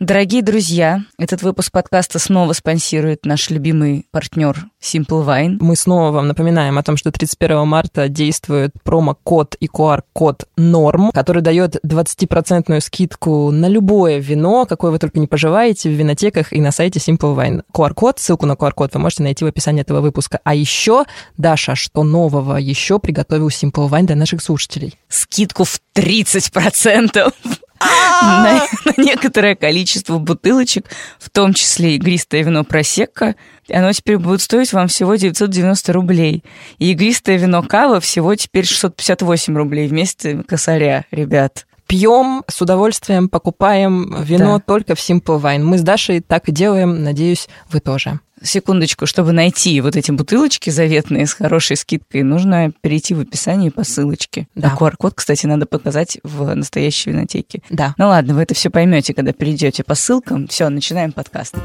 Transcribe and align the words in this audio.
Дорогие 0.00 0.42
друзья, 0.42 1.00
этот 1.18 1.42
выпуск 1.42 1.72
подкаста 1.72 2.20
снова 2.20 2.52
спонсирует 2.52 3.26
наш 3.26 3.50
любимый 3.50 4.06
партнер 4.12 4.56
Simple 4.80 5.26
Wine. 5.26 5.56
Мы 5.58 5.74
снова 5.74 6.12
вам 6.12 6.28
напоминаем 6.28 6.78
о 6.78 6.84
том, 6.84 6.96
что 6.96 7.10
31 7.10 7.66
марта 7.66 8.08
действует 8.08 8.70
промокод 8.84 9.56
и 9.58 9.66
QR-код 9.66 10.44
норм, 10.56 11.10
который 11.10 11.42
дает 11.42 11.84
20% 11.84 12.80
скидку 12.80 13.50
на 13.50 13.66
любое 13.66 14.18
вино, 14.18 14.66
какое 14.66 14.92
вы 14.92 15.00
только 15.00 15.18
не 15.18 15.26
поживаете 15.26 15.88
в 15.88 15.94
винотеках 15.94 16.52
и 16.52 16.60
на 16.60 16.70
сайте 16.70 17.00
Simple 17.00 17.34
Wine. 17.34 17.62
QR-код, 17.74 18.20
ссылку 18.20 18.46
на 18.46 18.52
QR-код 18.52 18.94
вы 18.94 19.00
можете 19.00 19.24
найти 19.24 19.44
в 19.44 19.48
описании 19.48 19.80
этого 19.80 20.00
выпуска. 20.00 20.38
А 20.44 20.54
еще, 20.54 21.06
Даша, 21.36 21.74
что 21.74 22.04
нового 22.04 22.56
еще 22.56 23.00
приготовил 23.00 23.48
Simple 23.48 23.90
Wine 23.90 24.04
для 24.04 24.14
наших 24.14 24.42
слушателей? 24.42 24.94
Скидку 25.08 25.64
в 25.64 25.80
30%. 25.96 27.32
На, 27.80 28.66
на 28.84 29.02
некоторое 29.02 29.54
количество 29.54 30.18
бутылочек, 30.18 30.86
в 31.18 31.30
том 31.30 31.54
числе 31.54 31.96
игристое 31.96 32.42
вино 32.42 32.64
просекка. 32.64 33.36
Оно 33.70 33.92
теперь 33.92 34.18
будет 34.18 34.40
стоить 34.40 34.72
вам 34.72 34.88
всего 34.88 35.14
990 35.14 35.92
рублей. 35.92 36.44
И 36.78 36.92
игристое 36.92 37.36
вино 37.36 37.62
кава 37.62 38.00
всего 38.00 38.34
теперь 38.34 38.66
658 38.66 39.56
рублей 39.56 39.88
вместе 39.88 40.42
косаря, 40.46 41.04
ребят 41.10 41.67
пьем 41.88 42.44
с 42.46 42.60
удовольствием, 42.60 43.28
покупаем 43.28 44.14
вино 44.22 44.58
да. 44.58 44.64
только 44.64 44.94
в 44.94 44.98
Simple 44.98 45.40
Wine. 45.40 45.62
Мы 45.62 45.78
с 45.78 45.82
Дашей 45.82 46.20
так 46.20 46.48
и 46.48 46.52
делаем, 46.52 47.02
надеюсь, 47.02 47.48
вы 47.70 47.80
тоже. 47.80 48.20
Секундочку, 48.40 49.06
чтобы 49.06 49.32
найти 49.32 49.80
вот 49.80 49.96
эти 49.96 50.12
бутылочки 50.12 50.70
заветные 50.70 51.26
с 51.26 51.32
хорошей 51.32 51.76
скидкой, 51.76 52.22
нужно 52.22 52.70
перейти 52.82 53.14
в 53.14 53.20
описание 53.20 53.72
по 53.72 53.82
ссылочке. 53.82 54.46
Да. 54.54 54.72
А 54.72 54.80
QR-код, 54.80 55.14
кстати, 55.16 55.46
надо 55.46 55.66
показать 55.66 56.18
в 56.22 56.54
настоящей 56.54 57.10
винотеке. 57.10 57.62
Да. 57.70 57.94
Ну 57.98 58.06
ладно, 58.06 58.34
вы 58.34 58.42
это 58.42 58.54
все 58.54 58.70
поймете, 58.70 59.14
когда 59.14 59.32
перейдете 59.32 59.82
по 59.82 59.96
ссылкам. 59.96 60.46
Все, 60.46 60.68
начинаем 60.68 61.10
подкаст. 61.10 61.56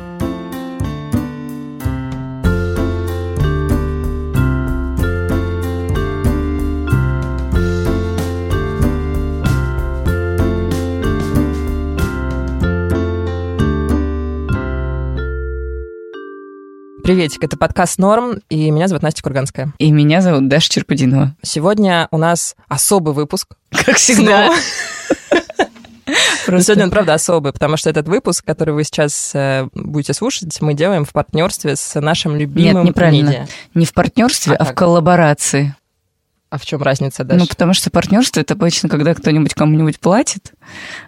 Приветик, 17.03 17.43
это 17.43 17.57
подкаст 17.57 17.99
«Норм», 17.99 18.39
и 18.49 18.71
меня 18.71 18.87
зовут 18.87 19.03
Настя 19.03 19.21
Курганская. 19.23 19.73
И 19.77 19.91
меня 19.91 20.21
зовут 20.21 20.47
Даша 20.47 20.69
Черкудинова. 20.69 21.35
Сегодня 21.41 22.07
у 22.11 22.17
нас 22.17 22.55
особый 22.69 23.13
выпуск. 23.13 23.57
Как 23.71 23.97
всегда. 23.97 24.49
Просто... 26.45 26.63
Сегодня 26.63 26.85
он, 26.85 26.91
правда, 26.91 27.13
особый, 27.13 27.51
потому 27.51 27.75
что 27.75 27.89
этот 27.89 28.07
выпуск, 28.07 28.45
который 28.45 28.73
вы 28.73 28.85
сейчас 28.85 29.31
э, 29.33 29.67
будете 29.73 30.13
слушать, 30.13 30.61
мы 30.61 30.75
делаем 30.75 31.03
в 31.03 31.11
партнерстве 31.11 31.75
с 31.75 31.99
нашим 31.99 32.37
любимым 32.37 32.85
Нет, 32.85 32.85
неправильно. 32.85 33.27
Медиа. 33.27 33.47
Не 33.73 33.85
в 33.85 33.93
партнерстве, 33.93 34.55
а, 34.55 34.63
а 34.63 34.65
в 34.65 34.73
коллаборации. 34.73 35.75
А 36.53 36.59
в 36.59 36.67
чем 36.67 36.83
разница 36.83 37.23
даже? 37.23 37.39
Ну, 37.39 37.47
потому 37.47 37.73
что 37.73 37.89
партнерство 37.89 38.39
это 38.39 38.53
обычно, 38.53 38.87
когда 38.87 39.15
кто-нибудь 39.15 39.55
кому-нибудь 39.55 39.99
платит, 39.99 40.53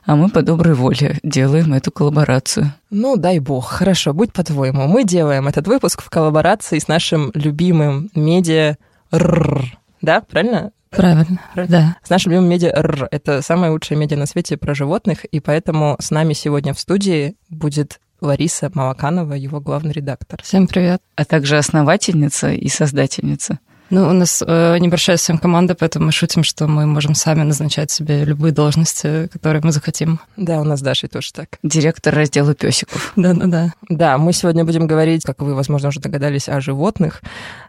а 0.03 0.15
мы 0.15 0.29
по 0.29 0.41
доброй 0.41 0.73
воле 0.73 1.19
делаем 1.21 1.71
эту 1.75 1.91
коллаборацию. 1.91 2.73
Ну, 2.89 3.15
дай 3.15 3.38
бог. 3.38 3.67
Хорошо, 3.67 4.16
будь 4.16 4.33
по-твоему. 4.33 4.88
Мы 4.88 5.03
делаем 5.03 5.47
этот 5.47 5.67
выпуск 5.67 6.01
в 6.01 6.09
коллаборации 6.09 6.79
с 6.79 6.88
нашим 6.88 7.29
любимым 7.35 8.09
медиа 8.16 8.77
РР. 9.11 9.77
Да, 10.01 10.21
правильно? 10.21 10.71
Правильно, 10.89 11.39
да. 11.55 11.97
С 12.03 12.09
нашим 12.09 12.31
любимым 12.31 12.49
медиа 12.49 12.81
РР. 12.81 13.09
Это 13.11 13.43
самое 13.43 13.71
лучшее 13.71 13.99
медиа 13.99 14.17
на 14.17 14.25
свете 14.25 14.57
про 14.57 14.73
животных, 14.73 15.25
и 15.25 15.39
поэтому 15.39 15.95
с 15.99 16.09
нами 16.09 16.33
сегодня 16.33 16.73
в 16.73 16.79
студии 16.79 17.35
будет 17.49 17.99
Лариса 18.19 18.71
Малаканова, 18.73 19.33
его 19.33 19.59
главный 19.59 19.91
редактор. 19.91 20.41
Всем 20.41 20.66
привет. 20.66 21.03
А 21.16 21.23
также 21.23 21.59
основательница 21.59 22.49
и 22.49 22.67
создательница. 22.67 23.59
Ну, 23.89 24.09
у 24.09 24.14
нас 24.14 24.44
э, 24.45 24.78
небольшая 24.80 25.18
совсем 25.18 25.38
команда, 25.38 25.75
поэтому 25.75 26.07
мы 26.07 26.12
шутим, 26.12 26.44
что 26.44 26.68
мы 26.68 26.88
можем 26.88 27.13
сами 27.13 27.44
назначать 27.44 27.91
себе 27.91 28.23
любые 28.25 28.51
должности, 28.51 29.28
которые 29.31 29.62
мы 29.63 29.72
захотим. 29.72 30.19
Да, 30.38 30.59
у 30.59 30.63
нас 30.63 30.81
Даша 30.81 31.07
тоже 31.07 31.31
так. 31.31 31.59
Директор 31.62 32.13
раздела 32.13 32.56
песиков. 32.56 33.13
Да-да-да. 33.16 33.74
Да, 33.88 34.18
мы 34.18 34.34
сегодня 34.34 34.66
будем 34.66 34.88
говорить, 34.88 35.24
как 35.24 35.41
вы, 35.41 35.53
возможно, 35.53 35.90
уже 35.90 36.00
догадались, 36.00 36.50
о 36.50 36.59
животных. 36.62 37.22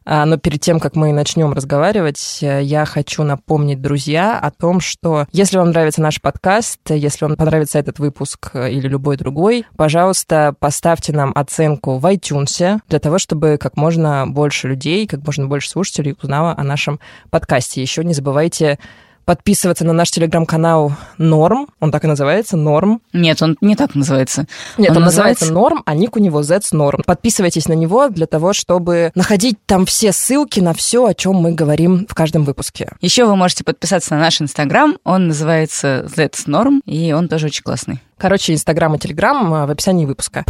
А, 0.05 0.25
но 0.25 0.39
перед 0.39 0.61
тем, 0.61 0.81
как 0.81 0.97
мы 0.97 1.13
начнем 1.13 1.53
разговаривать, 1.53 2.39
э, 2.41 2.63
я 2.63 2.85
хочу 2.87 3.23
напомнить, 3.23 3.83
друзья, 3.83 4.39
о 4.39 4.51
том, 4.51 4.81
что 4.81 5.27
если 5.33 5.59
вам 5.59 5.71
нравится 5.71 6.01
наш 6.01 6.21
подкаст, 6.21 6.79
если 6.89 7.27
вам 7.27 7.37
понравится 7.37 7.79
этот 7.79 7.99
выпуск 7.99 8.51
э, 8.55 8.71
или 8.71 8.89
любой 8.89 9.17
другой, 9.17 9.67
пожалуйста, 9.77 10.55
поставьте 10.59 11.13
нам 11.13 11.33
оценку 11.35 11.99
в 11.99 12.07
iTunes 12.07 12.81
для 12.89 12.99
того, 13.01 13.19
чтобы 13.19 13.59
как 13.61 13.77
можно 13.77 14.27
больше 14.27 14.69
людей, 14.69 15.07
как 15.07 15.27
можно 15.27 15.47
больше 15.47 15.69
слушателей 15.69 16.06
слушателей 16.07 16.17
узнала 16.23 16.55
о 16.57 16.63
нашем 16.63 17.01
подкасте. 17.31 17.83
Еще 17.83 18.05
не 18.05 18.15
забывайте 18.15 18.79
подписываться 19.25 19.85
на 19.85 19.93
наш 19.93 20.13
телеграм-канал 20.13 20.93
Норм. 21.19 21.67
Он 21.81 21.91
так 21.91 22.05
и 22.05 22.07
называется, 22.07 22.57
Норм. 22.57 23.01
Нет, 23.13 23.43
он 23.43 23.57
не 23.61 23.75
так 23.75 23.97
называется. 23.97 24.47
Нет, 24.79 24.91
он, 24.91 24.99
он 24.99 25.03
называется... 25.03 25.53
Норм, 25.53 25.83
а 25.85 25.95
ник 25.95 26.17
у 26.17 26.21
него 26.21 26.43
Z's 26.43 26.69
Норм. 26.71 27.03
Подписывайтесь 27.05 27.67
на 27.67 27.73
него 27.73 28.09
для 28.09 28.27
того, 28.27 28.53
чтобы 28.53 29.11
находить 29.17 29.57
там 29.67 29.85
все 29.85 30.13
ссылки 30.13 30.61
на 30.61 30.75
все, 30.75 31.07
о 31.07 31.13
чем 31.15 31.35
мы 31.35 31.53
говорим 31.53 32.07
в 32.09 32.15
каждом 32.15 32.45
выпуске. 32.45 32.93
Еще 33.01 33.25
вы 33.25 33.35
можете 33.35 33.65
подписаться 33.65 34.15
на 34.15 34.21
наш 34.21 34.41
Инстаграм. 34.41 34.97
Он 35.03 35.27
называется 35.27 36.07
Z's 36.07 36.47
Norm, 36.47 36.81
и 36.87 37.13
он 37.13 37.27
тоже 37.27 37.47
очень 37.47 37.65
классный. 37.65 38.01
Короче, 38.19 38.55
Инстаграм 38.55 38.95
и 38.95 38.99
Телеграм 38.99 39.67
в 39.67 39.71
описании 39.71 40.07
выпуска. 40.07 40.45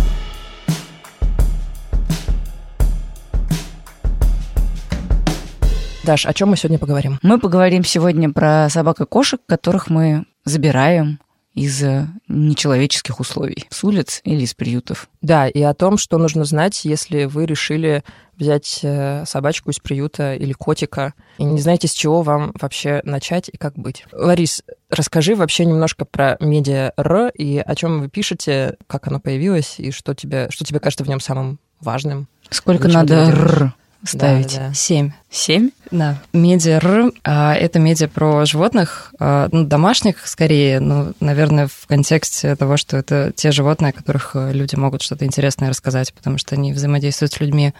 Даш, 6.07 6.25
о 6.25 6.33
чем 6.33 6.51
мы 6.51 6.57
сегодня 6.57 6.79
поговорим? 6.79 7.19
Мы 7.23 7.41
поговорим 7.41 7.83
сегодня 7.83 8.33
про 8.33 8.69
собак 8.71 9.01
и 9.01 9.05
кошек, 9.05 9.41
которых 9.45 9.91
мы 9.91 10.25
забираем 10.45 11.19
из 11.53 11.83
нечеловеческих 12.29 13.19
условий, 13.19 13.67
с 13.71 13.83
улиц 13.83 14.21
или 14.23 14.43
из 14.43 14.55
приютов. 14.55 15.09
Да, 15.21 15.49
и 15.49 15.61
о 15.63 15.75
том, 15.75 15.99
что 15.99 16.19
нужно 16.19 16.45
знать, 16.45 16.85
если 16.85 17.25
вы 17.25 17.45
решили 17.45 18.05
взять 18.37 18.79
э, 18.85 19.25
собачку 19.27 19.71
из 19.71 19.81
приюта 19.81 20.35
или 20.35 20.53
котика, 20.53 21.13
и 21.39 21.45
не 21.45 21.61
знаете, 21.61 21.89
с 21.89 21.93
чего 21.93 22.23
вам 22.23 22.53
вообще 22.61 23.01
начать 23.03 23.49
и 23.49 23.57
как 23.57 23.75
быть. 23.75 24.05
Ларис, 24.13 24.63
расскажи 24.89 25.35
вообще 25.35 25.65
немножко 25.65 26.05
про 26.05 26.37
медиа 26.39 26.93
Р 26.97 27.33
и 27.35 27.59
о 27.59 27.75
чем 27.75 27.99
вы 27.99 28.09
пишете, 28.09 28.77
как 28.87 29.09
оно 29.09 29.19
появилось, 29.19 29.81
и 29.81 29.91
что 29.91 30.15
тебе, 30.15 30.47
что 30.51 30.65
тебе 30.65 30.79
кажется 30.79 31.03
в 31.03 31.09
нем 31.09 31.19
самым 31.19 31.59
важным. 31.81 32.29
Сколько 32.51 32.87
надо 32.87 33.15
Р? 33.15 33.75
Ставить? 34.07 34.55
Да, 34.55 34.69
да. 34.69 34.75
Семь. 34.75 35.13
Семь? 35.31 35.71
Да. 35.91 36.19
Медиа 36.33 36.81
а, 37.25 37.55
это 37.55 37.79
медиа 37.79 38.09
про 38.09 38.45
животных, 38.47 39.15
а, 39.19 39.49
ну, 39.53 39.65
домашних 39.65 40.27
скорее, 40.27 40.81
ну, 40.81 41.13
наверное, 41.21 41.69
в 41.69 41.87
контексте 41.87 42.57
того, 42.57 42.77
что 42.77 42.97
это 42.97 43.33
те 43.35 43.53
животные, 43.53 43.91
о 43.91 43.93
которых 43.93 44.33
э, 44.35 44.53
люди 44.53 44.75
могут 44.77 45.03
что-то 45.03 45.25
интересное 45.25 45.69
рассказать, 45.69 46.13
потому 46.13 46.39
что 46.39 46.55
они 46.55 46.73
взаимодействуют 46.73 47.33
с 47.33 47.41
людьми. 47.41 47.73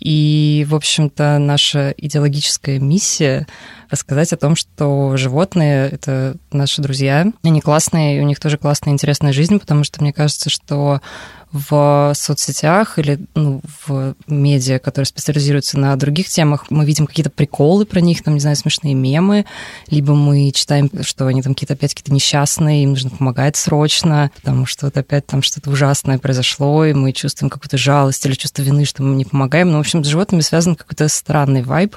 И, 0.00 0.66
в 0.68 0.74
общем-то, 0.74 1.38
наша 1.38 1.94
идеологическая 1.96 2.78
миссия 2.78 3.46
рассказать 3.90 4.32
о 4.32 4.38
том, 4.38 4.56
что 4.56 5.16
животные— 5.16 5.88
это 5.92 6.36
наши 6.52 6.80
друзья. 6.80 7.26
Они 7.42 7.60
классные, 7.60 8.16
и 8.16 8.20
у 8.20 8.24
них 8.24 8.40
тоже 8.40 8.56
классная, 8.56 8.94
интересная 8.94 9.34
жизнь, 9.34 9.58
потому 9.58 9.84
что 9.84 10.00
мне 10.00 10.12
кажется, 10.14 10.48
что 10.48 11.02
в 11.52 12.12
соцсетях 12.14 12.98
или 12.98 13.18
ну, 13.34 13.60
в 13.86 14.14
медиа, 14.28 14.78
которые 14.78 15.06
специализируются 15.06 15.78
на 15.78 15.96
других 15.96 16.28
темах, 16.28 16.66
мы 16.70 16.84
видим 16.84 17.06
какие-то 17.06 17.30
приколы 17.30 17.84
про 17.84 18.00
них, 18.00 18.22
там, 18.22 18.34
не 18.34 18.40
знаю, 18.40 18.56
смешные 18.56 18.94
мемы, 18.94 19.46
либо 19.88 20.14
мы 20.14 20.52
читаем, 20.52 20.90
что 21.02 21.26
они 21.26 21.42
там 21.42 21.54
какие-то 21.54 21.74
опять 21.74 21.94
какие-то 21.94 22.12
несчастные, 22.12 22.84
им 22.84 22.90
нужно 22.90 23.10
помогать 23.10 23.56
срочно, 23.56 24.30
потому 24.36 24.66
что 24.66 24.86
вот 24.86 24.96
опять 24.96 25.26
там 25.26 25.42
что-то 25.42 25.70
ужасное 25.70 26.18
произошло, 26.18 26.84
и 26.84 26.92
мы 26.92 27.12
чувствуем 27.12 27.50
какую-то 27.50 27.78
жалость 27.78 28.24
или 28.26 28.34
чувство 28.34 28.62
вины, 28.62 28.84
что 28.84 29.02
мы 29.02 29.16
не 29.16 29.24
помогаем. 29.24 29.70
Ну, 29.70 29.78
в 29.78 29.80
общем, 29.80 30.04
с 30.04 30.08
животными 30.08 30.42
связан 30.42 30.76
какой-то 30.76 31.08
странный 31.08 31.62
вайб. 31.62 31.96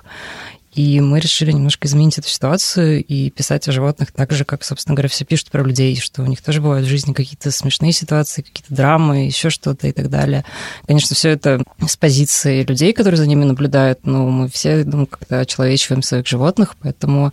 И 0.73 0.99
мы 1.01 1.19
решили 1.19 1.51
немножко 1.51 1.87
изменить 1.87 2.17
эту 2.17 2.27
ситуацию 2.27 3.03
и 3.03 3.29
писать 3.29 3.67
о 3.67 3.71
животных 3.71 4.11
так 4.11 4.31
же, 4.31 4.43
как, 4.43 4.63
собственно 4.63 4.95
говоря, 4.95 5.09
все 5.09 5.23
пишут 5.23 5.51
про 5.51 5.63
людей, 5.63 5.95
что 5.99 6.23
у 6.23 6.25
них 6.25 6.41
тоже 6.41 6.61
бывают 6.61 6.85
в 6.85 6.89
жизни 6.89 7.13
какие-то 7.13 7.51
смешные 7.51 7.91
ситуации, 7.91 8.41
какие-то 8.41 8.73
драмы, 8.73 9.25
еще 9.25 9.49
что-то 9.49 9.87
и 9.87 9.91
так 9.91 10.09
далее. 10.09 10.45
Конечно, 10.87 11.15
все 11.15 11.29
это 11.29 11.63
с 11.85 11.95
позиции 11.95 12.63
людей, 12.63 12.93
которые 12.93 13.17
за 13.17 13.27
ними 13.27 13.43
наблюдают, 13.43 14.05
но 14.05 14.27
мы 14.29 14.49
все 14.49 14.83
ну, 14.83 15.05
как-то 15.05 15.41
очеловечиваем 15.41 16.01
своих 16.01 16.25
животных, 16.27 16.75
поэтому 16.81 17.31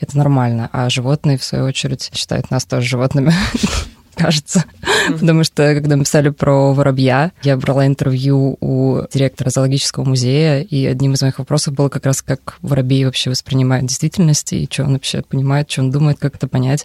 это 0.00 0.18
нормально. 0.18 0.68
А 0.72 0.90
животные, 0.90 1.38
в 1.38 1.44
свою 1.44 1.66
очередь, 1.66 2.10
считают 2.12 2.50
нас 2.50 2.64
тоже 2.64 2.88
животными. 2.88 3.32
кажется. 4.14 4.64
Потому 5.08 5.44
что, 5.44 5.74
когда 5.74 5.96
мы 5.96 6.04
писали 6.04 6.30
про 6.30 6.72
воробья, 6.72 7.32
я 7.42 7.56
брала 7.56 7.86
интервью 7.86 8.56
у 8.60 9.02
директора 9.12 9.50
зоологического 9.50 10.04
музея, 10.04 10.62
и 10.62 10.86
одним 10.86 11.14
из 11.14 11.22
моих 11.22 11.38
вопросов 11.38 11.74
было 11.74 11.88
как 11.88 12.06
раз, 12.06 12.22
как 12.22 12.56
воробей 12.62 13.04
вообще 13.04 13.30
воспринимает 13.30 13.86
действительность, 13.86 14.52
и 14.52 14.68
что 14.70 14.84
он 14.84 14.94
вообще 14.94 15.22
понимает, 15.22 15.70
что 15.70 15.82
он 15.82 15.90
думает, 15.90 16.18
как 16.18 16.36
это 16.36 16.48
понять. 16.48 16.84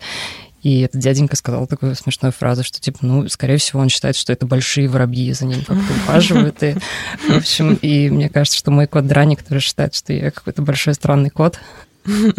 И 0.66 0.81
этот 0.81 1.00
дяденька 1.00 1.36
сказал 1.36 1.68
такую 1.68 1.94
смешную 1.95 2.31
фразу, 2.31 2.63
что 2.63 2.81
типа, 2.81 2.98
ну, 3.01 3.30
скорее 3.30 3.57
всего, 3.57 3.81
он 3.81 3.89
считает, 3.89 4.16
что 4.16 4.33
это 4.33 4.48
большие 4.48 4.89
воробьи 4.89 5.31
за 5.31 5.45
ним 5.45 5.60
как-то 5.60 5.94
ухаживают. 6.04 6.63
И, 6.63 6.75
в 7.30 7.38
общем, 7.38 7.75
и 7.75 8.10
мне 8.10 8.30
кажется, 8.30 8.57
что 8.57 8.72
мой 8.72 8.88
кот 8.88 9.06
Драник 9.06 9.44
тоже 9.44 9.60
считает, 9.60 9.94
что 9.94 10.12
я 10.12 10.31
какой-то 10.31 10.63
большой 10.63 10.95
странный 10.95 11.30
кот. 11.30 11.60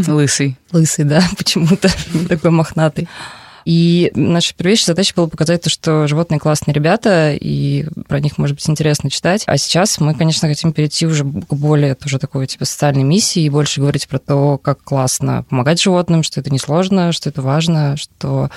Лысый. 0.08 0.56
Лысый, 0.72 1.04
да, 1.04 1.22
почему-то 1.38 1.88
такой 2.28 2.50
мохнатый. 2.50 3.08
И 3.66 4.12
наша 4.14 4.54
первейшая 4.54 4.86
задача 4.86 5.12
была 5.16 5.26
показать 5.26 5.62
то, 5.62 5.70
что 5.70 6.06
животные 6.06 6.38
классные 6.38 6.72
ребята, 6.72 7.32
и 7.32 7.84
про 8.06 8.20
них 8.20 8.38
может 8.38 8.54
быть 8.54 8.70
интересно 8.70 9.10
читать. 9.10 9.42
А 9.46 9.58
сейчас 9.58 9.98
мы, 9.98 10.14
конечно, 10.14 10.46
хотим 10.46 10.72
перейти 10.72 11.04
уже 11.04 11.24
к 11.24 11.52
более 11.52 11.96
тоже 11.96 12.20
такой 12.20 12.46
типа 12.46 12.64
социальной 12.64 13.02
миссии 13.02 13.42
и 13.42 13.50
больше 13.50 13.80
говорить 13.80 14.06
про 14.06 14.20
то, 14.20 14.56
как 14.58 14.84
классно 14.84 15.44
помогать 15.50 15.82
животным, 15.82 16.22
что 16.22 16.38
это 16.38 16.52
несложно, 16.52 17.10
что 17.10 17.28
это 17.28 17.42
важно, 17.42 17.96
что 17.96 18.50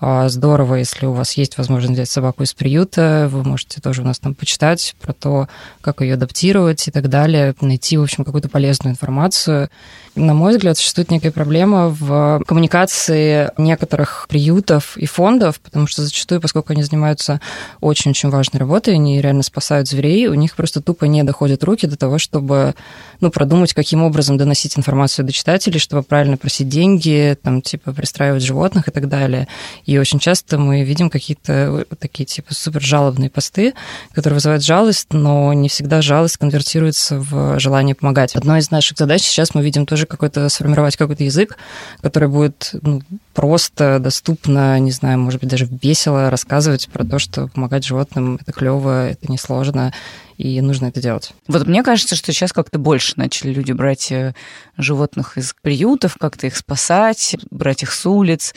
здорово, 0.00 0.76
если 0.76 1.06
у 1.06 1.12
вас 1.12 1.32
есть 1.32 1.58
возможность 1.58 1.94
взять 1.94 2.10
собаку 2.10 2.42
из 2.42 2.54
приюта, 2.54 3.28
вы 3.30 3.42
можете 3.42 3.80
тоже 3.80 4.02
у 4.02 4.04
нас 4.04 4.18
там 4.18 4.34
почитать 4.34 4.94
про 5.00 5.12
то, 5.12 5.48
как 5.80 6.00
ее 6.00 6.14
адаптировать 6.14 6.86
и 6.86 6.90
так 6.90 7.08
далее, 7.08 7.54
найти, 7.60 7.96
в 7.96 8.02
общем, 8.02 8.24
какую-то 8.24 8.48
полезную 8.48 8.92
информацию. 8.92 9.70
На 10.14 10.34
мой 10.34 10.52
взгляд, 10.52 10.76
существует 10.76 11.10
некая 11.10 11.30
проблема 11.30 11.88
в 11.88 12.42
коммуникации 12.46 13.50
некоторых 13.56 14.26
приютов 14.28 14.96
и 14.96 15.06
фондов, 15.06 15.60
потому 15.60 15.86
что 15.86 16.02
зачастую, 16.02 16.40
поскольку 16.40 16.72
они 16.72 16.82
занимаются 16.82 17.40
очень-очень 17.80 18.28
важной 18.30 18.58
работой, 18.58 18.94
они 18.94 19.20
реально 19.20 19.42
спасают 19.42 19.88
зверей, 19.88 20.26
у 20.26 20.34
них 20.34 20.56
просто 20.56 20.80
тупо 20.80 21.04
не 21.04 21.22
доходят 21.22 21.62
руки 21.62 21.86
до 21.86 21.96
того, 21.96 22.18
чтобы 22.18 22.74
ну, 23.20 23.30
продумать, 23.30 23.74
каким 23.74 24.02
образом 24.02 24.36
доносить 24.36 24.76
информацию 24.76 25.24
до 25.24 25.32
читателей, 25.32 25.78
чтобы 25.78 26.02
правильно 26.02 26.36
просить 26.36 26.68
деньги, 26.68 27.36
там, 27.42 27.62
типа, 27.62 27.92
пристраивать 27.92 28.42
животных 28.42 28.88
и 28.88 28.90
так 28.90 29.08
далее. 29.08 29.48
И 29.88 29.96
очень 29.96 30.18
часто 30.18 30.58
мы 30.58 30.84
видим 30.84 31.08
какие-то 31.08 31.86
такие 31.98 32.26
типа 32.26 32.52
супер 32.52 32.82
жалобные 32.82 33.30
посты, 33.30 33.72
которые 34.12 34.34
вызывают 34.34 34.62
жалость, 34.62 35.14
но 35.14 35.54
не 35.54 35.70
всегда 35.70 36.02
жалость 36.02 36.36
конвертируется 36.36 37.18
в 37.18 37.58
желание 37.58 37.94
помогать. 37.94 38.36
Одной 38.36 38.58
из 38.58 38.70
наших 38.70 38.98
задач 38.98 39.22
сейчас 39.22 39.54
мы 39.54 39.62
видим 39.62 39.86
тоже 39.86 40.04
какой-то 40.04 40.46
сформировать 40.50 40.98
какой-то 40.98 41.24
язык, 41.24 41.56
который 42.02 42.28
будет 42.28 42.74
ну, 42.82 43.00
просто, 43.32 43.98
доступно, 43.98 44.78
не 44.78 44.90
знаю, 44.90 45.20
может 45.20 45.40
быть, 45.40 45.48
даже 45.48 45.66
весело 45.80 46.28
рассказывать 46.28 46.90
про 46.92 47.06
то, 47.06 47.18
что 47.18 47.48
помогать 47.48 47.86
животным 47.86 48.38
это 48.42 48.52
клево, 48.52 49.08
это 49.08 49.32
несложно, 49.32 49.94
и 50.36 50.60
нужно 50.60 50.86
это 50.86 51.00
делать. 51.00 51.32
Вот 51.48 51.66
мне 51.66 51.82
кажется, 51.82 52.14
что 52.14 52.32
сейчас 52.32 52.52
как-то 52.52 52.78
больше 52.78 53.14
начали 53.16 53.52
люди 53.52 53.72
брать 53.72 54.12
э, 54.12 54.34
животных 54.76 55.36
из 55.38 55.54
приютов, 55.62 56.16
как-то 56.18 56.46
их 56.46 56.56
спасать, 56.56 57.36
брать 57.50 57.82
их 57.82 57.90
с 57.90 58.06
улиц, 58.06 58.54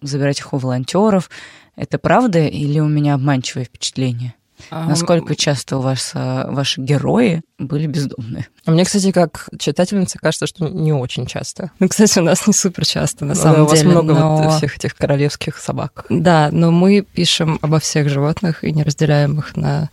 забирать 0.00 0.40
их 0.40 0.52
у 0.52 0.58
волонтеров. 0.58 1.30
Это 1.76 1.98
правда 1.98 2.40
или 2.40 2.80
у 2.80 2.88
меня 2.88 3.14
обманчивое 3.14 3.64
впечатление? 3.64 4.34
Насколько 4.70 5.34
часто 5.34 5.78
у 5.78 5.80
вас 5.80 6.12
а, 6.14 6.50
ваши 6.50 6.80
герои 6.80 7.42
были 7.58 7.86
бездомные? 7.86 8.46
А 8.64 8.70
мне, 8.70 8.84
кстати, 8.84 9.10
как 9.10 9.48
читательница 9.58 10.18
кажется, 10.18 10.46
что 10.46 10.68
не 10.68 10.92
очень 10.92 11.26
часто. 11.26 11.70
Ну, 11.78 11.88
кстати, 11.88 12.18
у 12.18 12.22
нас 12.22 12.46
не 12.46 12.52
супер 12.52 12.86
часто, 12.86 13.24
на 13.24 13.34
ну, 13.34 13.40
самом 13.40 13.66
да, 13.66 13.74
деле. 13.74 13.88
У 13.90 13.92
вас 13.92 14.02
много 14.02 14.14
но... 14.14 14.36
вот 14.36 14.54
всех 14.54 14.76
этих 14.76 14.94
королевских 14.96 15.58
собак. 15.58 16.04
Да, 16.08 16.50
но 16.52 16.70
мы 16.70 17.02
пишем 17.02 17.58
обо 17.62 17.80
всех 17.80 18.08
животных 18.08 18.64
и 18.64 18.72
не 18.72 18.82
разделяем 18.82 19.38
их 19.38 19.56
на 19.56 19.90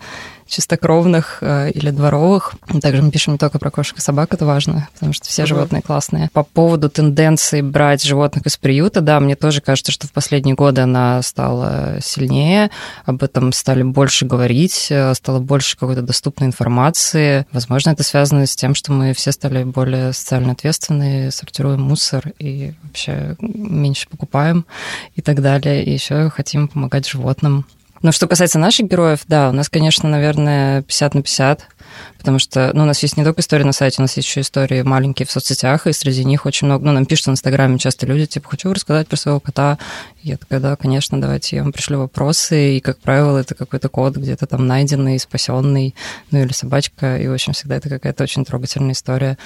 чистокровных 0.48 1.40
э, 1.42 1.72
или 1.72 1.92
дворовых. 1.92 2.56
Также 2.82 3.02
мы 3.02 3.12
пишем 3.12 3.34
не 3.34 3.40
только 3.40 3.60
про 3.60 3.72
кошек 3.72 3.98
и 3.98 4.02
собак, 4.02 4.34
это 4.34 4.46
важно, 4.46 4.88
потому 4.94 5.14
что 5.14 5.28
все 5.28 5.46
животные 5.46 5.82
классные. 5.82 6.30
По 6.34 6.44
поводу 6.44 6.90
тенденции 6.90 7.62
брать 7.62 8.04
животных 8.04 8.46
из 8.46 8.58
приюта, 8.58 9.02
да, 9.02 9.20
мне 9.20 9.36
тоже 9.36 9.62
кажется, 9.62 9.92
что 9.92 10.08
в 10.08 10.12
последние 10.12 10.56
годы 10.56 10.82
она 10.82 11.22
стала 11.22 11.98
сильнее, 12.02 12.72
об 13.06 13.24
этом 13.24 13.52
стали 13.54 13.84
больше 13.84 14.26
говорить, 14.26 14.88
э, 14.90 15.14
стало 15.14 15.40
больше 15.40 15.78
какой-то 15.78 16.02
доступной 16.02 16.48
информации. 16.48 17.46
Возможно, 17.52 17.92
это 17.92 18.04
связано 18.04 18.46
с 18.46 18.56
тем, 18.56 18.76
что 18.76 18.92
мы 18.92 19.14
все 19.14 19.32
стали 19.32 19.64
более 19.64 20.14
социально 20.14 20.54
ответственные, 20.54 21.32
сортируем 21.32 21.82
мусор 21.82 22.32
и 22.40 22.74
вообще 22.84 23.36
меньше 23.40 24.08
покупаем 24.10 24.66
и 25.16 25.22
так 25.22 25.42
далее. 25.42 25.84
И 25.84 25.92
еще 25.92 26.30
хотим 26.30 26.68
помогать 26.68 27.08
животным. 27.08 27.66
Но 28.02 28.12
что 28.12 28.28
касается 28.28 28.60
наших 28.60 28.88
героев, 28.88 29.22
да, 29.28 29.50
у 29.50 29.54
нас, 29.54 29.70
конечно, 29.70 30.08
наверное, 30.08 30.82
50 30.84 31.16
на 31.16 31.22
50, 31.22 31.68
потому 32.18 32.40
что 32.40 32.72
ну, 32.74 32.84
у 32.84 32.86
нас 32.86 33.02
есть 33.02 33.18
не 33.18 33.24
только 33.24 33.42
истории 33.42 33.64
на 33.64 33.72
сайте, 33.72 33.96
у 34.00 34.04
нас 34.04 34.16
есть 34.18 34.28
еще 34.28 34.42
истории 34.42 34.82
маленькие 34.82 35.26
в 35.26 35.32
соцсетях, 35.32 35.88
и 35.88 35.94
среди 35.94 36.24
них 36.24 36.46
очень 36.46 36.68
много, 36.68 36.86
ну, 36.86 36.92
нам 36.92 37.06
пишут 37.06 37.28
в 37.28 37.32
Инстаграме 37.32 37.80
часто 37.80 38.06
люди, 38.06 38.26
типа, 38.26 38.50
хочу 38.50 38.74
рассказать 38.74 39.08
про 39.08 39.16
своего 39.16 39.40
кота. 39.40 39.78
Я 40.22 40.38
такая, 40.38 40.60
да, 40.60 40.76
конечно, 40.76 41.20
давайте 41.20 41.56
я 41.56 41.64
вам 41.64 41.72
пришлю 41.72 42.00
вопросы, 42.00 42.78
и, 42.78 42.80
как 42.80 43.00
правило, 43.00 43.38
это 43.38 43.56
какой-то 43.56 43.90
код 43.90 44.18
где-то 44.18 44.46
там 44.46 44.68
найденный, 44.68 45.20
спасенный, 45.20 45.96
ну, 46.32 46.42
или 46.42 46.52
собачка, 46.54 47.18
и, 47.18 47.28
в 47.28 47.34
общем, 47.34 47.54
всегда 47.54 47.78
это 47.78 47.90
какая-то 47.90 48.24
очень 48.24 48.46
трогательная 48.46 48.94
история. 48.94 49.38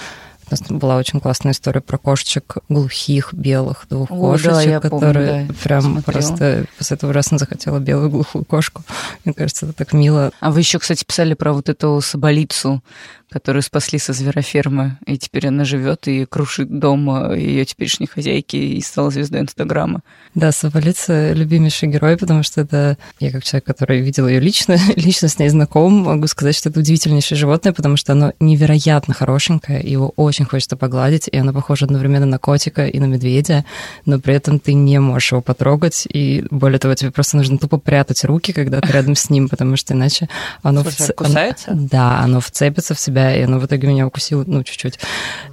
У 0.52 0.54
нас 0.54 0.82
была 0.82 0.98
очень 0.98 1.20
классная 1.22 1.54
история 1.54 1.80
про 1.82 1.98
кошечек 1.98 2.58
глухих, 2.68 3.34
белых, 3.34 3.86
двух 3.90 4.12
О, 4.12 4.16
кошечек, 4.16 4.54
да, 4.66 4.80
которые 4.82 5.46
помню, 5.46 5.48
да, 5.48 5.54
прям 5.64 5.82
смотрела. 5.82 6.04
просто 6.04 6.66
после 6.78 6.98
этого 6.98 7.12
ужасно 7.12 7.38
захотела 7.38 7.80
белую 7.80 8.10
глухую 8.10 8.44
кошку. 8.44 8.84
Мне 9.24 9.34
кажется, 9.34 9.66
это 9.66 9.74
так 9.74 9.94
мило. 9.94 10.32
А 10.42 10.52
вы 10.52 10.60
еще, 10.60 10.80
кстати, 10.80 11.06
писали 11.06 11.36
про 11.36 11.54
вот 11.54 11.70
эту 11.70 12.02
соболицу, 12.02 12.84
которую 13.32 13.62
спасли 13.62 13.98
со 13.98 14.12
зверофермы, 14.12 14.98
и 15.06 15.18
теперь 15.18 15.48
она 15.48 15.64
живет 15.64 16.08
и 16.08 16.26
крушит 16.26 16.80
дом 16.80 17.34
ее 17.34 17.64
теперешней 17.64 18.08
хозяйки 18.08 18.58
и 18.58 18.82
стала 18.82 19.10
звездой 19.10 19.42
Инстаграма. 19.42 20.02
Да, 20.36 20.52
Соболица— 20.52 21.32
любимейший 21.34 21.88
герой, 21.88 22.18
потому 22.18 22.44
что 22.44 22.62
это 22.62 22.98
я 23.20 23.32
как 23.32 23.44
человек, 23.44 23.66
который 23.66 24.02
видел 24.02 24.28
ее 24.28 24.42
лично, 24.42 24.78
лично 24.98 25.30
с 25.30 25.40
ней 25.40 25.48
знаком, 25.48 25.94
могу 26.04 26.28
сказать, 26.28 26.56
что 26.56 26.70
это 26.70 26.82
удивительнейшее 26.82 27.38
животное, 27.38 27.72
потому 27.72 27.96
что 27.96 28.12
оно 28.12 28.34
невероятно 28.42 29.14
хорошенькое, 29.14 29.82
его 29.82 30.10
очень 30.18 30.46
хочется 30.46 30.76
погладить, 30.76 31.30
и 31.32 31.38
оно 31.38 31.54
похоже 31.54 31.86
одновременно 31.86 32.26
на 32.26 32.38
котика 32.38 32.86
и 32.86 33.00
на 33.00 33.06
медведя, 33.06 33.64
но 34.06 34.20
при 34.20 34.36
этом 34.36 34.60
ты 34.60 34.74
не 34.74 35.00
можешь 35.00 35.32
его 35.32 35.42
потрогать, 35.42 36.06
и 36.12 36.44
более 36.52 36.80
того, 36.80 36.96
тебе 36.96 37.12
просто 37.12 37.38
нужно 37.38 37.58
тупо 37.58 37.78
прятать 37.78 38.26
руки, 38.26 38.52
когда 38.52 38.82
ты 38.82 38.92
рядом 38.92 39.16
с 39.16 39.30
ним, 39.30 39.48
потому 39.48 39.78
что 39.78 39.94
иначе 39.94 40.28
оно... 40.64 40.82
Слушай, 40.84 41.14
в... 41.14 41.16
кусается? 41.16 41.72
Да, 41.74 42.20
оно 42.20 42.42
вцепится 42.42 42.94
в 42.94 43.00
себя 43.00 43.21
себя, 43.22 43.36
и 43.36 43.42
оно 43.42 43.60
в 43.60 43.66
итоге 43.66 43.88
меня 43.88 44.08
укусило, 44.08 44.44
ну, 44.46 44.64
чуть-чуть. 44.64 45.00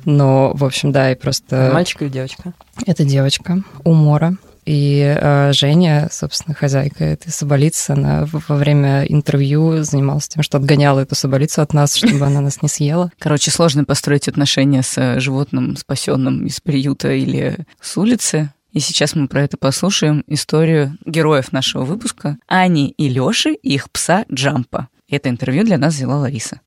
Но, 0.04 0.52
в 0.54 0.64
общем, 0.64 0.92
да, 0.92 1.12
и 1.12 1.14
просто... 1.14 1.70
Мальчик 1.72 2.02
или 2.02 2.08
девочка? 2.08 2.52
Это 2.86 3.04
девочка, 3.04 3.62
Умора. 3.84 4.34
И 4.64 5.00
э, 5.18 5.52
Женя, 5.54 6.08
собственно, 6.12 6.54
хозяйка 6.54 7.02
этой 7.02 7.30
соболицы, 7.30 7.92
она 7.92 8.26
во 8.30 8.54
время 8.54 9.02
интервью 9.04 9.82
занималась 9.82 10.28
тем, 10.28 10.42
что 10.42 10.58
отгоняла 10.58 11.00
эту 11.00 11.14
соболицу 11.14 11.62
от 11.62 11.72
нас, 11.72 11.94
чтобы 11.94 12.26
она 12.26 12.42
нас 12.42 12.60
не 12.60 12.68
съела. 12.68 13.10
Короче, 13.18 13.50
сложно 13.50 13.84
построить 13.84 14.28
отношения 14.28 14.82
с 14.82 15.20
животным, 15.20 15.74
спасенным 15.76 16.44
из 16.44 16.60
приюта 16.60 17.12
или 17.12 17.56
с 17.80 17.96
улицы. 17.96 18.50
И 18.74 18.80
сейчас 18.80 19.14
мы 19.14 19.26
про 19.26 19.42
это 19.42 19.56
послушаем 19.56 20.22
историю 20.26 20.98
героев 21.06 21.50
нашего 21.52 21.84
выпуска 21.84 22.36
Ани 22.46 22.90
и 22.98 23.08
Лёши 23.08 23.54
и 23.54 23.74
их 23.74 23.90
пса 23.90 24.26
Джампа. 24.30 24.88
Это 25.08 25.30
интервью 25.30 25.64
для 25.64 25.78
нас 25.78 25.94
взяла 25.94 26.18
Лариса. 26.18 26.60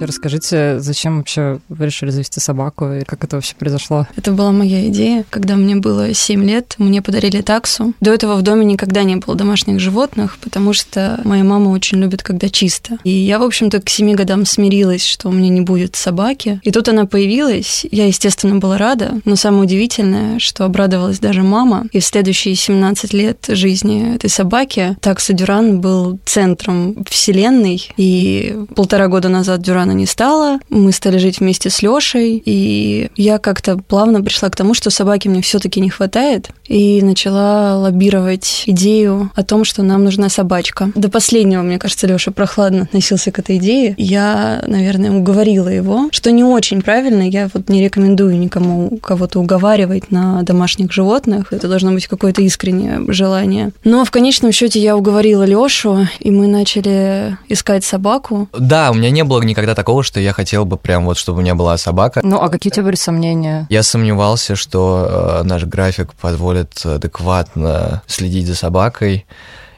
Расскажите, 0.00 0.78
зачем 0.78 1.18
вообще 1.18 1.58
вы 1.68 1.86
решили 1.86 2.10
завести 2.10 2.40
собаку 2.40 2.92
и 2.92 3.04
как 3.04 3.24
это 3.24 3.36
вообще 3.36 3.54
произошло? 3.56 4.06
Это 4.16 4.32
была 4.32 4.52
моя 4.52 4.88
идея. 4.88 5.24
Когда 5.30 5.56
мне 5.56 5.76
было 5.76 6.12
7 6.12 6.44
лет, 6.44 6.74
мне 6.78 7.00
подарили 7.00 7.40
таксу. 7.40 7.94
До 8.00 8.12
этого 8.12 8.36
в 8.36 8.42
доме 8.42 8.64
никогда 8.64 9.02
не 9.04 9.16
было 9.16 9.34
домашних 9.34 9.80
животных, 9.80 10.36
потому 10.40 10.72
что 10.72 11.20
моя 11.24 11.44
мама 11.44 11.70
очень 11.70 11.98
любит, 11.98 12.22
когда 12.22 12.48
чисто. 12.48 12.98
И 13.04 13.10
я, 13.10 13.38
в 13.38 13.42
общем-то, 13.42 13.80
к 13.80 13.88
7 13.88 14.14
годам 14.14 14.44
смирилась, 14.44 15.04
что 15.04 15.28
у 15.28 15.32
меня 15.32 15.48
не 15.48 15.62
будет 15.62 15.96
собаки. 15.96 16.60
И 16.62 16.70
тут 16.70 16.88
она 16.88 17.06
появилась. 17.06 17.86
Я, 17.90 18.06
естественно, 18.06 18.56
была 18.56 18.76
рада, 18.78 19.20
но 19.24 19.36
самое 19.36 19.64
удивительное, 19.64 20.38
что 20.38 20.64
обрадовалась 20.64 21.20
даже 21.20 21.42
мама. 21.42 21.86
И 21.92 22.00
в 22.00 22.04
следующие 22.04 22.54
17 22.54 23.12
лет 23.14 23.46
жизни 23.48 24.14
этой 24.14 24.30
собаки 24.30 24.96
такса 25.00 25.32
Дюран 25.32 25.80
был 25.80 26.18
центром 26.24 27.04
вселенной. 27.08 27.88
И 27.96 28.56
полтора 28.74 29.08
года 29.08 29.28
назад 29.28 29.62
Дюран 29.62 29.85
рано 29.86 29.96
не 29.96 30.06
стало. 30.06 30.58
Мы 30.68 30.92
стали 30.92 31.18
жить 31.18 31.40
вместе 31.40 31.70
с 31.70 31.82
Лешей, 31.82 32.42
и 32.44 33.08
я 33.16 33.38
как-то 33.38 33.78
плавно 33.78 34.22
пришла 34.22 34.50
к 34.50 34.56
тому, 34.56 34.74
что 34.74 34.90
собаки 34.90 35.28
мне 35.28 35.42
все-таки 35.42 35.80
не 35.80 35.90
хватает, 35.90 36.50
и 36.66 37.00
начала 37.02 37.76
лоббировать 37.76 38.64
идею 38.66 39.30
о 39.34 39.42
том, 39.44 39.64
что 39.64 39.82
нам 39.82 40.04
нужна 40.04 40.28
собачка. 40.28 40.90
До 40.94 41.08
последнего, 41.08 41.62
мне 41.62 41.78
кажется, 41.78 42.06
Леша 42.06 42.32
прохладно 42.32 42.82
относился 42.82 43.30
к 43.30 43.38
этой 43.38 43.58
идее. 43.58 43.94
Я, 43.96 44.64
наверное, 44.66 45.12
уговорила 45.12 45.68
его, 45.68 46.08
что 46.10 46.32
не 46.32 46.42
очень 46.42 46.82
правильно. 46.82 47.22
Я 47.22 47.48
вот 47.54 47.68
не 47.68 47.84
рекомендую 47.84 48.38
никому 48.38 48.98
кого-то 48.98 49.38
уговаривать 49.38 50.10
на 50.10 50.42
домашних 50.42 50.92
животных. 50.92 51.52
Это 51.52 51.68
должно 51.68 51.92
быть 51.92 52.08
какое-то 52.08 52.42
искреннее 52.42 53.00
желание. 53.08 53.70
Но 53.84 54.04
в 54.04 54.10
конечном 54.10 54.50
счете 54.50 54.80
я 54.80 54.96
уговорила 54.96 55.44
Лешу, 55.44 56.08
и 56.18 56.30
мы 56.30 56.48
начали 56.48 57.36
искать 57.48 57.84
собаку. 57.84 58.48
Да, 58.58 58.90
у 58.90 58.94
меня 58.94 59.10
не 59.10 59.22
было 59.22 59.42
никогда 59.42 59.75
такого, 59.76 60.02
что 60.02 60.18
я 60.18 60.32
хотел 60.32 60.64
бы 60.64 60.76
прям 60.76 61.04
вот, 61.04 61.16
чтобы 61.16 61.38
у 61.38 61.42
меня 61.42 61.54
была 61.54 61.76
собака. 61.76 62.20
Ну, 62.24 62.40
а 62.40 62.48
какие 62.48 62.72
у 62.72 62.74
тебя 62.74 62.84
были 62.86 62.96
сомнения? 62.96 63.66
Я 63.70 63.84
сомневался, 63.84 64.56
что 64.56 65.06
э, 65.08 65.42
наш 65.44 65.64
график 65.64 66.14
позволит 66.14 66.84
адекватно 66.84 68.02
следить 68.06 68.48
за 68.48 68.56
собакой 68.56 69.26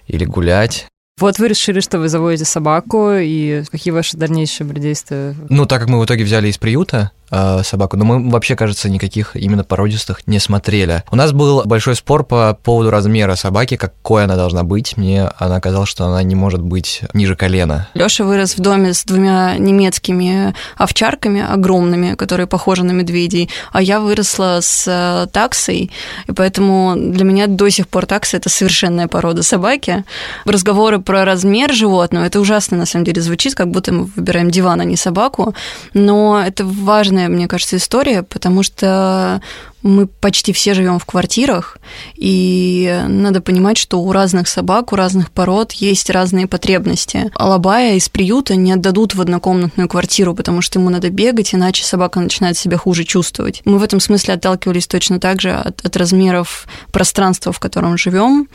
или 0.07 0.25
гулять. 0.25 0.87
Вот 1.21 1.39
вы 1.39 1.49
решили, 1.49 1.81
что 1.81 1.99
вы 1.99 2.09
заводите 2.09 2.45
собаку, 2.45 3.11
и 3.13 3.65
какие 3.71 3.93
ваши 3.93 4.17
дальнейшие 4.17 4.73
действия? 4.75 5.35
Ну, 5.49 5.67
так 5.67 5.81
как 5.81 5.89
мы 5.89 5.99
в 5.99 6.05
итоге 6.05 6.23
взяли 6.23 6.49
из 6.49 6.59
приюта, 6.59 7.11
э, 7.31 7.63
собаку, 7.63 7.97
но 7.97 8.05
мы 8.05 8.31
вообще, 8.31 8.57
кажется, 8.57 8.89
никаких 8.89 9.37
именно 9.37 9.65
породистых 9.65 10.27
не 10.27 10.39
смотрели. 10.39 11.05
У 11.11 11.17
нас 11.17 11.33
был 11.33 11.63
большой 11.65 11.95
спор 11.95 12.25
по 12.25 12.59
поводу 12.63 12.91
размера 12.91 13.35
собаки, 13.35 13.77
какой 13.77 14.25
она 14.25 14.37
должна 14.37 14.63
быть. 14.63 14.97
Мне 14.97 15.31
она 15.39 15.61
казалась, 15.61 15.89
что 15.89 16.07
она 16.07 16.23
не 16.23 16.35
может 16.35 16.61
быть 16.61 17.03
ниже 17.15 17.37
колена. 17.37 17.89
Лёша 17.95 18.25
вырос 18.25 18.57
в 18.57 18.61
доме 18.61 18.95
с 18.95 19.05
двумя 19.05 19.57
немецкими 19.59 20.55
овчарками 20.77 21.45
огромными, 21.47 22.15
которые 22.15 22.47
похожи 22.47 22.85
на 22.85 22.93
медведей, 22.93 23.51
а 23.73 23.83
я 23.83 24.01
выросла 24.01 24.59
с 24.61 24.85
э, 24.87 25.27
таксой, 25.33 25.91
и 26.27 26.33
поэтому 26.33 26.95
для 26.97 27.25
меня 27.25 27.47
до 27.47 27.69
сих 27.71 27.89
пор 27.89 28.07
такса– 28.07 28.37
это 28.39 28.49
совершенная 28.49 29.09
порода 29.09 29.43
собаки. 29.43 30.05
Разговоры 30.45 31.01
про 31.01 31.25
размер 31.25 31.73
животного– 31.73 32.25
это 32.27 32.41
ужасно, 32.41 32.77
на 32.77 32.87
самом 32.87 33.05
деле, 33.05 33.21
звучит, 33.21 33.55
как 33.55 33.71
будто 33.71 33.93
мы 33.93 34.05
выбираем 34.05 34.51
диван, 34.51 34.81
а 34.81 34.85
не 34.85 34.97
собаку, 34.97 35.55
но 35.95 36.43
это 36.45 36.65
важно 36.65 37.18
важная, 37.19 37.29
мне 37.29 37.49
кажется, 37.49 37.77
история, 37.77 38.23
потому 38.23 38.63
что 38.63 39.43
мы 39.83 40.07
почти 40.07 40.53
все 40.53 40.75
живем 40.75 40.99
в 40.99 41.05
квартирах, 41.05 41.79
и 42.17 43.05
надо 43.09 43.41
понимать, 43.41 43.79
что 43.79 44.01
у 44.01 44.13
разных 44.13 44.49
собак, 44.49 44.93
у 44.93 44.97
разных 44.97 45.31
пород 45.31 45.73
есть 45.73 46.11
разные 46.11 46.47
потребности. 46.47 47.31
Алабая 47.35 47.95
из 47.95 48.09
приюта 48.09 48.57
не 48.57 48.73
отдадут 48.73 49.15
в 49.15 49.21
однокомнатную 49.21 49.89
квартиру, 49.89 50.35
потому 50.35 50.63
что 50.63 50.79
ему 50.79 50.91
надо 50.91 51.11
бегать, 51.11 51.55
иначе 51.55 51.85
собака 51.85 52.21
начинает 52.21 52.59
себя 52.59 52.77
хуже 52.77 53.05
чувствовать. 53.05 53.63
Мы 53.65 53.79
в 53.79 53.83
этом 53.83 54.01
смысле 54.01 54.35
отталкивались 54.35 54.87
точно 54.87 55.21
так 55.21 55.41
же 55.41 55.53
от, 55.53 55.85
от 55.85 55.97
размеров 55.97 56.67
пространства, 56.93 57.53
в 57.53 57.61
котором 57.61 57.97
живем, 57.97 58.49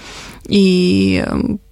и 0.47 1.25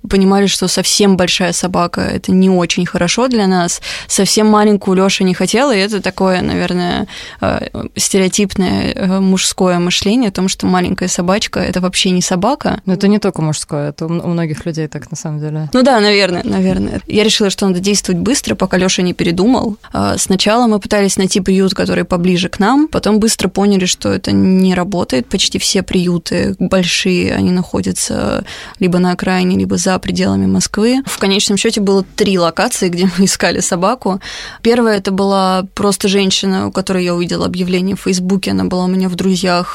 понимали, 0.10 0.48
что 0.48 0.68
совсем 0.68 1.18
большая 1.18 1.54
собака– 1.54 2.02
это 2.14 2.32
не 2.32 2.50
очень 2.50 2.86
хорошо 2.86 3.28
для 3.28 3.48
нас. 3.48 3.82
Совсем 4.08 4.48
маленькую 4.48 4.98
Лёша 4.98 5.24
не 5.24 5.34
хотела, 5.34 5.76
и 5.76 5.80
это 5.80 6.02
такое, 6.02 6.42
наверное, 6.42 7.08
э, 7.40 7.68
стереотипное 7.96 8.94
э, 8.94 9.20
мужское 9.42 9.80
мышление 9.80 10.30
о 10.30 10.32
том, 10.32 10.48
что 10.48 10.68
маленькая 10.68 11.10
собачка– 11.10 11.60
это 11.62 11.82
вообще 11.82 12.12
не 12.12 12.22
собака. 12.22 12.80
Но 12.86 12.94
это 12.94 13.08
не 13.08 13.18
только 13.18 13.42
мужское, 13.42 13.90
это 13.90 14.06
у 14.06 14.10
многих 14.10 14.68
людей 14.68 14.88
так 14.88 15.10
на 15.10 15.18
самом 15.18 15.40
деле. 15.40 15.68
Ну 15.74 15.82
да, 15.82 16.00
наверное, 16.00 16.44
наверное. 16.44 17.02
Я 17.08 17.24
решила, 17.24 17.50
что 17.50 17.68
надо 17.68 17.80
действовать 17.80 18.22
быстро, 18.22 18.54
пока 18.54 18.78
Лёша 18.78 19.02
не 19.02 19.14
передумал. 19.14 19.78
А 19.94 20.20
сначала 20.20 20.68
мы 20.68 20.80
пытались 20.80 21.18
найти 21.18 21.40
приют, 21.40 21.74
который 21.74 22.04
поближе 22.04 22.50
к 22.50 22.60
нам, 22.60 22.88
потом 22.88 23.20
быстро 23.20 23.48
поняли, 23.48 23.86
что 23.86 24.10
это 24.10 24.32
не 24.32 24.76
работает. 24.76 25.26
Почти 25.26 25.58
все 25.58 25.82
приюты 25.82 26.56
большие, 26.60 27.34
они 27.34 27.50
находятся 27.50 28.46
либо 28.78 29.00
на 29.00 29.14
окраине, 29.14 29.58
либо 29.58 29.78
за 29.78 29.98
пределами 29.98 30.46
Москвы. 30.46 31.02
В 31.08 31.18
конечном 31.18 31.58
счете 31.58 31.82
было 31.82 32.06
три 32.16 32.38
локации, 32.38 32.90
где 32.90 33.10
мы 33.18 33.26
искали 33.26 33.60
собаку. 33.60 34.22
Первая 34.62 35.00
это 35.00 35.10
была 35.10 35.66
просто 35.74 36.08
женщина, 36.08 36.68
у 36.68 36.72
которой 36.72 37.04
я 37.04 37.16
увидела 37.16 37.48
объявление 37.48 37.96
в 37.96 38.02
Фейсбуке. 38.02 38.52
Она 38.52 38.66
была 38.66 38.86
у 38.86 38.88
меня 38.88 39.10
в 39.10 39.16
друзьях. 39.16 39.31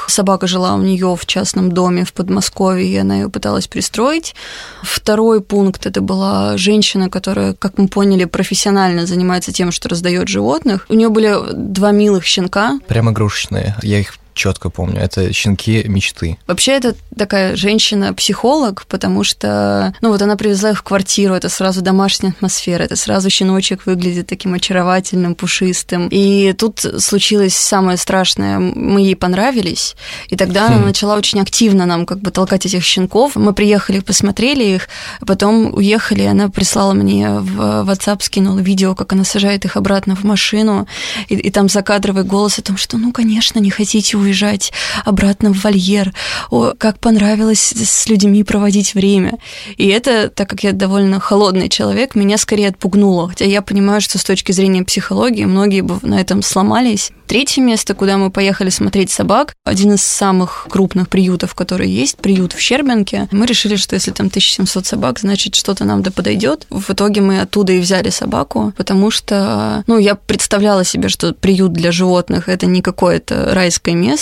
Собака 0.08 0.46
жила 0.46 0.74
у 0.74 0.82
нее 0.82 1.16
в 1.16 1.26
частном 1.26 1.72
доме 1.72 2.04
в 2.04 2.12
Подмосковье, 2.12 2.88
и 2.88 2.96
она 2.96 3.16
ее 3.16 3.28
пыталась 3.28 3.68
пристроить. 3.68 4.34
Второй 4.82 5.40
пункт 5.40 5.86
это 5.86 6.00
была 6.00 6.56
женщина, 6.56 7.10
которая, 7.10 7.54
как 7.54 7.78
мы 7.78 7.88
поняли, 7.88 8.24
профессионально 8.24 9.06
занимается 9.06 9.52
тем, 9.52 9.72
что 9.72 9.88
раздает 9.88 10.28
животных. 10.28 10.86
У 10.88 10.94
нее 10.94 11.08
были 11.08 11.34
два 11.52 11.90
милых 11.92 12.24
щенка. 12.24 12.78
Прям 12.86 13.10
игрушечные. 13.10 13.76
Я 13.82 14.00
их 14.00 14.14
четко 14.36 14.70
помню. 14.70 15.00
Это 15.00 15.32
щенки 15.32 15.84
мечты. 15.88 16.38
Вообще, 16.46 16.72
это 16.72 16.94
такая 17.16 17.56
женщина-психолог, 17.56 18.86
потому 18.86 19.24
что, 19.24 19.94
ну 20.02 20.10
вот 20.10 20.22
она 20.22 20.36
привезла 20.36 20.70
их 20.70 20.78
в 20.78 20.82
квартиру, 20.82 21.34
это 21.34 21.48
сразу 21.48 21.82
домашняя 21.82 22.30
атмосфера, 22.32 22.84
это 22.84 22.96
сразу 22.96 23.30
щеночек 23.30 23.86
выглядит 23.86 24.26
таким 24.26 24.54
очаровательным, 24.54 25.34
пушистым. 25.34 26.08
И 26.10 26.52
тут 26.52 26.84
случилось 26.98 27.56
самое 27.56 27.96
страшное. 27.96 28.58
Мы 28.58 29.00
ей 29.00 29.16
понравились, 29.16 29.96
и 30.28 30.36
тогда 30.36 30.66
она 30.66 30.78
хм. 30.78 30.86
начала 30.86 31.16
очень 31.16 31.40
активно 31.40 31.86
нам 31.86 32.06
как 32.06 32.20
бы 32.20 32.30
толкать 32.30 32.66
этих 32.66 32.84
щенков. 32.84 33.36
Мы 33.36 33.54
приехали, 33.54 34.00
посмотрели 34.00 34.64
их, 34.64 34.88
потом 35.26 35.74
уехали, 35.74 36.22
она 36.22 36.48
прислала 36.48 36.92
мне 36.92 37.30
в 37.30 37.88
WhatsApp, 37.88 38.22
скинула 38.22 38.58
видео, 38.58 38.94
как 38.94 39.12
она 39.12 39.24
сажает 39.24 39.64
их 39.64 39.76
обратно 39.76 40.14
в 40.14 40.24
машину, 40.24 40.86
и, 41.28 41.34
и 41.34 41.50
там 41.50 41.68
закадровый 41.68 42.24
голос 42.24 42.58
о 42.58 42.62
том, 42.62 42.76
что, 42.76 42.98
ну, 42.98 43.12
конечно, 43.12 43.58
не 43.58 43.70
хотите 43.70 44.16
уезжать 44.26 44.72
обратно 45.04 45.52
в 45.52 45.62
вольер. 45.62 46.12
О, 46.50 46.72
как 46.76 46.98
понравилось 46.98 47.72
с 47.72 48.08
людьми 48.08 48.44
проводить 48.44 48.94
время. 48.94 49.38
И 49.76 49.86
это, 49.86 50.28
так 50.28 50.48
как 50.50 50.62
я 50.62 50.72
довольно 50.72 51.20
холодный 51.20 51.68
человек, 51.68 52.14
меня 52.14 52.38
скорее 52.38 52.68
отпугнуло. 52.68 53.28
Хотя 53.28 53.44
я 53.44 53.62
понимаю, 53.62 54.00
что 54.00 54.18
с 54.18 54.24
точки 54.24 54.52
зрения 54.52 54.84
психологии 54.84 55.44
многие 55.44 55.80
бы 55.80 55.98
на 56.02 56.20
этом 56.20 56.42
сломались. 56.42 57.10
Третье 57.26 57.60
место, 57.60 57.94
куда 57.94 58.18
мы 58.18 58.30
поехали 58.30 58.70
смотреть 58.70 59.10
собак, 59.10 59.54
один 59.64 59.94
из 59.94 60.02
самых 60.02 60.68
крупных 60.70 61.08
приютов, 61.08 61.54
которые 61.54 61.92
есть, 61.92 62.18
приют 62.18 62.52
в 62.52 62.60
Щербинке. 62.60 63.28
Мы 63.32 63.46
решили, 63.46 63.74
что 63.74 63.94
если 63.94 64.12
там 64.12 64.28
1700 64.28 64.86
собак, 64.86 65.18
значит, 65.18 65.56
что-то 65.56 65.84
нам 65.84 66.02
да 66.02 66.12
подойдет. 66.12 66.66
В 66.70 66.92
итоге 66.92 67.20
мы 67.20 67.40
оттуда 67.40 67.72
и 67.72 67.80
взяли 67.80 68.10
собаку, 68.10 68.72
потому 68.76 69.10
что, 69.10 69.82
ну, 69.88 69.98
я 69.98 70.14
представляла 70.14 70.84
себе, 70.84 71.08
что 71.08 71.32
приют 71.32 71.72
для 71.72 71.90
животных 71.90 72.48
это 72.48 72.66
не 72.66 72.80
какое-то 72.80 73.54
райское 73.54 73.94
место, 73.94 74.15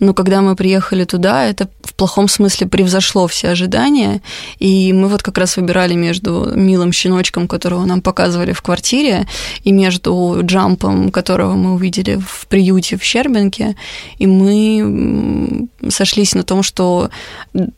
но 0.00 0.14
когда 0.14 0.40
мы 0.40 0.56
приехали 0.56 1.04
туда, 1.04 1.44
это 1.44 1.68
в 1.82 1.94
плохом 1.94 2.28
смысле 2.28 2.66
превзошло 2.66 3.26
все 3.26 3.48
ожидания, 3.48 4.20
и 4.58 4.92
мы 4.92 5.08
вот 5.08 5.22
как 5.22 5.38
раз 5.38 5.56
выбирали 5.56 5.94
между 5.94 6.52
милым 6.54 6.92
щеночком, 6.92 7.48
которого 7.48 7.84
нам 7.84 8.00
показывали 8.00 8.52
в 8.52 8.62
квартире, 8.62 9.26
и 9.64 9.72
между 9.72 10.38
джампом, 10.42 11.10
которого 11.10 11.54
мы 11.54 11.74
увидели 11.74 12.16
в 12.16 12.46
приюте 12.48 12.96
в 12.96 13.02
Щербинке, 13.02 13.76
и 14.18 14.26
мы 14.26 15.68
сошлись 15.88 16.34
на 16.34 16.42
том, 16.42 16.62
что 16.62 17.10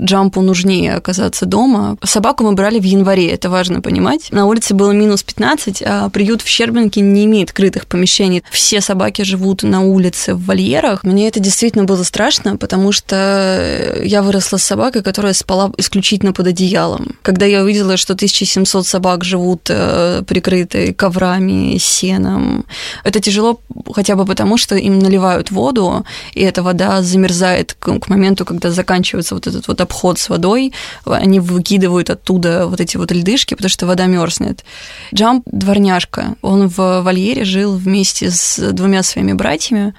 Джампу 0.00 0.40
нужнее 0.42 0.94
оказаться 0.94 1.46
дома. 1.46 1.96
Собаку 2.02 2.44
мы 2.44 2.52
брали 2.52 2.78
в 2.78 2.84
январе, 2.84 3.30
это 3.30 3.50
важно 3.50 3.80
понимать. 3.80 4.28
На 4.30 4.46
улице 4.46 4.74
было 4.74 4.92
минус 4.92 5.22
15, 5.22 5.82
а 5.84 6.08
приют 6.10 6.42
в 6.42 6.48
Щербинке 6.48 7.00
не 7.00 7.24
имеет 7.24 7.52
крытых 7.52 7.86
помещений. 7.86 8.42
Все 8.50 8.80
собаки 8.80 9.22
живут 9.22 9.62
на 9.62 9.82
улице 9.82 10.34
в 10.34 10.44
вольерах. 10.44 11.04
Мне 11.04 11.28
это 11.28 11.39
действительно 11.40 11.84
было 11.84 12.02
страшно, 12.02 12.56
потому 12.56 12.92
что 12.92 14.00
я 14.02 14.22
выросла 14.22 14.58
с 14.58 14.62
собакой, 14.62 15.02
которая 15.02 15.32
спала 15.32 15.72
исключительно 15.76 16.32
под 16.32 16.48
одеялом. 16.48 17.16
Когда 17.22 17.46
я 17.46 17.62
увидела, 17.62 17.96
что 17.96 18.12
1700 18.12 18.86
собак 18.86 19.24
живут 19.24 19.68
э, 19.68 20.22
прикрытые 20.26 20.94
коврами, 20.94 21.78
сеном, 21.78 22.64
это 23.04 23.20
тяжело 23.20 23.60
хотя 23.94 24.16
бы 24.16 24.24
потому, 24.24 24.56
что 24.56 24.76
им 24.76 24.98
наливают 24.98 25.50
воду, 25.50 26.04
и 26.34 26.42
эта 26.42 26.62
вода 26.62 27.02
замерзает 27.02 27.74
к 27.78 28.08
моменту, 28.08 28.44
когда 28.44 28.70
заканчивается 28.70 29.34
вот 29.34 29.46
этот 29.46 29.68
вот 29.68 29.80
обход 29.80 30.18
с 30.18 30.28
водой, 30.28 30.72
они 31.04 31.40
выкидывают 31.40 32.10
оттуда 32.10 32.66
вот 32.66 32.80
эти 32.80 32.96
вот 32.96 33.12
льдышки, 33.12 33.54
потому 33.54 33.70
что 33.70 33.86
вода 33.86 34.06
мерзнет. 34.06 34.64
Джамп 35.14 35.44
дворняжка, 35.46 36.36
он 36.42 36.68
в 36.68 37.02
вольере 37.02 37.44
жил 37.44 37.76
вместе 37.76 38.30
с 38.30 38.72
двумя 38.72 39.02
своими 39.02 39.32
братьями, 39.32 39.94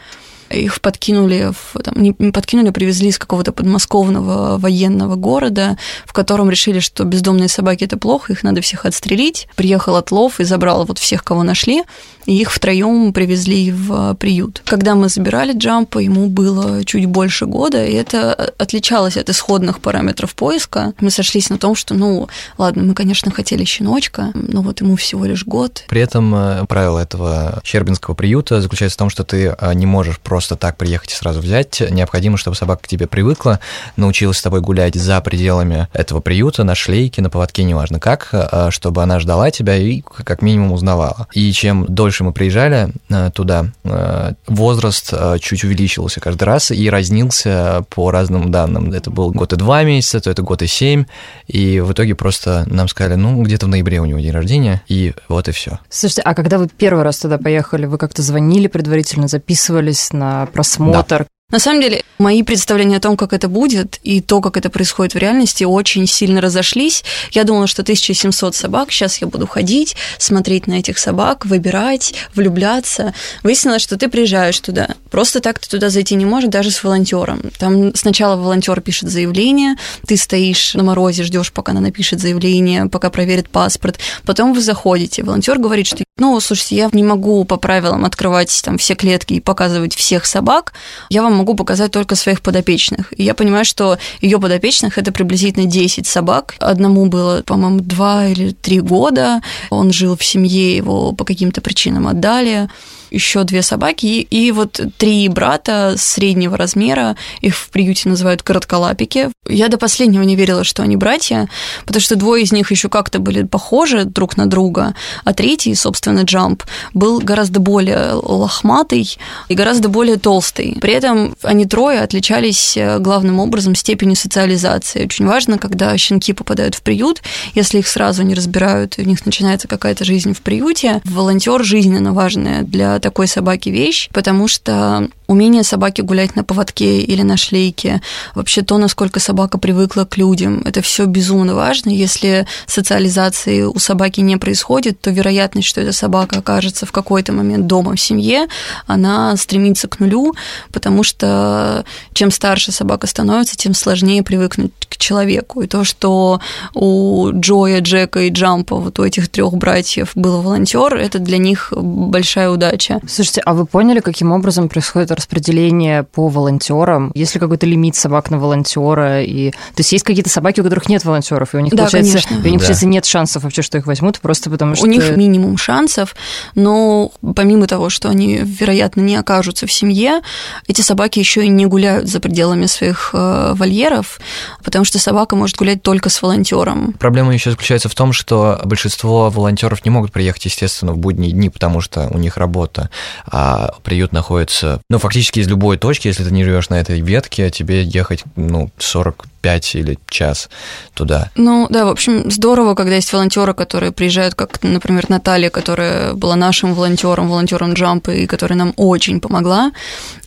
их 0.51 0.81
подкинули, 0.81 1.51
в, 1.51 1.81
там, 1.81 1.95
не 2.01 2.13
подкинули, 2.13 2.69
а 2.69 2.71
привезли 2.71 3.09
из 3.09 3.17
какого-то 3.17 3.51
подмосковного 3.51 4.57
военного 4.57 5.15
города, 5.15 5.77
в 6.05 6.13
котором 6.13 6.49
решили, 6.49 6.79
что 6.79 7.03
бездомные 7.03 7.49
собаки 7.49 7.83
это 7.83 7.97
плохо, 7.97 8.33
их 8.33 8.43
надо 8.43 8.61
всех 8.61 8.85
отстрелить. 8.85 9.47
Приехал 9.55 9.95
отлов 9.95 10.39
и 10.39 10.43
забрал 10.43 10.85
вот 10.85 10.97
всех, 10.97 11.23
кого 11.23 11.43
нашли, 11.43 11.83
и 12.25 12.39
их 12.39 12.51
втроем 12.51 13.13
привезли 13.13 13.71
в 13.71 14.15
приют. 14.15 14.61
Когда 14.65 14.95
мы 14.95 15.09
забирали 15.09 15.53
Джампа, 15.53 15.99
ему 15.99 16.27
было 16.27 16.83
чуть 16.85 17.05
больше 17.05 17.45
года, 17.45 17.83
и 17.85 17.93
это 17.93 18.33
отличалось 18.57 19.17
от 19.17 19.29
исходных 19.29 19.79
параметров 19.79 20.35
поиска. 20.35 20.93
Мы 20.99 21.11
сошлись 21.11 21.49
на 21.49 21.57
том, 21.57 21.75
что, 21.75 21.93
ну, 21.93 22.27
ладно, 22.57 22.83
мы, 22.83 22.93
конечно, 22.93 23.31
хотели 23.31 23.63
щеночка, 23.63 24.31
но 24.33 24.61
вот 24.61 24.81
ему 24.81 24.95
всего 24.95 25.25
лишь 25.25 25.45
год. 25.45 25.83
При 25.87 26.01
этом 26.01 26.33
э, 26.35 26.65
правило 26.67 26.99
этого 26.99 27.61
Щербинского 27.63 28.15
приюта 28.15 28.61
заключается 28.61 28.95
в 28.95 28.99
том, 28.99 29.09
что 29.09 29.23
ты 29.23 29.55
э, 29.57 29.73
не 29.73 29.85
можешь 29.85 30.19
просто 30.19 30.40
просто 30.41 30.55
так 30.55 30.75
приехать 30.75 31.11
и 31.11 31.15
сразу 31.15 31.39
взять. 31.39 31.83
Необходимо, 31.91 32.35
чтобы 32.35 32.57
собака 32.57 32.81
к 32.81 32.87
тебе 32.87 33.05
привыкла, 33.05 33.59
научилась 33.95 34.37
с 34.37 34.41
тобой 34.41 34.59
гулять 34.61 34.95
за 34.95 35.21
пределами 35.21 35.87
этого 35.93 36.19
приюта, 36.19 36.63
на 36.63 36.73
шлейке, 36.73 37.21
на 37.21 37.29
поводке, 37.29 37.63
неважно 37.63 37.99
как, 37.99 38.29
э, 38.31 38.69
чтобы 38.71 39.03
она 39.03 39.19
ждала 39.19 39.51
тебя 39.51 39.77
и 39.77 40.01
как 40.01 40.41
минимум 40.41 40.71
узнавала. 40.71 41.27
И 41.33 41.51
чем 41.51 41.85
дольше 41.87 42.23
мы 42.23 42.33
приезжали 42.33 42.89
э, 43.09 43.29
туда, 43.35 43.67
э, 43.83 44.31
возраст 44.47 45.13
чуть 45.41 45.63
увеличивался 45.63 46.19
каждый 46.19 46.45
раз 46.45 46.71
и 46.71 46.89
разнился 46.89 47.85
по 47.89 48.09
разным 48.09 48.49
данным. 48.49 48.91
Это 48.93 49.11
был 49.11 49.29
год 49.29 49.53
и 49.53 49.57
два 49.57 49.83
месяца, 49.83 50.21
то 50.21 50.31
это 50.31 50.41
год 50.41 50.63
и 50.63 50.67
семь, 50.67 51.05
и 51.45 51.79
в 51.81 51.91
итоге 51.91 52.15
просто 52.15 52.63
нам 52.65 52.87
сказали, 52.87 53.13
ну, 53.13 53.43
где-то 53.43 53.67
в 53.67 53.69
ноябре 53.69 54.01
у 54.01 54.05
него 54.05 54.19
день 54.19 54.31
рождения, 54.31 54.81
и 54.87 55.13
вот 55.27 55.47
и 55.49 55.51
все. 55.51 55.77
Слушайте, 55.91 56.23
а 56.23 56.33
когда 56.33 56.57
вы 56.57 56.67
первый 56.67 57.03
раз 57.03 57.19
туда 57.19 57.37
поехали, 57.37 57.85
вы 57.85 57.99
как-то 57.99 58.23
звонили 58.23 58.65
предварительно, 58.65 59.27
записывались 59.27 60.11
на 60.13 60.30
просмотр? 60.53 61.19
Да. 61.19 61.25
На 61.51 61.59
самом 61.59 61.81
деле, 61.81 62.03
мои 62.17 62.43
представления 62.43 62.97
о 62.97 63.01
том, 63.01 63.17
как 63.17 63.33
это 63.33 63.49
будет, 63.49 63.99
и 64.03 64.21
то, 64.21 64.39
как 64.39 64.55
это 64.55 64.69
происходит 64.69 65.13
в 65.13 65.17
реальности, 65.17 65.65
очень 65.65 66.07
сильно 66.07 66.39
разошлись. 66.39 67.03
Я 67.31 67.43
думала, 67.43 67.67
что 67.67 67.81
1700 67.81 68.55
собак, 68.55 68.91
сейчас 68.91 69.17
я 69.17 69.27
буду 69.27 69.47
ходить, 69.47 69.97
смотреть 70.17 70.67
на 70.67 70.75
этих 70.75 70.97
собак, 70.97 71.45
выбирать, 71.45 72.13
влюбляться. 72.33 73.13
Выяснилось, 73.43 73.81
что 73.81 73.97
ты 73.97 74.07
приезжаешь 74.07 74.59
туда. 74.61 74.95
Просто 75.09 75.41
так 75.41 75.59
ты 75.59 75.69
туда 75.69 75.89
зайти 75.89 76.15
не 76.15 76.25
можешь, 76.25 76.49
даже 76.49 76.71
с 76.71 76.83
волонтером. 76.83 77.41
Там 77.59 77.93
сначала 77.95 78.37
волонтер 78.37 78.79
пишет 78.79 79.09
заявление, 79.09 79.75
ты 80.07 80.15
стоишь 80.15 80.73
на 80.73 80.83
морозе, 80.83 81.23
ждешь, 81.23 81.51
пока 81.51 81.73
она 81.73 81.81
напишет 81.81 82.21
заявление, 82.21 82.85
пока 82.85 83.09
проверит 83.09 83.49
паспорт. 83.49 83.99
Потом 84.25 84.53
вы 84.53 84.61
заходите. 84.61 85.23
Волонтер 85.23 85.59
говорит, 85.59 85.87
что 85.87 86.03
ну, 86.17 86.39
слушайте, 86.39 86.75
я 86.75 86.89
не 86.91 87.03
могу 87.03 87.43
по 87.45 87.57
правилам 87.57 88.05
открывать 88.05 88.61
там 88.63 88.77
все 88.77 88.95
клетки 88.95 89.33
и 89.33 89.39
показывать 89.39 89.95
всех 89.95 90.25
собак. 90.25 90.73
Я 91.09 91.23
вам 91.23 91.33
могу 91.33 91.55
показать 91.55 91.91
только 91.91 92.15
своих 92.15 92.41
подопечных. 92.41 93.11
И 93.17 93.23
я 93.23 93.33
понимаю, 93.33 93.65
что 93.65 93.97
ее 94.21 94.39
подопечных 94.39 94.97
это 94.97 95.11
приблизительно 95.11 95.65
10 95.65 96.05
собак. 96.05 96.55
Одному 96.59 97.07
было, 97.07 97.41
по-моему, 97.41 97.79
2 97.79 98.27
или 98.27 98.51
3 98.51 98.81
года. 98.81 99.41
Он 99.71 99.91
жил 99.91 100.15
в 100.15 100.23
семье, 100.23 100.75
его 100.75 101.11
по 101.13 101.25
каким-то 101.25 101.61
причинам 101.61 102.07
отдали 102.07 102.69
еще 103.11 103.43
две 103.43 103.61
собаки, 103.61 104.05
и, 104.05 104.21
и 104.21 104.51
вот 104.51 104.79
три 104.97 105.27
брата 105.27 105.95
среднего 105.97 106.57
размера, 106.57 107.17
их 107.41 107.55
в 107.55 107.69
приюте 107.69 108.09
называют 108.09 108.41
коротколапики. 108.41 109.29
Я 109.47 109.67
до 109.67 109.77
последнего 109.77 110.23
не 110.23 110.35
верила, 110.35 110.63
что 110.63 110.81
они 110.81 110.95
братья, 110.95 111.49
потому 111.85 112.01
что 112.01 112.15
двое 112.15 112.43
из 112.43 112.51
них 112.51 112.71
еще 112.71 112.89
как-то 112.89 113.19
были 113.19 113.43
похожи 113.43 114.05
друг 114.05 114.37
на 114.37 114.47
друга, 114.47 114.95
а 115.25 115.33
третий, 115.33 115.75
собственно, 115.75 116.21
Джамп, 116.21 116.63
был 116.93 117.19
гораздо 117.19 117.59
более 117.59 118.13
лохматый 118.13 119.17
и 119.49 119.53
гораздо 119.53 119.89
более 119.89 120.17
толстый. 120.17 120.77
При 120.79 120.93
этом 120.93 121.35
они 121.43 121.65
трое 121.65 121.99
отличались 121.99 122.77
э, 122.77 122.99
главным 122.99 123.39
образом 123.39 123.75
степенью 123.75 124.15
социализации. 124.15 125.05
Очень 125.05 125.27
важно, 125.27 125.57
когда 125.57 125.97
щенки 125.97 126.31
попадают 126.33 126.75
в 126.75 126.81
приют, 126.81 127.21
если 127.55 127.79
их 127.79 127.87
сразу 127.87 128.23
не 128.23 128.35
разбирают, 128.35 128.97
и 128.97 129.01
у 129.01 129.05
них 129.05 129.25
начинается 129.25 129.67
какая-то 129.67 130.05
жизнь 130.05 130.33
в 130.33 130.41
приюте, 130.41 131.01
волонтер 131.03 131.63
жизненно 131.63 132.13
важная 132.13 132.63
для 132.63 132.99
такой 133.01 133.27
собаки 133.27 133.69
вещь, 133.69 134.09
потому 134.13 134.47
что 134.47 135.09
умение 135.31 135.63
собаки 135.63 136.01
гулять 136.01 136.35
на 136.35 136.43
поводке 136.43 136.99
или 136.99 137.21
на 137.21 137.37
шлейке, 137.37 138.01
вообще 138.35 138.61
то, 138.61 138.77
насколько 138.77 139.19
собака 139.19 139.57
привыкла 139.57 140.03
к 140.03 140.17
людям, 140.17 140.61
это 140.65 140.81
все 140.81 141.05
безумно 141.05 141.55
важно. 141.55 141.89
Если 141.89 142.45
социализации 142.67 143.63
у 143.63 143.79
собаки 143.79 144.19
не 144.19 144.37
происходит, 144.37 144.99
то 144.99 145.09
вероятность, 145.09 145.67
что 145.67 145.81
эта 145.81 145.93
собака 145.93 146.39
окажется 146.39 146.85
в 146.85 146.91
какой-то 146.91 147.31
момент 147.31 147.65
дома 147.65 147.95
в 147.95 148.01
семье, 148.01 148.47
она 148.87 149.35
стремится 149.37 149.87
к 149.87 149.99
нулю, 149.99 150.35
потому 150.71 151.03
что 151.03 151.85
чем 152.13 152.29
старше 152.29 152.71
собака 152.71 153.07
становится, 153.07 153.55
тем 153.55 153.73
сложнее 153.73 154.23
привыкнуть 154.23 154.73
к 154.89 154.97
человеку. 154.97 155.61
И 155.61 155.67
то, 155.67 155.85
что 155.85 156.41
у 156.73 157.29
Джоя, 157.31 157.79
Джека 157.79 158.19
и 158.19 158.29
Джампа, 158.29 158.75
вот 158.75 158.99
у 158.99 159.05
этих 159.05 159.29
трех 159.29 159.53
братьев 159.53 160.11
был 160.15 160.41
волонтер, 160.41 160.95
это 160.95 161.19
для 161.19 161.37
них 161.37 161.71
большая 161.71 162.49
удача 162.49 162.90
задача. 162.93 163.13
Слушайте, 163.13 163.41
а 163.41 163.53
вы 163.53 163.65
поняли, 163.65 163.99
каким 163.99 164.31
образом 164.31 164.69
происходит 164.69 165.11
распределение 165.11 166.03
по 166.03 166.27
волонтерам? 166.27 167.11
Есть 167.15 167.33
ли 167.35 167.39
какой-то 167.39 167.65
лимит 167.65 167.95
собак 167.95 168.29
на 168.29 168.39
волонтера? 168.39 169.21
И... 169.23 169.51
То 169.51 169.79
есть 169.79 169.91
есть 169.91 170.05
какие-то 170.05 170.29
собаки, 170.29 170.61
у 170.61 170.63
которых 170.63 170.89
нет 170.89 171.05
волонтеров, 171.05 171.53
и 171.53 171.57
у 171.57 171.59
них, 171.59 171.73
да, 171.73 171.83
получается, 171.83 172.13
конечно. 172.13 172.31
у 172.31 172.39
них, 172.39 172.43
да. 172.43 172.57
получается, 172.57 172.87
нет 172.87 173.05
шансов 173.05 173.43
вообще, 173.43 173.61
что 173.61 173.77
их 173.77 173.87
возьмут, 173.87 174.19
просто 174.19 174.49
потому 174.49 174.75
что... 174.75 174.85
У 174.85 174.87
них 174.87 175.15
минимум 175.15 175.57
шансов, 175.57 176.15
но 176.55 177.11
помимо 177.35 177.67
того, 177.67 177.89
что 177.89 178.09
они, 178.09 178.41
вероятно, 178.43 179.01
не 179.01 179.15
окажутся 179.15 179.67
в 179.67 179.71
семье, 179.71 180.21
эти 180.67 180.81
собаки 180.81 181.19
еще 181.19 181.45
и 181.45 181.49
не 181.49 181.65
гуляют 181.65 182.07
за 182.07 182.19
пределами 182.19 182.65
своих 182.65 183.11
э, 183.13 183.53
вольеров, 183.55 184.19
потому 184.63 184.85
что 184.85 184.99
собака 184.99 185.35
может 185.35 185.57
гулять 185.57 185.81
только 185.81 186.09
с 186.09 186.21
волонтером. 186.21 186.93
Проблема 186.99 187.33
еще 187.33 187.51
заключается 187.51 187.89
в 187.89 187.95
том, 187.95 188.13
что 188.13 188.59
большинство 188.65 189.29
волонтеров 189.29 189.83
не 189.85 189.91
могут 189.91 190.11
приехать, 190.11 190.45
естественно, 190.45 190.93
в 190.93 190.97
будние 190.97 191.31
дни, 191.31 191.49
потому 191.49 191.81
что 191.81 192.07
у 192.11 192.17
них 192.17 192.37
работа 192.37 192.80
приюта, 192.81 192.89
а 193.25 193.73
приют 193.83 194.11
находится, 194.11 194.81
ну, 194.89 194.97
фактически 194.97 195.39
из 195.39 195.47
любой 195.47 195.77
точки, 195.77 196.07
если 196.07 196.23
ты 196.23 196.31
не 196.31 196.43
живешь 196.43 196.69
на 196.69 196.79
этой 196.79 197.01
ветке, 197.01 197.49
тебе 197.49 197.83
ехать, 197.83 198.23
ну, 198.35 198.71
40 198.77 199.25
5 199.41 199.75
или 199.75 199.99
час 200.09 200.49
туда. 200.93 201.29
Ну 201.35 201.67
да, 201.69 201.85
в 201.85 201.89
общем, 201.89 202.29
здорово, 202.31 202.75
когда 202.75 202.95
есть 202.95 203.11
волонтеры, 203.11 203.53
которые 203.53 203.91
приезжают, 203.91 204.35
как, 204.35 204.61
например, 204.63 205.09
Наталья, 205.09 205.49
которая 205.49 206.13
была 206.13 206.35
нашим 206.35 206.73
волонтером, 206.73 207.29
волонтером 207.29 207.73
Джампа, 207.73 208.11
и 208.11 208.27
которая 208.27 208.57
нам 208.57 208.73
очень 208.77 209.19
помогла. 209.19 209.71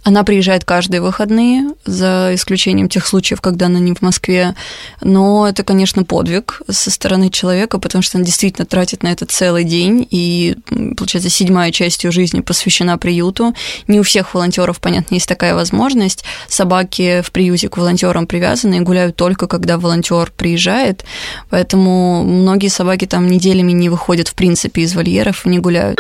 Она 0.02 0.22
приезжает 0.22 0.64
каждые 0.64 1.00
выходные, 1.00 1.70
за 1.86 2.32
исключением 2.34 2.88
тех 2.88 3.06
случаев, 3.06 3.40
когда 3.40 3.66
она 3.66 3.78
не 3.78 3.94
в 3.94 4.02
Москве. 4.02 4.54
Но 5.00 5.48
это, 5.48 5.62
конечно, 5.62 6.04
подвиг 6.04 6.60
со 6.68 6.90
стороны 6.90 7.30
человека, 7.30 7.78
потому 7.78 8.02
что 8.02 8.18
она 8.18 8.24
действительно 8.24 8.66
тратит 8.66 9.02
на 9.02 9.08
это 9.08 9.24
целый 9.24 9.64
день, 9.64 10.06
и, 10.10 10.56
получается, 10.96 11.30
седьмая 11.30 11.72
часть 11.72 12.04
ее 12.04 12.10
жизни 12.10 12.40
посвящена 12.40 12.98
приюту. 12.98 13.54
Не 13.88 14.00
у 14.00 14.02
всех 14.02 14.34
волонтеров, 14.34 14.80
понятно, 14.80 15.14
есть 15.14 15.28
такая 15.28 15.54
возможность. 15.54 16.24
Собаки 16.48 17.22
в 17.22 17.32
приюте 17.32 17.68
к 17.68 17.76
волонтерам 17.76 18.26
привязаны 18.26 18.76
и 18.76 18.80
гуляют 18.80 19.03
гуляют 19.04 19.16
только 19.16 19.46
когда 19.46 19.76
волонтер 19.78 20.32
приезжает, 20.36 21.04
поэтому 21.50 22.22
многие 22.24 22.68
собаки 22.68 23.06
там 23.06 23.26
неделями 23.26 23.72
не 23.72 23.88
выходят 23.88 24.28
в 24.28 24.34
принципе 24.34 24.82
из 24.82 24.94
вольеров 24.94 25.46
и 25.46 25.48
не 25.48 25.58
гуляют. 25.58 25.98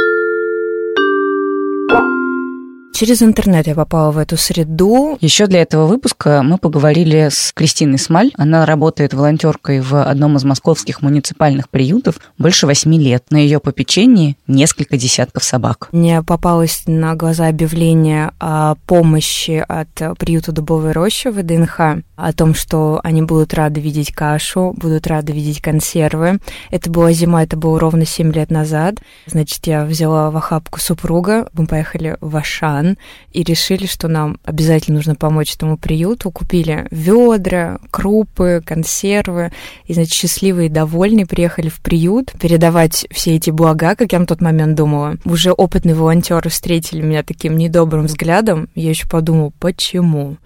Через 2.94 3.22
интернет 3.22 3.66
я 3.66 3.74
попала 3.74 4.12
в 4.12 4.18
эту 4.18 4.36
среду. 4.36 5.18
Еще 5.20 5.48
для 5.48 5.62
этого 5.62 5.86
выпуска 5.86 6.44
мы 6.44 6.58
поговорили 6.58 7.28
с 7.28 7.52
Кристиной 7.52 7.98
Смаль. 7.98 8.30
Она 8.36 8.64
работает 8.66 9.12
волонтеркой 9.12 9.80
в 9.80 10.00
одном 10.00 10.36
из 10.36 10.44
московских 10.44 11.02
муниципальных 11.02 11.68
приютов 11.70 12.20
больше 12.38 12.68
восьми 12.68 12.96
лет. 12.96 13.24
На 13.30 13.38
ее 13.38 13.58
попечении 13.58 14.36
несколько 14.46 14.96
десятков 14.96 15.42
собак. 15.42 15.88
Мне 15.90 16.22
попалось 16.22 16.84
на 16.86 17.16
глаза 17.16 17.48
объявление 17.48 18.30
о 18.38 18.76
помощи 18.86 19.64
от 19.66 20.16
приюта 20.16 20.52
Дубовой 20.52 20.92
рощи 20.92 21.26
в 21.26 21.42
ДНХ, 21.42 22.04
о 22.14 22.32
том, 22.32 22.54
что 22.54 23.00
они 23.02 23.22
будут 23.22 23.54
рады 23.54 23.80
видеть 23.80 24.12
кашу, 24.12 24.72
будут 24.76 25.08
рады 25.08 25.32
видеть 25.32 25.60
консервы. 25.60 26.38
Это 26.70 26.90
была 26.92 27.10
зима, 27.10 27.42
это 27.42 27.56
было 27.56 27.80
ровно 27.80 28.06
семь 28.06 28.32
лет 28.32 28.52
назад. 28.52 28.98
Значит, 29.26 29.66
я 29.66 29.84
взяла 29.84 30.30
в 30.30 30.36
охапку 30.36 30.78
супруга, 30.78 31.48
мы 31.54 31.66
поехали 31.66 32.16
в 32.20 32.36
Ашан, 32.36 32.83
Казан 32.84 32.98
и 33.32 33.42
решили, 33.42 33.86
что 33.86 34.08
нам 34.08 34.38
обязательно 34.44 34.96
нужно 34.96 35.14
помочь 35.14 35.54
этому 35.54 35.76
приюту. 35.76 36.30
Купили 36.30 36.86
ведра, 36.90 37.78
крупы, 37.90 38.62
консервы. 38.64 39.52
И, 39.86 39.94
значит, 39.94 40.12
счастливые 40.12 40.66
и 40.66 40.72
довольные 40.72 41.26
приехали 41.26 41.68
в 41.68 41.80
приют 41.80 42.32
передавать 42.40 43.06
все 43.10 43.36
эти 43.36 43.50
блага, 43.50 43.94
как 43.96 44.12
я 44.12 44.18
на 44.18 44.26
тот 44.26 44.40
момент 44.40 44.76
думала. 44.76 45.16
Уже 45.24 45.52
опытные 45.52 45.94
волонтеры 45.94 46.50
встретили 46.50 47.00
меня 47.02 47.22
таким 47.22 47.56
недобрым 47.56 48.06
взглядом. 48.06 48.68
Я 48.74 48.90
еще 48.90 49.08
подумала, 49.08 49.52
почему? 49.58 50.36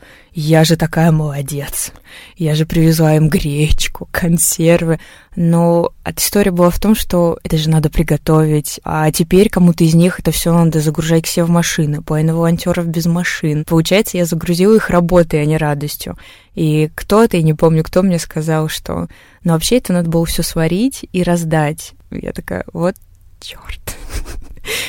Я 0.40 0.62
же 0.62 0.76
такая 0.76 1.10
молодец, 1.10 1.90
я 2.36 2.54
же 2.54 2.64
привезла 2.64 3.16
им 3.16 3.28
гречку, 3.28 4.08
консервы. 4.12 5.00
Но 5.34 5.90
история 6.16 6.52
была 6.52 6.70
в 6.70 6.78
том, 6.78 6.94
что 6.94 7.40
это 7.42 7.56
же 7.56 7.68
надо 7.68 7.90
приготовить, 7.90 8.80
а 8.84 9.10
теперь 9.10 9.50
кому-то 9.50 9.82
из 9.82 9.94
них 9.94 10.20
это 10.20 10.30
все 10.30 10.52
надо 10.52 10.80
загружать 10.80 11.24
к 11.24 11.26
себе 11.26 11.44
в 11.44 11.50
машины, 11.50 12.02
половина 12.02 12.36
волонтеров 12.36 12.86
без 12.86 13.06
машин. 13.06 13.64
Получается, 13.64 14.16
я 14.16 14.26
загрузила 14.26 14.76
их 14.76 14.90
работой, 14.90 15.42
а 15.42 15.44
не 15.44 15.56
радостью. 15.56 16.16
И 16.54 16.88
кто-то, 16.94 17.36
я 17.36 17.42
не 17.42 17.54
помню, 17.54 17.82
кто 17.82 18.02
мне 18.04 18.20
сказал, 18.20 18.68
что 18.68 19.08
ну 19.42 19.54
вообще 19.54 19.78
это 19.78 19.92
надо 19.92 20.08
было 20.08 20.24
все 20.24 20.44
сварить 20.44 21.04
и 21.12 21.24
раздать. 21.24 21.94
Я 22.12 22.32
такая, 22.32 22.64
вот 22.72 22.94
черт. 23.40 23.87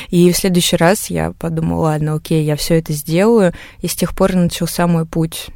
И 0.10 0.32
в 0.32 0.38
следующий 0.38 0.76
раз 0.76 1.10
я 1.10 1.32
подумала, 1.32 1.82
ладно, 1.82 2.16
окей, 2.16 2.44
я 2.44 2.56
все 2.56 2.80
это 2.80 2.94
сделаю. 2.94 3.54
И 3.82 3.88
с 3.88 3.96
тех 3.96 4.16
пор 4.16 4.34
начался 4.36 4.88
мой 4.88 5.06
путь 5.06 5.50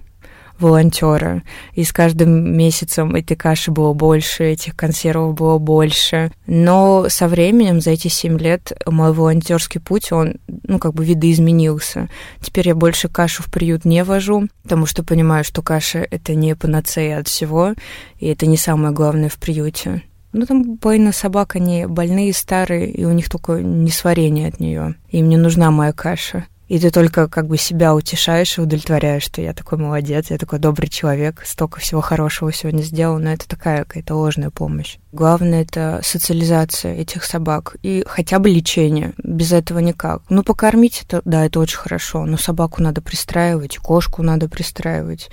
волонтера. 0.59 1.43
И 1.73 1.83
с 1.83 1.91
каждым 1.91 2.55
месяцем 2.55 3.15
этой 3.15 3.35
каши 3.35 3.71
было 3.71 3.93
больше, 3.93 4.45
этих 4.45 4.75
консервов 4.75 5.35
было 5.35 5.57
больше. 5.57 6.31
Но 6.47 7.07
со 7.09 7.27
временем, 7.27 7.81
за 7.81 7.91
эти 7.91 8.07
семь 8.07 8.37
лет, 8.37 8.71
мой 8.85 9.13
волонтерский 9.13 9.81
путь, 9.81 10.11
он, 10.11 10.35
ну, 10.63 10.79
как 10.79 10.93
бы 10.93 11.05
видоизменился. 11.05 12.09
Теперь 12.41 12.69
я 12.69 12.75
больше 12.75 13.09
кашу 13.09 13.43
в 13.43 13.51
приют 13.51 13.85
не 13.85 14.03
вожу, 14.03 14.47
потому 14.63 14.85
что 14.85 15.03
понимаю, 15.03 15.43
что 15.43 15.61
каша— 15.61 16.07
это 16.11 16.35
не 16.35 16.55
панацея 16.55 17.19
от 17.19 17.27
всего, 17.27 17.73
и 18.19 18.27
это 18.27 18.45
не 18.45 18.57
самое 18.57 18.93
главное 18.93 19.29
в 19.29 19.35
приюте. 19.35 20.03
Ну, 20.33 20.45
там 20.45 20.77
половина 20.77 21.11
собак, 21.11 21.55
они 21.55 21.85
больные, 21.85 22.33
старые, 22.33 22.91
и 22.91 23.05
у 23.05 23.11
них 23.11 23.29
только 23.29 23.61
несварение 23.61 24.49
от 24.49 24.59
нее. 24.59 24.95
Им 25.09 25.29
не 25.29 25.37
нужна 25.37 25.71
моя 25.71 25.93
каша. 25.93 26.45
И 26.73 26.79
ты 26.79 26.89
только 26.89 27.27
как 27.27 27.47
бы 27.47 27.57
себя 27.57 27.93
утешаешь 27.93 28.57
и 28.57 28.61
удовлетворяешь, 28.61 29.23
что 29.23 29.41
я 29.41 29.53
такой 29.53 29.77
молодец, 29.77 30.31
я 30.31 30.39
такой 30.39 30.59
добрый 30.59 30.89
человек, 30.89 31.43
столько 31.45 31.79
всего 31.79 32.01
хорошего 32.01 32.51
сегодня 32.51 32.81
сделал, 32.81 33.19
но 33.19 33.31
это 33.31 33.47
такая 33.47 33.83
какая-то 33.83 34.15
ложная 34.15 34.49
помощь. 34.49 34.97
Главное— 35.11 35.61
это 35.63 35.99
социализация 36.03 36.95
этих 36.95 37.25
собак 37.25 37.75
и 37.83 38.03
хотя 38.07 38.39
бы 38.39 38.49
лечение. 38.49 39.13
Без 39.21 39.51
этого 39.51 39.77
никак. 39.79 40.23
Ну, 40.29 40.41
покормить 40.41 41.03
это, 41.05 41.21
да, 41.25 41.45
это 41.45 41.59
очень 41.59 41.77
хорошо, 41.77 42.25
но 42.25 42.37
собаку 42.37 42.81
надо 42.81 43.01
пристраивать, 43.01 43.77
кошку 43.77 44.23
надо 44.23 44.49
пристраивать. 44.49 45.29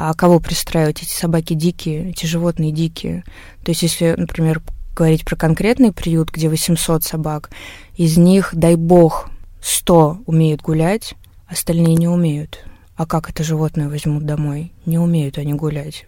А 0.00 0.14
кого 0.14 0.38
пристраивать? 0.38 1.02
Эти 1.02 1.12
собаки 1.12 1.54
дикие, 1.54 2.10
эти 2.10 2.24
животные 2.24 2.70
дикие. 2.70 3.24
То 3.64 3.72
есть, 3.72 3.82
если, 3.82 4.14
например, 4.16 4.62
говорить 4.94 5.24
про 5.24 5.34
конкретный 5.34 5.90
приют, 5.90 6.30
где 6.30 6.48
800 6.48 7.02
собак, 7.02 7.50
из 7.96 8.16
них, 8.16 8.50
дай 8.52 8.76
бог, 8.76 9.28
100 9.60 10.20
умеют 10.24 10.62
гулять, 10.62 11.14
остальные 11.48 11.96
не 11.96 12.06
умеют. 12.06 12.64
А 12.94 13.06
как 13.06 13.28
это 13.28 13.42
животное 13.42 13.88
возьмут 13.88 14.24
домой? 14.24 14.72
Не 14.86 15.00
умеют 15.00 15.36
они 15.36 15.54
гулять. 15.54 16.06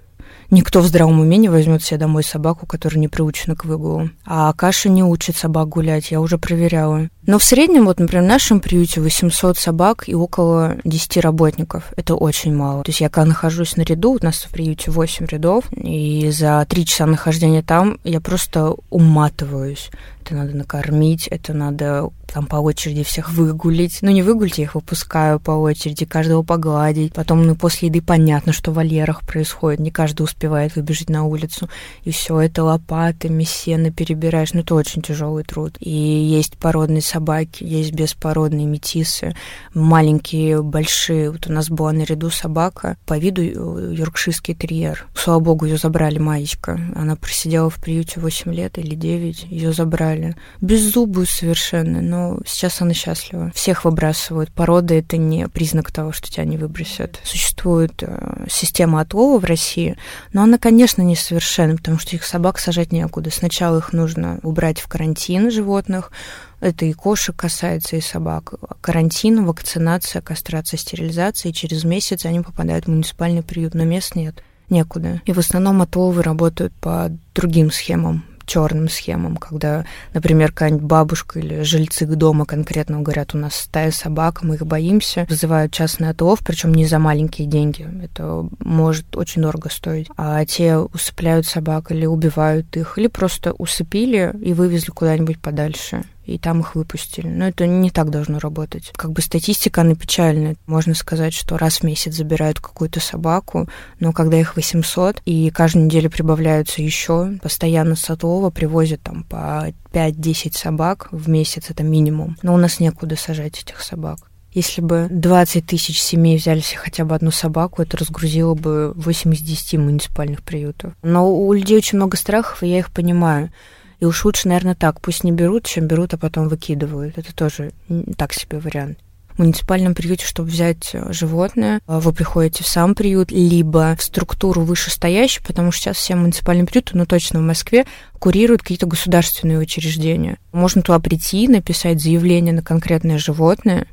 Никто 0.51 0.81
в 0.81 0.87
здравом 0.87 1.21
уме 1.21 1.37
не 1.37 1.49
возьмет 1.49 1.83
себе 1.83 1.99
домой 1.99 2.25
собаку, 2.25 2.67
которая 2.67 3.01
не 3.01 3.09
приучена 3.09 3.55
к 3.55 3.65
выгулу. 3.65 4.11
А 4.27 4.53
Каша 4.53 4.89
не 4.89 5.05
учит 5.05 5.37
собак 5.37 5.69
гулять, 5.69 6.11
я 6.11 6.21
уже 6.21 6.39
проверяла. 6.39 7.09
Но 7.27 7.39
в 7.39 7.45
среднем, 7.45 7.85
вот, 7.85 8.01
например, 8.01 8.25
в 8.25 8.29
нашем 8.29 8.61
приюте 8.61 9.01
800 9.01 9.57
собак 9.57 10.09
и 10.09 10.15
около 10.15 10.77
10 10.85 11.19
работников. 11.19 11.93
Это 11.97 12.17
очень 12.17 12.55
мало. 12.55 12.83
То 12.83 12.91
есть 12.91 13.01
я 13.01 13.09
когда 13.09 13.27
нахожусь 13.27 13.77
на 13.77 13.83
ряду, 13.83 14.13
у 14.13 14.19
нас 14.25 14.39
в 14.39 14.51
приюте 14.51 14.91
8 14.91 15.27
рядов, 15.27 15.65
и 15.73 16.31
за 16.31 16.67
3 16.69 16.85
часа 16.85 17.07
нахождения 17.07 17.63
там 17.63 18.01
я 18.03 18.21
просто 18.21 18.75
уматываюсь. 18.91 19.91
Это 20.31 20.38
надо 20.38 20.57
накормить, 20.57 21.27
это 21.27 21.53
надо 21.55 22.11
там 22.33 22.47
по 22.47 22.57
очереди 22.57 23.03
всех 23.03 23.33
выгулить. 23.33 23.99
Ну, 24.03 24.11
не 24.11 24.23
выгулить, 24.23 24.59
я 24.59 24.64
их 24.64 24.75
выпускаю 24.75 25.40
по 25.40 25.51
очереди, 25.51 26.05
каждого 26.05 26.43
погладить. 26.43 27.12
Потом, 27.12 27.43
ну, 27.45 27.57
после 27.57 27.88
еды 27.88 28.01
понятно, 28.01 28.53
что 28.53 28.71
в 28.71 28.75
вольерах 28.75 29.27
происходит. 29.27 29.81
Не 29.81 29.90
каждый 29.90 30.23
успевает 30.23 30.77
выбежать 30.77 31.11
на 31.11 31.25
улицу. 31.25 31.69
И 32.05 32.12
все 32.12 32.40
это 32.40 32.62
лопатами, 32.62 33.43
сено 33.43 33.90
перебираешь. 33.90 34.53
Ну, 34.53 34.61
это 34.61 34.75
очень 34.75 35.03
тяжелый 35.03 35.43
труд. 35.43 35.77
И 35.81 35.90
есть 35.90 36.57
породные 36.57 37.03
собаки, 37.03 37.64
есть 37.64 37.93
беспородные 37.93 38.66
метисы, 38.66 39.35
маленькие, 39.75 40.62
большие. 40.62 41.31
Вот 41.33 41.49
у 41.49 41.53
нас 41.53 41.69
была 41.69 41.93
наряду 41.93 42.31
собака, 42.31 42.97
по 43.07 43.19
виду 43.19 43.43
э, 43.43 43.95
йоркширский 43.95 44.55
терьер. 44.55 45.07
Слава 45.16 45.40
богу, 45.40 45.64
ее 45.64 45.79
забрали 45.79 46.19
Маечка. 46.19 46.81
Она 46.95 47.16
просидела 47.16 47.71
в 47.71 47.77
приюте 47.77 48.21
8 48.21 48.55
лет 48.55 48.79
или 48.79 48.95
9. 48.95 49.47
Ее 49.51 49.73
забрали. 49.73 50.19
Беззубую 50.61 51.26
совершенно, 51.26 52.00
но 52.00 52.38
сейчас 52.46 52.80
она 52.80 52.94
счастлива. 52.94 53.50
Всех 53.54 53.85
выбрасывают. 53.85 54.52
Порода— 54.52 54.94
это 54.96 55.16
не 55.16 55.48
признак 55.48 55.90
того, 55.92 56.12
что 56.12 56.30
тебя 56.30 56.44
не 56.44 56.56
выбросят. 56.56 57.20
Существует 57.24 58.02
э, 58.02 58.46
система 58.50 59.00
отлова 59.00 59.38
в 59.38 59.44
России, 59.44 59.96
но 60.33 60.42
она, 60.42 60.59
конечно, 60.59 61.02
несовершенна, 61.02 61.76
потому 61.76 61.98
что 61.98 62.16
их 62.16 62.24
собак 62.24 62.59
сажать 62.59 62.92
некуда. 62.92 63.30
Сначала 63.30 63.78
их 63.78 63.92
нужно 63.92 64.38
убрать 64.42 64.80
в 64.80 64.88
карантин 64.88 65.50
животных, 65.50 66.12
это 66.61 66.85
и 66.85 66.92
кошек 66.92 67.35
касается, 67.35 67.96
и 67.96 68.00
собак. 68.00 68.54
Карантин, 68.80 69.44
вакцинация, 69.44 70.20
кастрация, 70.20 70.78
стерилизация, 70.78 71.50
и 71.50 71.54
через 71.54 71.85
месяц 71.85 72.26
они 72.26 72.40
попадают 72.40 72.85
в 72.85 72.88
муниципальный 72.88 73.42
приют, 73.42 73.74
но 73.74 73.85
мест 73.85 74.14
нет 74.14 74.42
некуда. 74.68 75.20
И 75.24 75.33
в 75.33 75.38
основном 75.38 75.83
отловы 75.83 76.22
работают 76.22 76.72
по 76.74 77.11
другим 77.35 77.70
схемам 77.70 78.24
черным 78.51 78.89
схемам, 78.89 79.37
когда, 79.37 79.87
например, 80.13 80.51
какая-нибудь 80.51 80.83
бабушка 80.83 81.39
или 81.39 81.63
жильцы 81.63 82.05
дома 82.05 82.47
конкретно 82.47 83.01
говорят, 83.01 83.33
у 83.33 83.39
нас 83.39 83.55
стая 83.55 83.93
собак, 83.93 84.43
мы 84.43 84.57
их 84.57 84.67
боимся, 84.67 85.25
вызывают 85.29 85.73
частный 85.73 86.09
отлов, 86.09 86.41
причем 86.45 86.75
не 86.75 86.85
за 86.85 86.99
маленькие 86.99 87.47
деньги. 87.47 87.89
Это 88.03 88.49
может 88.59 89.17
очень 89.17 89.43
дорого 89.43 89.71
стоить. 89.71 90.09
А 90.17 90.45
те 90.45 90.79
усыпляют 90.79 91.47
собак 91.47 91.93
или 91.93 92.07
убивают 92.07 92.77
их, 92.77 92.99
или 92.99 93.07
просто 93.07 93.53
усыпили 93.53 94.35
и 94.43 94.53
вывезли 94.53 94.91
куда-нибудь 94.91 95.41
подальше 95.41 96.03
и 96.31 96.38
там 96.38 96.61
их 96.61 96.75
выпустили. 96.75 97.27
Но 97.27 97.49
это 97.49 97.66
не 97.66 97.90
так 97.90 98.11
должно 98.11 98.38
работать. 98.38 98.93
Как 98.97 99.12
бы 99.12 99.21
статистика, 99.21 99.81
она 99.81 99.95
печальная. 99.95 100.57
Можно 100.66 100.95
сказать, 100.95 101.35
что 101.35 101.59
раз 101.59 101.79
в 101.79 101.83
месяц 101.83 102.14
забирают 102.14 102.61
какую-то 102.61 103.01
собаку, 103.01 103.69
но 103.99 104.12
когда 104.12 104.38
их 104.38 104.57
800, 104.57 105.23
и 105.25 105.51
каждую 105.51 105.87
неделю 105.87 106.11
прибавляются 106.11 106.83
еще, 106.83 107.38
постоянно 107.43 107.97
с 107.97 108.09
отлова 108.09 108.51
привозят 108.51 109.01
там 109.03 109.25
по 109.25 109.73
5-10 109.93 110.57
собак 110.57 111.09
в 111.11 111.29
месяц, 111.29 111.71
это 111.71 111.83
минимум. 111.83 112.37
Но 112.43 112.55
у 112.55 112.57
нас 112.57 112.81
некуда 112.81 113.16
сажать 113.16 113.61
этих 113.62 113.81
собак. 113.81 114.19
Если 114.53 114.81
бы 114.81 115.07
20 115.11 115.64
тысяч 115.64 116.01
семей 116.01 116.37
взяли 116.37 116.61
себе 116.61 116.79
хотя 116.79 117.05
бы 117.05 117.14
одну 117.14 117.31
собаку, 117.31 117.83
это 117.83 117.97
разгрузило 117.97 118.55
бы 118.55 118.93
8 118.97 119.33
из 119.35 119.40
10 119.40 119.79
муниципальных 119.79 120.43
приютов. 120.43 120.93
Но 121.03 121.33
у 121.33 121.53
людей 121.53 121.77
очень 121.77 121.99
много 121.99 122.16
страхов, 122.16 122.62
и 122.62 122.69
я 122.69 122.79
их 122.81 122.90
понимаю. 122.90 123.53
И 124.01 124.07
уж 124.07 124.25
лучше, 124.25 124.49
наверное, 124.49 124.75
так. 124.75 125.01
Пусть 125.01 125.25
не 125.25 125.33
берут, 125.33 125.67
чем 125.67 125.87
берут, 125.87 126.15
а 126.15 126.19
потом 126.19 126.49
выкидывают. 126.49 127.19
Это 127.19 127.35
тоже 127.35 127.73
так 128.17 128.33
себе 128.33 128.59
вариант. 128.59 128.99
В 129.35 129.39
муниципальном 129.39 129.95
приюте, 129.95 130.27
чтобы 130.27 130.51
взять 130.51 130.91
э, 130.93 131.13
животное, 131.13 131.81
э, 131.87 131.99
вы 131.99 132.13
приходите 132.13 132.65
в 132.65 132.67
сам 132.67 132.95
приют, 132.95 133.31
либо 133.31 133.97
в 133.97 134.03
структуру 134.03 134.63
вышестоящую, 134.63 135.47
потому 135.47 135.71
что 135.71 135.85
сейчас 135.85 135.97
все 135.99 136.15
муниципальные 136.15 136.67
приюты, 136.67 136.93
ну 136.95 137.07
точно 137.07 137.39
в 137.39 137.43
Москве, 137.43 137.87
курируют 138.20 138.62
какие-то 138.62 138.87
государственные 138.87 139.59
учреждения. 139.59 140.38
Можно 140.52 140.83
туда 140.83 141.00
прийти, 141.00 141.48
написать 141.48 142.00
заявление 142.00 142.54
на 142.54 142.62
конкретное 142.62 143.18
животное, 143.18 143.87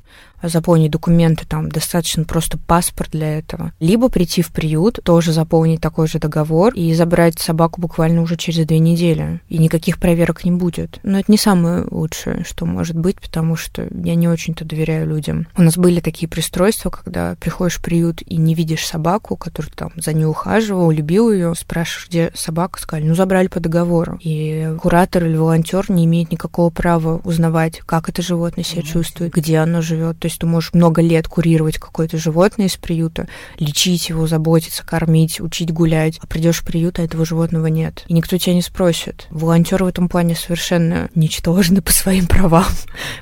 заполнить 0.44 0.92
документы, 0.92 1.46
там 1.48 1.70
достаточно 1.70 2.24
просто 2.24 2.58
паспорт 2.58 3.12
для 3.12 3.40
этого. 3.40 3.74
Либо 3.80 4.10
прийти 4.10 4.42
в 4.42 4.52
приют, 4.52 5.00
тоже 5.04 5.34
заполнить 5.34 5.82
такой 5.82 6.08
же 6.08 6.20
договор 6.20 6.74
и 6.74 6.94
забрать 6.94 7.40
собаку 7.40 7.82
буквально 7.82 8.22
уже 8.22 8.38
через 8.38 8.66
две 8.66 8.80
недели. 8.80 9.42
И 9.50 9.58
никаких 9.58 10.00
проверок 10.00 10.44
не 10.44 10.52
будет. 10.52 11.00
Но 11.04 11.20
это 11.20 11.32
не 11.32 11.38
самое 11.38 11.86
лучшее, 11.90 12.44
что 12.44 12.66
может 12.66 12.98
быть, 12.98 13.20
потому 13.20 13.56
что 13.56 13.88
я 14.04 14.16
не 14.16 14.28
очень-то 14.28 14.66
доверяю 14.66 15.08
людям. 15.08 15.48
У 15.58 15.64
нас 15.64 15.78
были 15.78 16.00
такие 16.00 16.28
пристройства, 16.28 16.90
когда 16.90 17.36
приходишь 17.40 17.78
в 17.78 17.82
приют 17.82 18.22
и 18.22 18.38
не 18.38 18.54
видишь 18.54 18.86
собаку, 18.86 19.36
которая 19.38 19.72
там 19.74 19.92
за 19.96 20.14
ней 20.14 20.26
ухаживал, 20.26 20.92
любил 20.92 21.32
ее, 21.32 21.54
спрашиваешь, 21.56 22.08
где 22.10 22.32
собака, 22.36 22.80
сказали, 22.80 23.08
ну 23.08 23.16
забрали 23.16 23.48
по 23.48 23.60
договору. 23.60 24.17
И 24.20 24.74
куратор 24.80 25.26
или 25.26 25.36
волонтер 25.36 25.90
не 25.90 26.06
имеет 26.06 26.32
никакого 26.32 26.70
права 26.70 27.22
узнавать, 27.24 27.80
как 27.86 28.10
это 28.10 28.22
животное 28.22 28.64
себя 28.64 28.82
чувствует, 28.82 29.34
где 29.34 29.58
оно 29.58 29.82
живет. 29.82 30.20
То 30.20 30.28
есть 30.28 30.40
ты 30.40 30.46
можешь 30.46 30.74
много 30.74 31.02
лет 31.02 31.28
курировать 31.28 31.78
какое-то 31.78 32.18
животное 32.18 32.68
из 32.68 32.78
приюта, 32.78 33.28
лечить 33.60 34.10
его, 34.10 34.28
заботиться, 34.28 34.86
кормить, 34.86 35.40
учить 35.40 35.72
гулять, 35.72 36.20
а 36.22 36.28
придешь 36.28 36.62
в 36.62 36.66
приют, 36.66 37.00
а 37.00 37.04
этого 37.04 37.26
животного 37.26 37.68
нет. 37.68 38.04
И 38.08 38.14
никто 38.14 38.38
тебя 38.38 38.54
не 38.54 38.62
спросит. 38.62 39.28
Волонтеры 39.30 39.86
в 39.86 39.88
этом 39.88 40.10
плане 40.10 40.36
совершенно 40.36 41.10
ничтожны 41.16 41.82
по 41.88 41.92
своим 41.92 42.28
правам. 42.28 42.66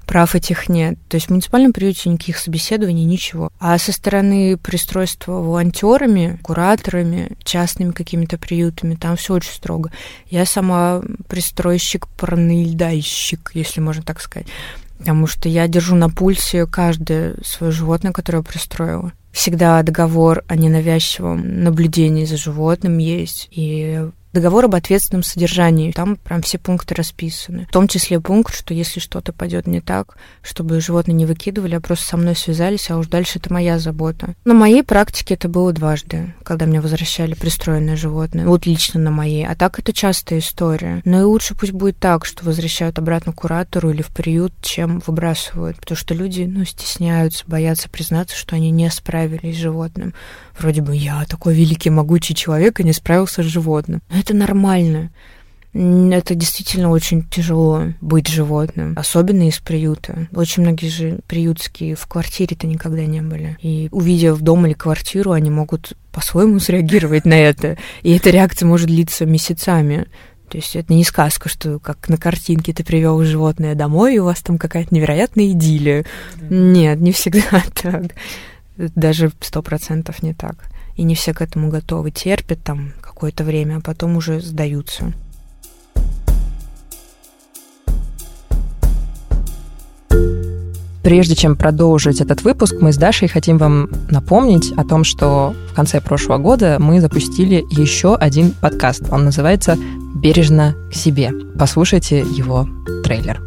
Прав 0.05 0.35
этих 0.35 0.69
нет. 0.69 0.97
То 1.09 1.15
есть 1.15 1.27
в 1.27 1.29
муниципальном 1.31 1.73
приюте 1.73 2.09
никаких 2.09 2.37
собеседований, 2.37 3.05
ничего. 3.05 3.51
А 3.59 3.77
со 3.77 3.91
стороны 3.91 4.57
пристройства 4.57 5.33
волонтерами, 5.33 6.39
кураторами, 6.41 7.31
частными 7.43 7.91
какими-то 7.91 8.37
приютами, 8.37 8.95
там 8.95 9.15
все 9.15 9.33
очень 9.35 9.51
строго. 9.51 9.91
Я 10.29 10.45
сама 10.45 10.84
пристройщик, 11.27 12.07
параноидальщик, 12.17 13.51
если 13.53 13.81
можно 13.81 14.03
так 14.03 14.21
сказать 14.21 14.47
потому 14.97 15.27
что 15.27 15.49
я 15.49 15.67
держу 15.67 15.95
на 15.95 16.09
пульсе 16.09 16.65
каждое 16.65 17.35
свое 17.43 17.71
животное, 17.71 18.11
которое 18.11 18.39
я 18.39 18.43
пристроила. 18.43 19.11
Всегда 19.35 19.83
договор 19.83 20.45
о 20.47 20.55
ненавязчивом 20.55 21.61
наблюдении 21.61 22.23
за 22.23 22.37
животным 22.37 22.99
есть, 22.99 23.49
и 23.51 24.09
договор 24.35 24.65
об 24.65 24.75
ответственном 24.75 25.23
содержании. 25.23 25.91
Там 25.91 26.17
прям 26.17 26.41
все 26.43 26.59
пункты 26.59 26.93
расписаны. 26.93 27.65
В 27.69 27.71
том 27.71 27.87
числе 27.87 28.19
пункт, 28.19 28.53
что 28.53 28.73
если 28.73 28.99
что-то 28.99 29.33
пойдет 29.33 29.65
не 29.65 29.81
так, 29.81 30.17
чтобы 30.43 30.81
животные 30.81 31.15
не 31.15 31.25
выкидывали, 31.25 31.75
а 31.75 31.79
просто 31.79 32.05
со 32.05 32.17
мной 32.17 32.35
связались, 32.35 32.91
а 32.91 32.97
уж 32.97 33.07
дальше 33.07 33.39
это 33.39 33.51
моя 33.51 33.79
забота. 33.79 34.35
На 34.43 34.53
моей 34.53 34.83
практике 34.83 35.33
это 35.35 35.47
было 35.47 35.71
дважды, 35.71 36.35
когда 36.43 36.65
мне 36.65 36.81
возвращали 36.81 37.33
пристроенное 37.33 37.95
животное. 37.95 38.45
Вот 38.45 38.65
лично 38.65 38.99
на 38.99 39.09
моей. 39.09 39.47
А 39.47 39.55
так 39.55 39.79
это 39.79 39.93
частая 39.93 40.39
история. 40.39 41.01
Но 41.05 41.21
и 41.21 41.23
лучше 41.23 41.55
пусть 41.55 41.71
будет 41.71 41.97
так, 41.97 42.25
что 42.25 42.43
возвращают 42.45 42.99
обратно 42.99 43.31
куратору 43.31 43.89
или 43.89 44.01
в 44.01 44.09
приют, 44.09 44.53
чем 44.61 45.01
выбрасывают. 45.07 45.77
Потому 45.77 45.97
что 45.97 46.13
люди, 46.13 46.43
ну, 46.43 46.65
стесняются, 46.65 47.45
боятся 47.47 47.89
признаться, 47.89 48.35
что 48.35 48.57
они 48.57 48.69
не 48.69 48.89
справились 48.89 49.24
справились 49.25 49.55
с 49.55 49.59
животным. 49.59 50.13
Вроде 50.57 50.81
бы 50.81 50.95
я 50.95 51.25
такой 51.25 51.55
великий, 51.55 51.89
могучий 51.89 52.35
человек 52.35 52.79
и 52.79 52.83
не 52.83 52.93
справился 52.93 53.43
с 53.43 53.45
животным. 53.45 54.01
Но 54.09 54.19
это 54.19 54.33
нормально. 54.33 55.11
Это 55.73 56.35
действительно 56.35 56.89
очень 56.89 57.23
тяжело 57.23 57.87
быть 57.99 58.29
животным, 58.29 58.93
особенно 58.97 59.49
из 59.49 59.59
приюта. 59.59 60.29
Очень 60.33 60.63
многие 60.63 60.87
же 60.87 61.19
приютские 61.27 61.95
в 61.95 62.07
квартире-то 62.07 62.65
никогда 62.65 63.05
не 63.05 63.21
были. 63.21 63.57
И 63.61 63.89
увидев 63.91 64.39
дом 64.39 64.65
или 64.65 64.73
квартиру, 64.73 65.31
они 65.31 65.49
могут 65.49 65.97
по-своему 66.13 66.59
среагировать 66.59 67.25
на 67.25 67.33
это. 67.33 67.77
И 68.03 68.15
эта 68.15 68.29
реакция 68.29 68.67
может 68.67 68.87
длиться 68.87 69.25
месяцами. 69.25 70.05
То 70.49 70.57
есть 70.57 70.77
это 70.77 70.93
не 70.93 71.03
сказка, 71.03 71.49
что 71.49 71.79
как 71.79 72.07
на 72.07 72.15
картинке 72.15 72.71
ты 72.71 72.85
привел 72.85 73.21
животное 73.23 73.75
домой, 73.75 74.15
и 74.15 74.19
у 74.19 74.25
вас 74.25 74.41
там 74.41 74.57
какая-то 74.57 74.95
невероятная 74.95 75.51
идиллия. 75.51 76.05
Нет, 76.49 77.01
не 77.01 77.11
всегда 77.11 77.63
так. 77.81 78.13
Даже 78.77 79.31
сто 79.41 79.61
процентов 79.61 80.23
не 80.23 80.33
так. 80.33 80.65
И 80.95 81.03
не 81.03 81.15
все 81.15 81.33
к 81.33 81.41
этому 81.41 81.69
готовы. 81.69 82.11
Терпят 82.11 82.63
там 82.63 82.93
какое-то 83.01 83.43
время, 83.43 83.77
а 83.77 83.81
потом 83.81 84.17
уже 84.17 84.41
сдаются. 84.41 85.13
Прежде 91.05 91.35
чем 91.35 91.55
продолжить 91.55 92.19
этот 92.19 92.41
выпуск, 92.41 92.77
мы 92.81 92.91
с 92.91 92.97
Дашей 92.97 93.27
хотим 93.27 93.59
вам 93.59 93.89
напомнить 94.09 94.71
о 94.75 94.83
том, 94.83 95.03
что 95.03 95.53
в 95.69 95.75
конце 95.75 96.01
прошлого 96.01 96.39
года 96.39 96.77
мы 96.79 96.99
запустили 96.99 97.63
еще 97.69 98.15
один 98.15 98.51
подкаст. 98.59 99.03
Он 99.11 99.25
называется 99.25 99.77
«Бережно 100.15 100.75
к 100.91 100.95
себе». 100.95 101.31
Послушайте 101.59 102.21
его 102.21 102.67
трейлер. 103.03 103.39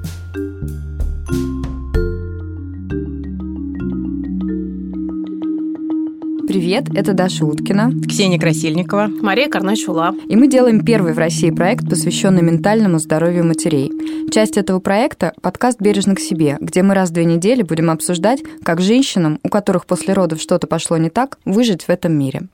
Привет, 6.49 6.85
это 6.95 7.13
Даша 7.13 7.45
Уткина, 7.45 7.93
Ксения 8.09 8.41
Красильникова, 8.41 9.09
Мария 9.21 9.51
Карначула. 9.51 10.15
И 10.31 10.35
мы 10.35 10.49
делаем 10.49 10.83
первый 10.83 11.13
в 11.13 11.19
России 11.19 11.51
проект, 11.51 11.87
посвященный 11.91 12.41
ментальному 12.41 12.99
здоровью 12.99 13.45
матерей. 13.45 13.93
Часть 14.31 14.57
этого 14.57 14.81
проекта– 14.81 15.35
подкаст 15.43 15.79
«Бережно 15.79 16.15
к 16.15 16.21
себе», 16.21 16.57
где 16.59 16.83
мы 16.83 16.95
раз 16.95 17.11
в 17.11 17.13
две 17.13 17.27
недели 17.27 17.61
будем 17.61 17.91
обсуждать, 17.91 18.41
как 18.65 18.81
женщинам, 18.81 19.41
у 19.43 19.51
которых 19.51 19.85
после 19.85 20.15
родов 20.15 20.41
что-то 20.41 20.67
пошло 20.67 20.97
не 20.97 21.11
так, 21.11 21.37
выжить 21.45 21.85
в 21.85 21.91
этом 21.91 22.15
мире. 22.15 22.45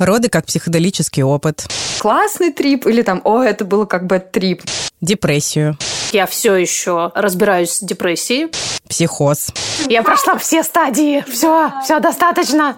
Роды 0.00 0.28
как 0.28 0.46
психоделический 0.46 1.22
опыт. 1.22 1.68
Классный 2.00 2.52
трип 2.52 2.84
или 2.84 3.02
там, 3.02 3.20
о, 3.22 3.42
это 3.42 3.64
было 3.64 3.84
как 3.84 4.08
бы 4.08 4.18
трип. 4.18 4.62
Депрессию. 5.00 5.78
Я 6.12 6.26
все 6.26 6.56
еще 6.56 7.12
разбираюсь 7.14 7.74
с 7.74 7.80
депрессией. 7.80 8.48
Психоз. 8.88 9.52
Я 9.88 10.02
прошла 10.02 10.36
все 10.36 10.62
стадии. 10.62 11.24
Все, 11.28 11.70
все 11.84 12.00
достаточно. 12.00 12.76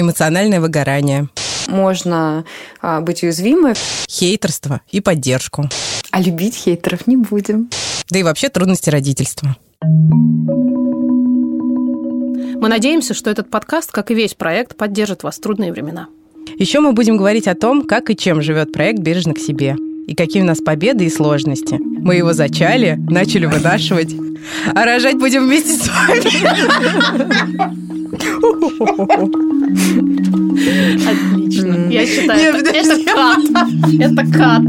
Эмоциональное 0.00 0.60
выгорание. 0.60 1.28
Можно 1.66 2.44
а, 2.80 3.00
быть 3.00 3.24
уязвимой. 3.24 3.74
Хейтерство 4.08 4.80
и 4.92 5.00
поддержку. 5.00 5.68
А 6.12 6.22
любить 6.22 6.54
хейтеров 6.54 7.08
не 7.08 7.16
будем. 7.16 7.68
Да 8.08 8.20
и 8.20 8.22
вообще 8.22 8.48
трудности 8.48 8.90
родительства. 8.90 9.56
Мы 12.60 12.68
надеемся, 12.68 13.12
что 13.12 13.28
этот 13.28 13.50
подкаст, 13.50 13.90
как 13.90 14.12
и 14.12 14.14
весь 14.14 14.34
проект, 14.34 14.76
поддержит 14.76 15.24
вас 15.24 15.38
в 15.38 15.40
трудные 15.40 15.72
времена. 15.72 16.06
Еще 16.60 16.78
мы 16.78 16.92
будем 16.92 17.16
говорить 17.16 17.48
о 17.48 17.56
том, 17.56 17.84
как 17.84 18.08
и 18.10 18.16
чем 18.16 18.40
живет 18.40 18.72
проект 18.72 19.00
«Бережно 19.00 19.34
к 19.34 19.40
себе» 19.40 19.74
и 20.08 20.14
какие 20.14 20.42
у 20.42 20.46
нас 20.46 20.58
победы 20.58 21.04
и 21.04 21.10
сложности. 21.10 21.78
Мы 21.78 22.16
его 22.16 22.32
зачали, 22.32 22.98
начали 23.10 23.44
вынашивать, 23.44 24.16
а 24.74 24.84
рожать 24.86 25.18
будем 25.18 25.46
вместе 25.46 25.74
с 25.74 25.86
вами. 25.86 26.18
Отлично. 31.10 31.88
Я 31.90 32.06
считаю, 32.06 32.56
это, 32.56 32.70
это 32.70 33.04
кат. 33.04 33.38
Это 34.00 34.24
кат. 34.32 34.62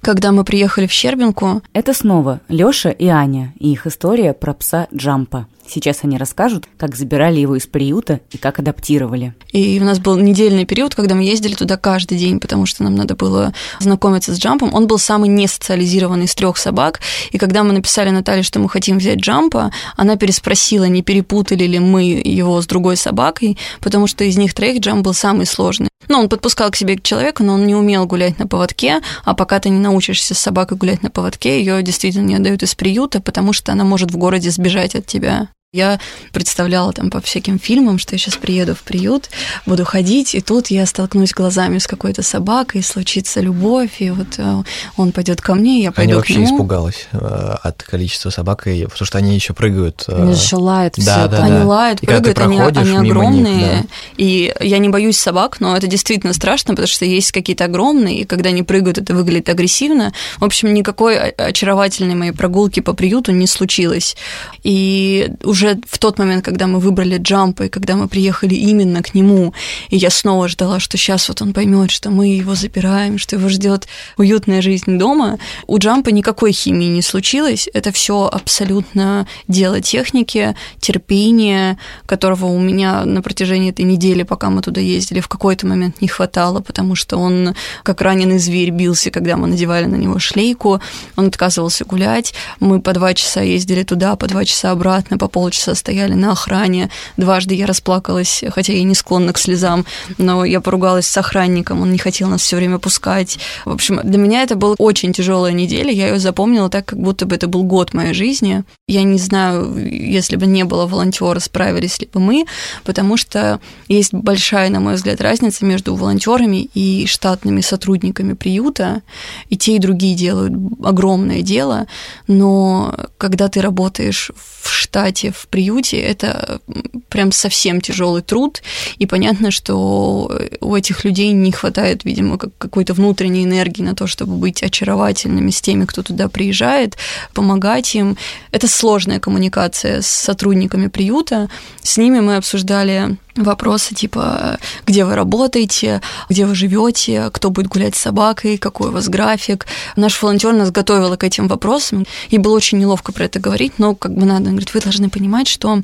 Когда 0.00 0.32
мы 0.32 0.44
приехали 0.44 0.86
в 0.86 0.92
Щербинку, 0.92 1.62
Это 1.74 1.92
снова 1.92 2.40
Лёша 2.48 2.90
и 2.90 3.08
Аня 3.08 3.52
и 3.58 3.72
их 3.72 3.86
история 3.86 4.32
про 4.32 4.54
пса 4.54 4.86
Джампа. 4.94 5.46
Сейчас 5.68 5.98
они 6.02 6.16
расскажут, 6.16 6.66
как 6.78 6.94
забирали 6.94 7.40
его 7.40 7.56
из 7.56 7.66
приюта 7.66 8.20
и 8.30 8.38
как 8.38 8.58
адаптировали. 8.58 9.34
И 9.52 9.78
у 9.80 9.84
нас 9.84 9.98
был 9.98 10.16
недельный 10.16 10.64
период, 10.64 10.94
когда 10.94 11.14
мы 11.14 11.24
ездили 11.24 11.54
туда 11.54 11.76
каждый 11.76 12.18
день, 12.18 12.40
потому 12.40 12.66
что 12.66 12.84
нам 12.84 12.94
надо 12.94 13.16
было 13.16 13.52
знакомиться 13.80 14.34
с 14.34 14.38
Джампом. 14.38 14.72
Он 14.74 14.86
был 14.86 14.98
самый 14.98 15.28
несоциализированный 15.28 16.26
из 16.26 16.34
трех 16.34 16.56
собак. 16.56 17.00
И 17.32 17.38
когда 17.38 17.64
мы 17.64 17.72
написали 17.72 18.10
Наталье, 18.10 18.42
что 18.42 18.58
мы 18.58 18.68
хотим 18.68 18.98
взять 18.98 19.18
Джампа, 19.18 19.72
она 19.96 20.16
переспросила, 20.16 20.84
не 20.84 21.02
перепутали 21.02 21.64
ли 21.64 21.78
мы 21.78 22.04
его 22.04 22.60
с 22.60 22.66
другой 22.66 22.96
собакой, 22.96 23.58
потому 23.80 24.06
что 24.06 24.24
из 24.24 24.36
них 24.36 24.54
троих 24.54 24.80
Джамп 24.80 25.04
был 25.04 25.14
самый 25.14 25.46
сложный. 25.46 25.88
Ну, 26.08 26.20
он 26.20 26.28
подпускал 26.28 26.70
к 26.70 26.76
себе 26.76 26.98
человека, 27.00 27.42
но 27.42 27.54
он 27.54 27.66
не 27.66 27.74
умел 27.74 28.06
гулять 28.06 28.38
на 28.38 28.46
поводке, 28.46 29.00
а 29.24 29.34
пока 29.34 29.58
ты 29.58 29.70
не 29.70 29.80
научишься 29.80 30.34
с 30.34 30.38
собакой 30.38 30.78
гулять 30.78 31.02
на 31.02 31.10
поводке, 31.10 31.58
ее 31.58 31.82
действительно 31.82 32.26
не 32.26 32.36
отдают 32.36 32.62
из 32.62 32.74
приюта, 32.74 33.20
потому 33.20 33.52
что 33.52 33.72
она 33.72 33.84
может 33.84 34.12
в 34.12 34.16
городе 34.16 34.50
сбежать 34.50 34.94
от 34.94 35.06
тебя. 35.06 35.48
Я 35.72 35.98
представляла 36.32 36.92
там 36.92 37.10
по 37.10 37.20
всяким 37.20 37.58
фильмам, 37.58 37.98
что 37.98 38.14
я 38.14 38.18
сейчас 38.18 38.36
приеду 38.36 38.74
в 38.76 38.82
приют, 38.82 39.28
буду 39.66 39.84
ходить, 39.84 40.34
и 40.36 40.40
тут 40.40 40.68
я 40.68 40.86
столкнусь 40.86 41.32
глазами 41.32 41.78
с 41.78 41.88
какой-то 41.88 42.22
собакой, 42.22 42.82
случится 42.84 43.40
любовь, 43.40 43.90
и 43.98 44.10
вот 44.10 44.38
э, 44.38 44.62
он 44.96 45.10
пойдет 45.10 45.40
ко 45.40 45.54
мне, 45.54 45.82
я 45.82 45.90
пойду 45.90 46.12
Аня 46.12 46.14
к 46.14 46.16
вообще 46.18 46.34
нему. 46.36 46.46
испугалась 46.54 47.08
э, 47.12 47.18
от 47.62 47.82
количества 47.82 48.30
собак, 48.30 48.68
и, 48.68 48.84
потому 48.84 49.06
что 49.06 49.18
они 49.18 49.34
еще 49.34 49.54
прыгают. 49.54 50.04
э, 50.06 50.22
Они 50.22 50.34
же 50.34 50.56
лают 50.56 50.94
все. 50.96 51.04
Да, 51.04 51.26
да, 51.28 51.42
они 51.44 51.58
да. 51.58 51.64
лают, 51.66 52.00
И 52.02 52.06
прыгают, 52.06 52.38
они, 52.38 52.58
они 52.60 52.78
мимо 52.84 53.02
них, 53.02 53.10
огромные. 53.10 53.66
да. 53.66 53.84
И 54.16 54.54
я 54.60 54.78
не 54.78 54.88
боюсь 54.88 55.18
собак, 55.18 55.58
но 55.60 55.76
это 55.76 55.88
действительно 55.88 56.32
страшно, 56.32 56.70
потому 56.74 56.86
что 56.86 57.04
есть 57.04 57.32
какие-то 57.32 57.64
огромные, 57.64 58.20
и 58.20 58.24
когда 58.24 58.50
они 58.50 58.62
прыгают, 58.62 58.98
это 58.98 59.14
выглядит 59.14 59.48
агрессивно. 59.48 60.12
В 60.38 60.44
общем, 60.44 60.72
никакой 60.72 61.18
о- 61.18 61.46
очаровательной 61.48 62.14
моей 62.14 62.32
прогулки 62.32 62.78
по 62.80 62.92
приюту 62.94 63.32
не 63.32 63.48
случилось. 63.48 64.16
И 64.62 65.28
уже 65.42 65.65
в 65.88 65.98
тот 65.98 66.18
момент, 66.18 66.44
когда 66.44 66.66
мы 66.66 66.80
выбрали 66.80 67.18
Джампа, 67.18 67.64
и 67.64 67.68
когда 67.68 67.96
мы 67.96 68.08
приехали 68.08 68.54
именно 68.54 69.02
к 69.02 69.14
нему, 69.14 69.54
и 69.88 69.96
я 69.96 70.10
снова 70.10 70.48
ждала, 70.48 70.80
что 70.80 70.96
сейчас 70.96 71.28
вот 71.28 71.42
он 71.42 71.52
поймет, 71.52 71.90
что 71.90 72.10
мы 72.10 72.28
его 72.28 72.54
запираем, 72.54 73.18
что 73.18 73.36
его 73.36 73.48
ждет 73.48 73.86
уютная 74.16 74.62
жизнь 74.62 74.98
дома, 74.98 75.38
у 75.66 75.78
Джампа 75.78 76.10
никакой 76.10 76.52
химии 76.52 76.86
не 76.86 77.02
случилось. 77.02 77.68
Это 77.72 77.92
все 77.92 78.28
абсолютно 78.32 79.26
дело 79.48 79.80
техники, 79.80 80.54
терпения, 80.80 81.78
которого 82.06 82.46
у 82.46 82.58
меня 82.58 83.04
на 83.04 83.22
протяжении 83.22 83.70
этой 83.70 83.84
недели, 83.84 84.22
пока 84.22 84.50
мы 84.50 84.62
туда 84.62 84.80
ездили, 84.80 85.20
в 85.20 85.28
какой-то 85.28 85.66
момент 85.66 86.00
не 86.00 86.08
хватало, 86.08 86.60
потому 86.60 86.94
что 86.94 87.16
он, 87.16 87.54
как 87.82 88.00
раненый 88.00 88.38
зверь, 88.38 88.70
бился, 88.70 89.10
когда 89.10 89.36
мы 89.36 89.46
надевали 89.46 89.86
на 89.86 89.96
него 89.96 90.18
шлейку, 90.18 90.80
он 91.16 91.26
отказывался 91.26 91.84
гулять. 91.84 92.34
Мы 92.60 92.80
по 92.80 92.92
два 92.92 93.14
часа 93.14 93.42
ездили 93.42 93.82
туда, 93.82 94.16
по 94.16 94.26
два 94.26 94.44
часа 94.44 94.70
обратно, 94.70 95.18
по 95.18 95.28
полчаса 95.46 95.76
стояли 95.76 96.14
на 96.14 96.32
охране. 96.32 96.90
Дважды 97.16 97.54
я 97.54 97.66
расплакалась, 97.66 98.42
хотя 98.50 98.72
я 98.72 98.82
не 98.82 98.96
склонна 98.96 99.32
к 99.32 99.38
слезам, 99.38 99.86
но 100.18 100.44
я 100.44 100.60
поругалась 100.60 101.06
с 101.06 101.16
охранником, 101.16 101.82
он 101.82 101.92
не 101.92 101.98
хотел 101.98 102.28
нас 102.28 102.42
все 102.42 102.56
время 102.56 102.80
пускать. 102.80 103.38
В 103.64 103.70
общем, 103.70 104.00
для 104.02 104.18
меня 104.18 104.42
это 104.42 104.56
была 104.56 104.74
очень 104.78 105.12
тяжелая 105.12 105.52
неделя, 105.52 105.92
я 105.92 106.08
ее 106.08 106.18
запомнила 106.18 106.68
так, 106.68 106.86
как 106.86 106.98
будто 106.98 107.26
бы 107.26 107.36
это 107.36 107.46
был 107.46 107.62
год 107.62 107.94
моей 107.94 108.12
жизни. 108.12 108.64
Я 108.88 109.04
не 109.04 109.18
знаю, 109.18 109.76
если 109.76 110.34
бы 110.34 110.46
не 110.46 110.64
было 110.64 110.84
волонтера, 110.86 111.38
справились 111.38 112.00
ли 112.00 112.08
бы 112.12 112.18
мы, 112.18 112.44
потому 112.82 113.16
что 113.16 113.60
есть 113.86 114.12
большая, 114.12 114.68
на 114.70 114.80
мой 114.80 114.94
взгляд, 114.94 115.20
разница 115.20 115.64
между 115.64 115.94
волонтерами 115.94 116.68
и 116.74 117.06
штатными 117.06 117.60
сотрудниками 117.60 118.32
приюта. 118.32 119.02
И 119.48 119.56
те, 119.56 119.76
и 119.76 119.78
другие 119.78 120.16
делают 120.16 120.54
огромное 120.82 121.42
дело, 121.42 121.86
но 122.26 122.92
когда 123.16 123.48
ты 123.48 123.60
работаешь 123.60 124.32
в 124.34 124.68
штате, 124.68 125.32
в 125.36 125.46
приюте, 125.48 125.98
это 125.98 126.60
прям 127.08 127.32
совсем 127.32 127.80
тяжелый 127.80 128.22
труд, 128.22 128.62
и 128.98 129.06
понятно, 129.06 129.50
что 129.50 130.30
у 130.60 130.74
этих 130.74 131.04
людей 131.04 131.32
не 131.32 131.52
хватает, 131.52 132.04
видимо, 132.04 132.38
как- 132.38 132.56
какой-то 132.58 132.94
внутренней 132.94 133.44
энергии 133.44 133.82
на 133.82 133.94
то, 133.94 134.06
чтобы 134.06 134.36
быть 134.36 134.62
очаровательными 134.62 135.50
с 135.50 135.60
теми, 135.60 135.84
кто 135.84 136.02
туда 136.02 136.28
приезжает, 136.28 136.96
помогать 137.34 137.94
им. 137.94 138.16
Это 138.50 138.68
сложная 138.68 139.20
коммуникация 139.20 140.00
с 140.00 140.06
сотрудниками 140.06 140.88
приюта. 140.88 141.48
С 141.82 141.96
ними 141.96 142.20
мы 142.20 142.36
обсуждали 142.36 143.16
вопросы 143.36 143.94
типа, 143.94 144.58
где 144.86 145.04
вы 145.04 145.14
работаете, 145.14 146.00
где 146.28 146.46
вы 146.46 146.54
живете, 146.54 147.30
кто 147.32 147.50
будет 147.50 147.68
гулять 147.68 147.94
с 147.94 148.00
собакой, 148.00 148.58
какой 148.58 148.88
у 148.88 148.92
вас 148.92 149.08
график. 149.08 149.66
Наш 149.96 150.20
волонтер 150.20 150.52
нас 150.52 150.70
готовила 150.70 151.16
к 151.16 151.24
этим 151.24 151.48
вопросам. 151.48 152.06
И 152.28 152.38
было 152.38 152.56
очень 152.56 152.78
неловко 152.78 153.12
про 153.12 153.24
это 153.24 153.38
говорить, 153.38 153.74
но 153.78 153.94
как 153.94 154.14
бы 154.14 154.24
надо. 154.24 154.46
Он 154.46 154.50
говорит, 154.50 154.74
вы 154.74 154.80
должны 154.80 155.08
понимать, 155.08 155.48
что 155.48 155.82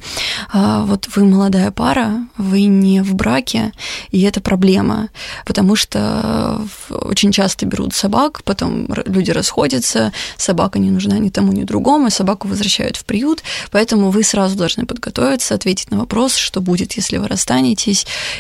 а, 0.53 0.85
вот 0.85 1.09
вы 1.15 1.25
молодая 1.25 1.71
пара, 1.71 2.27
вы 2.37 2.63
не 2.65 3.03
в 3.03 3.15
браке, 3.15 3.73
и 4.11 4.23
это 4.23 4.41
проблема, 4.41 5.09
потому 5.45 5.77
что 5.77 6.63
очень 6.91 7.33
часто 7.33 7.67
берут 7.67 7.95
собак, 7.95 8.43
потом 8.45 8.89
люди 9.07 9.31
расходятся, 9.31 10.13
собака 10.37 10.79
не 10.79 10.91
нужна 10.91 11.19
ни 11.19 11.29
тому, 11.29 11.53
ни 11.53 11.65
другому, 11.65 12.11
собаку 12.11 12.49
возвращают 12.49 12.97
в 12.97 13.05
приют, 13.05 13.43
поэтому 13.71 14.11
вы 14.11 14.23
сразу 14.23 14.57
должны 14.57 14.87
подготовиться, 14.87 15.55
ответить 15.55 15.91
на 15.91 15.99
вопрос, 15.99 16.37
что 16.37 16.61
будет, 16.61 16.93
если 16.95 17.17
вы 17.17 17.29
расстанетесь. 17.29 17.42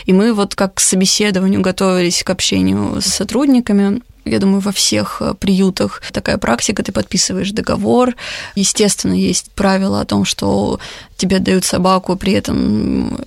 И 0.06 0.12
мы 0.12 0.32
вот 0.32 0.54
как 0.54 0.74
к 0.74 0.80
собеседованию 0.80 1.60
готовились 1.60 2.22
к 2.22 2.30
общению 2.30 3.00
с 3.00 3.06
сотрудниками, 3.06 4.00
я 4.24 4.38
думаю, 4.38 4.60
во 4.60 4.70
всех 4.70 5.20
э, 5.20 5.34
приютах 5.34 6.00
такая 6.12 6.38
практика, 6.38 6.82
ты 6.82 6.92
подписываешь 6.92 7.50
договор. 7.50 8.14
Естественно, 8.54 9.14
есть 9.14 9.50
правило 9.52 10.00
о 10.00 10.04
том, 10.04 10.24
что 10.24 10.78
тебе 11.16 11.38
отдают 11.38 11.64
собаку, 11.64 12.16
при 12.16 12.32
этом 12.32 13.18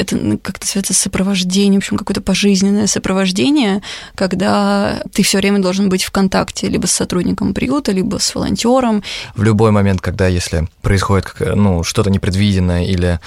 это 0.00 0.16
ну, 0.16 0.38
как-то 0.38 0.66
связано 0.66 0.94
с 0.94 0.98
сопровождением, 0.98 1.80
в 1.80 1.84
общем, 1.84 1.98
какое-то 1.98 2.22
пожизненное 2.22 2.86
сопровождение, 2.86 3.82
когда 4.14 5.02
ты 5.12 5.22
все 5.22 5.38
время 5.38 5.60
должен 5.60 5.90
быть 5.90 6.04
в 6.04 6.10
контакте 6.10 6.68
либо 6.68 6.86
с 6.86 6.92
сотрудником 6.92 7.52
приюта, 7.52 7.92
либо 7.92 8.18
с 8.18 8.34
волонтером. 8.34 9.02
В 9.34 9.42
любой 9.42 9.72
момент, 9.72 10.00
когда 10.00 10.26
если 10.26 10.68
происходит 10.80 11.34
ну, 11.38 11.84
что-то 11.84 12.10
непредвиденное 12.10 12.84
или, 12.84 13.20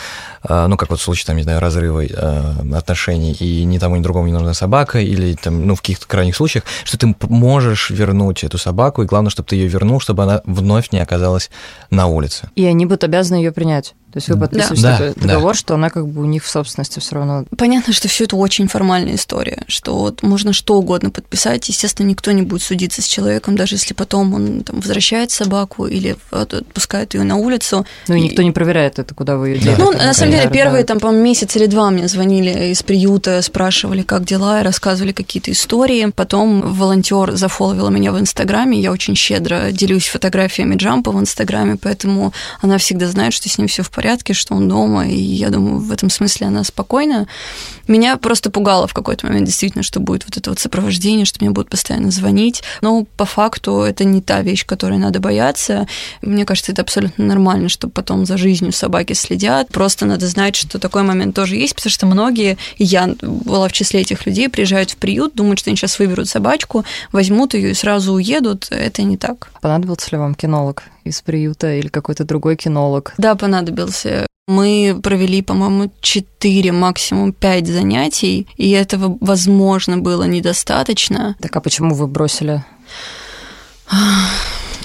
э, 0.43 0.67
ну, 0.67 0.75
как 0.75 0.89
вот 0.89 0.99
в 0.99 1.03
случае, 1.03 1.27
там, 1.27 1.37
не 1.37 1.43
знаю, 1.43 1.59
разрыва 1.59 2.03
э, 2.03 2.75
отношений, 2.75 3.33
и 3.33 3.63
ни 3.65 3.77
тому, 3.77 3.95
ни 3.97 4.01
другому 4.01 4.25
не 4.25 4.33
нужна 4.33 4.55
собака, 4.55 4.99
или 4.99 5.35
там, 5.35 5.67
ну, 5.67 5.75
в 5.75 5.81
каких-то 5.81 6.07
крайних 6.07 6.35
случаях, 6.35 6.63
что 6.83 6.97
ты 6.97 7.15
можешь 7.21 7.91
вернуть 7.91 8.43
эту 8.43 8.57
собаку, 8.57 9.03
и 9.03 9.05
главное, 9.05 9.29
чтобы 9.29 9.47
ты 9.47 9.57
ее 9.57 9.67
вернул, 9.67 9.99
чтобы 9.99 10.23
она 10.23 10.41
вновь 10.45 10.91
не 10.91 10.99
оказалась 10.99 11.51
на 11.91 12.07
улице. 12.07 12.49
И 12.55 12.65
они 12.65 12.87
будут 12.87 13.03
обязаны 13.03 13.37
ее 13.37 13.51
принять. 13.51 13.93
То 14.13 14.17
есть 14.17 14.29
вы 14.29 14.37
подписываете 14.37 14.83
да. 14.83 14.97
такой 14.97 15.13
да, 15.15 15.21
договор, 15.21 15.53
да. 15.53 15.57
что 15.57 15.73
она 15.73 15.89
как 15.89 16.07
бы 16.07 16.21
у 16.21 16.25
них 16.25 16.43
в 16.43 16.49
собственности 16.49 16.99
все 16.99 17.15
равно. 17.15 17.45
Понятно, 17.57 17.93
что 17.93 18.07
все 18.07 18.25
это 18.25 18.35
очень 18.35 18.67
формальная 18.67 19.15
история, 19.15 19.63
что 19.67 19.97
вот 19.97 20.21
можно 20.21 20.53
что 20.53 20.75
угодно 20.75 21.09
подписать. 21.09 21.67
Естественно, 21.67 22.05
никто 22.05 22.31
не 22.31 22.43
будет 22.43 22.61
судиться 22.61 23.01
с 23.01 23.07
человеком, 23.07 23.55
даже 23.55 23.73
если 23.73 23.95
потом 23.95 24.35
он 24.35 24.63
там, 24.63 24.81
возвращает 24.81 25.31
собаку 25.31 25.87
или 25.87 26.15
отпускает 26.29 27.15
ее 27.15 27.23
на 27.23 27.37
улицу. 27.37 27.87
Ну 28.07 28.13
и, 28.13 28.19
и 28.19 28.21
никто 28.21 28.43
не 28.43 28.51
проверяет 28.51 28.99
это, 28.99 29.15
куда 29.15 29.35
вы 29.35 29.49
ее 29.49 29.57
делаете. 29.57 29.83
Ну, 29.83 29.91
на 29.93 30.13
самом 30.13 30.33
деле, 30.33 30.47
первые 30.51 30.83
там, 30.83 30.99
по 30.99 31.07
месяц 31.07 31.55
или 31.55 31.65
два 31.65 31.89
мне 31.89 32.07
звонили 32.07 32.71
из 32.71 32.83
приюта, 32.83 33.41
спрашивали, 33.41 34.03
как 34.03 34.25
дела, 34.25 34.61
и 34.61 34.63
рассказывали 34.63 35.11
какие-то 35.11 35.51
истории. 35.51 36.11
Потом 36.15 36.61
волонтер 36.61 37.31
зафоловила 37.31 37.89
меня 37.89 38.11
в 38.11 38.19
Инстаграме. 38.19 38.79
Я 38.79 38.91
очень 38.91 39.15
щедро 39.15 39.71
делюсь 39.71 40.05
фотографиями 40.05 40.75
Джампа 40.75 41.11
в 41.11 41.19
Инстаграме, 41.19 41.77
поэтому 41.81 42.31
она 42.61 42.77
всегда 42.77 43.07
знает, 43.07 43.33
что 43.33 43.49
с 43.49 43.57
ним 43.57 43.67
все 43.67 43.81
в 43.81 43.89
порядке 43.89 44.02
порядке, 44.03 44.33
что 44.33 44.55
он 44.55 44.67
дома, 44.67 45.07
и 45.07 45.15
я 45.15 45.49
думаю, 45.49 45.79
в 45.79 45.89
этом 45.89 46.09
смысле 46.09 46.47
она 46.47 46.65
спокойна. 46.65 47.25
Меня 47.87 48.17
просто 48.17 48.49
пугало 48.49 48.85
в 48.85 48.93
какой-то 48.93 49.25
момент 49.25 49.45
действительно, 49.45 49.81
что 49.81 50.01
будет 50.01 50.25
вот 50.25 50.35
это 50.35 50.49
вот 50.49 50.59
сопровождение, 50.59 51.25
что 51.25 51.37
мне 51.39 51.51
будут 51.51 51.69
постоянно 51.69 52.11
звонить. 52.11 52.63
Но 52.81 53.05
по 53.15 53.23
факту 53.23 53.79
это 53.79 54.03
не 54.03 54.21
та 54.21 54.41
вещь, 54.41 54.65
которой 54.65 54.97
надо 54.97 55.21
бояться. 55.21 55.87
Мне 56.21 56.43
кажется, 56.43 56.73
это 56.73 56.81
абсолютно 56.81 57.23
нормально, 57.23 57.69
что 57.69 57.87
потом 57.87 58.25
за 58.25 58.35
жизнью 58.35 58.73
собаки 58.73 59.13
следят. 59.13 59.69
Просто 59.69 60.05
надо 60.05 60.27
знать, 60.27 60.57
что 60.57 60.79
такой 60.79 61.03
момент 61.03 61.33
тоже 61.33 61.55
есть, 61.55 61.73
потому 61.73 61.91
что 61.91 62.05
многие, 62.05 62.57
и 62.75 62.83
я 62.83 63.15
была 63.21 63.69
в 63.69 63.71
числе 63.71 64.01
этих 64.01 64.25
людей, 64.25 64.49
приезжают 64.49 64.91
в 64.91 64.97
приют, 64.97 65.33
думают, 65.33 65.59
что 65.59 65.69
они 65.69 65.77
сейчас 65.77 65.97
выберут 65.97 66.27
собачку, 66.27 66.83
возьмут 67.13 67.53
ее 67.53 67.71
и 67.71 67.73
сразу 67.73 68.11
уедут. 68.11 68.67
Это 68.69 69.01
не 69.03 69.15
так. 69.15 69.49
Понадобился 69.61 70.09
ли 70.11 70.17
вам 70.17 70.35
кинолог? 70.35 70.83
Из 71.03 71.21
приюта 71.21 71.73
или 71.75 71.87
какой-то 71.87 72.23
другой 72.23 72.55
кинолог? 72.55 73.13
Да, 73.17 73.35
понадобился. 73.35 74.25
Мы 74.47 74.99
провели, 75.01 75.41
по-моему, 75.41 75.91
4, 76.01 76.71
максимум 76.73 77.31
5 77.31 77.67
занятий, 77.67 78.47
и 78.57 78.71
этого, 78.71 79.17
возможно, 79.21 79.97
было 79.97 80.23
недостаточно. 80.23 81.35
Так 81.39 81.55
а 81.55 81.61
почему 81.61 81.95
вы 81.95 82.07
бросили? 82.07 82.63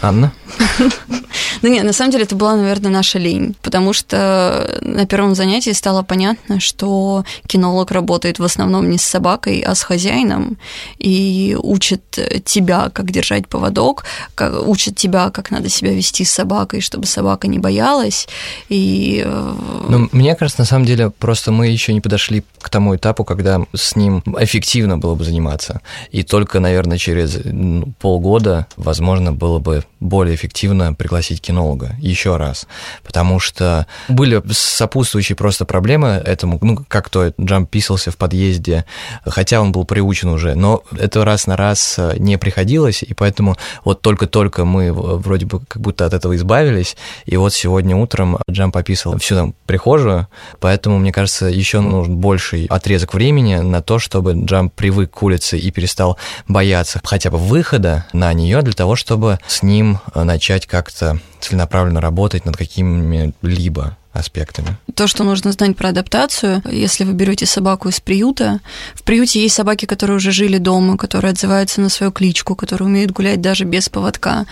Анна? 0.01 0.33
Да 1.63 1.69
нет, 1.69 1.85
на 1.85 1.93
самом 1.93 2.13
деле 2.13 2.25
это 2.25 2.37
была, 2.37 2.57
наверное, 2.57 2.91
наша 2.91 3.19
лень, 3.19 3.57
потому 3.63 3.93
что 3.93 4.79
на 4.81 5.07
первом 5.07 5.35
занятии 5.35 5.71
стало 5.71 6.03
понятно, 6.03 6.61
что 6.61 7.25
кинолог 7.47 7.91
работает 7.91 8.39
в 8.39 8.45
основном 8.45 8.89
не 8.89 8.99
с 8.99 9.03
собакой, 9.03 9.61
а 9.61 9.75
с 9.75 9.83
хозяином 9.83 10.57
и 10.99 11.57
учит 11.61 12.03
тебя, 12.45 12.91
как 12.93 13.11
держать 13.11 13.49
поводок, 13.49 14.05
как, 14.35 14.69
учит 14.69 14.97
тебя, 14.97 15.31
как 15.31 15.51
надо 15.51 15.69
себя 15.69 15.93
вести 15.93 16.25
с 16.25 16.31
собакой, 16.31 16.81
чтобы 16.81 17.07
собака 17.07 17.49
не 17.49 17.59
боялась. 17.59 18.29
И... 18.69 19.23
Э, 19.25 19.55
ну, 19.89 20.09
мне 20.13 20.35
кажется, 20.35 20.61
на 20.61 20.67
самом 20.67 20.85
деле, 20.85 21.11
просто 21.11 21.51
мы 21.51 21.67
еще 21.67 21.93
не 21.93 22.01
подошли 22.01 22.45
к 22.61 22.69
тому 22.71 22.95
этапу, 22.95 23.25
когда 23.25 23.61
с 23.75 23.97
ним 23.97 24.23
эффективно 24.39 24.99
было 24.99 25.15
бы 25.15 25.25
заниматься. 25.25 25.81
И 26.11 26.23
только, 26.23 26.61
наверное, 26.61 26.99
через 26.99 27.39
ну, 27.45 27.93
полгода, 27.99 28.67
возможно, 28.77 29.33
было 29.33 29.59
бы 29.59 29.85
более 30.01 30.37
эффективно 30.39 30.95
пригласить 30.95 31.41
кинолога. 31.41 31.97
Еще 31.99 32.37
раз, 32.37 32.67
потому 33.05 33.41
что 33.41 33.87
были 34.09 34.43
сопутствующие 34.51 35.37
просто 35.37 35.65
проблемы 35.65 36.09
этому, 36.09 36.59
ну, 36.63 36.85
как 36.89 37.11
то 37.11 37.33
Джамп 37.41 37.69
писался 37.69 38.11
в 38.11 38.17
подъезде, 38.17 38.85
хотя 39.25 39.61
он 39.61 39.73
был 39.73 39.85
приучен 39.85 40.29
уже, 40.29 40.55
но 40.55 40.83
это 40.97 41.25
раз 41.25 41.47
на 41.47 41.57
раз 41.57 41.97
э, 41.99 42.15
не 42.19 42.39
приходилось, 42.39 43.03
и 43.03 43.15
поэтому 43.15 43.57
вот 43.85 44.01
только-только 44.01 44.65
мы 44.65 44.93
вроде 44.93 45.47
бы 45.47 45.61
как 45.61 45.83
будто 45.83 46.07
от 46.07 46.15
этого 46.15 46.37
избавились, 46.37 46.97
и 47.27 47.37
вот 47.37 47.53
сегодня 47.53 47.97
утром 47.97 48.39
Джамп 48.51 48.77
описал 48.77 49.19
всю 49.19 49.35
там 49.35 49.55
прихожую, 49.67 50.29
поэтому, 50.61 50.99
мне 50.99 51.13
кажется, 51.13 51.47
еще 51.47 51.81
нужен 51.81 52.17
больший 52.17 52.67
отрезок 52.67 53.15
времени 53.15 53.57
на 53.57 53.83
то, 53.83 53.99
чтобы 53.99 54.35
Джамп 54.35 54.73
привык 54.73 55.11
к 55.11 55.23
улице 55.23 55.59
и 55.59 55.71
перестал 55.71 56.17
бояться 56.47 57.01
хотя 57.05 57.31
бы 57.31 57.39
выхода 57.39 58.07
на 58.13 58.33
нее 58.33 58.63
для 58.63 58.73
того, 58.73 58.97
чтобы 58.97 59.39
с 59.47 59.63
ним 59.63 59.99
э, 60.15 60.23
начать 60.29 60.67
как-то 60.67 61.19
целенаправленно 61.41 62.01
работать 62.01 62.45
над 62.45 62.57
какими-либо 62.57 63.98
аспектами. 64.13 64.77
То, 64.95 65.07
что 65.07 65.25
нужно 65.25 65.53
знать 65.53 65.77
про 65.77 65.91
адаптацию, 65.91 66.63
если 66.71 67.05
вы 67.05 67.13
берете 67.13 67.47
собаку 67.47 67.89
из 67.89 68.01
приюта, 68.01 68.61
в 68.95 69.03
приюте 69.03 69.41
есть 69.41 69.55
собаки, 69.55 69.87
которые 69.87 70.17
уже 70.17 70.33
жили 70.33 70.59
дома, 70.59 70.97
которые 70.97 71.31
отзываются 71.31 71.81
на 71.81 71.89
свою 71.89 72.11
кличку, 72.11 72.57
которые 72.57 72.89
умеют 72.89 73.13
гулять 73.13 73.41
даже 73.41 73.65
без 73.65 73.89
поводка. 73.89 74.47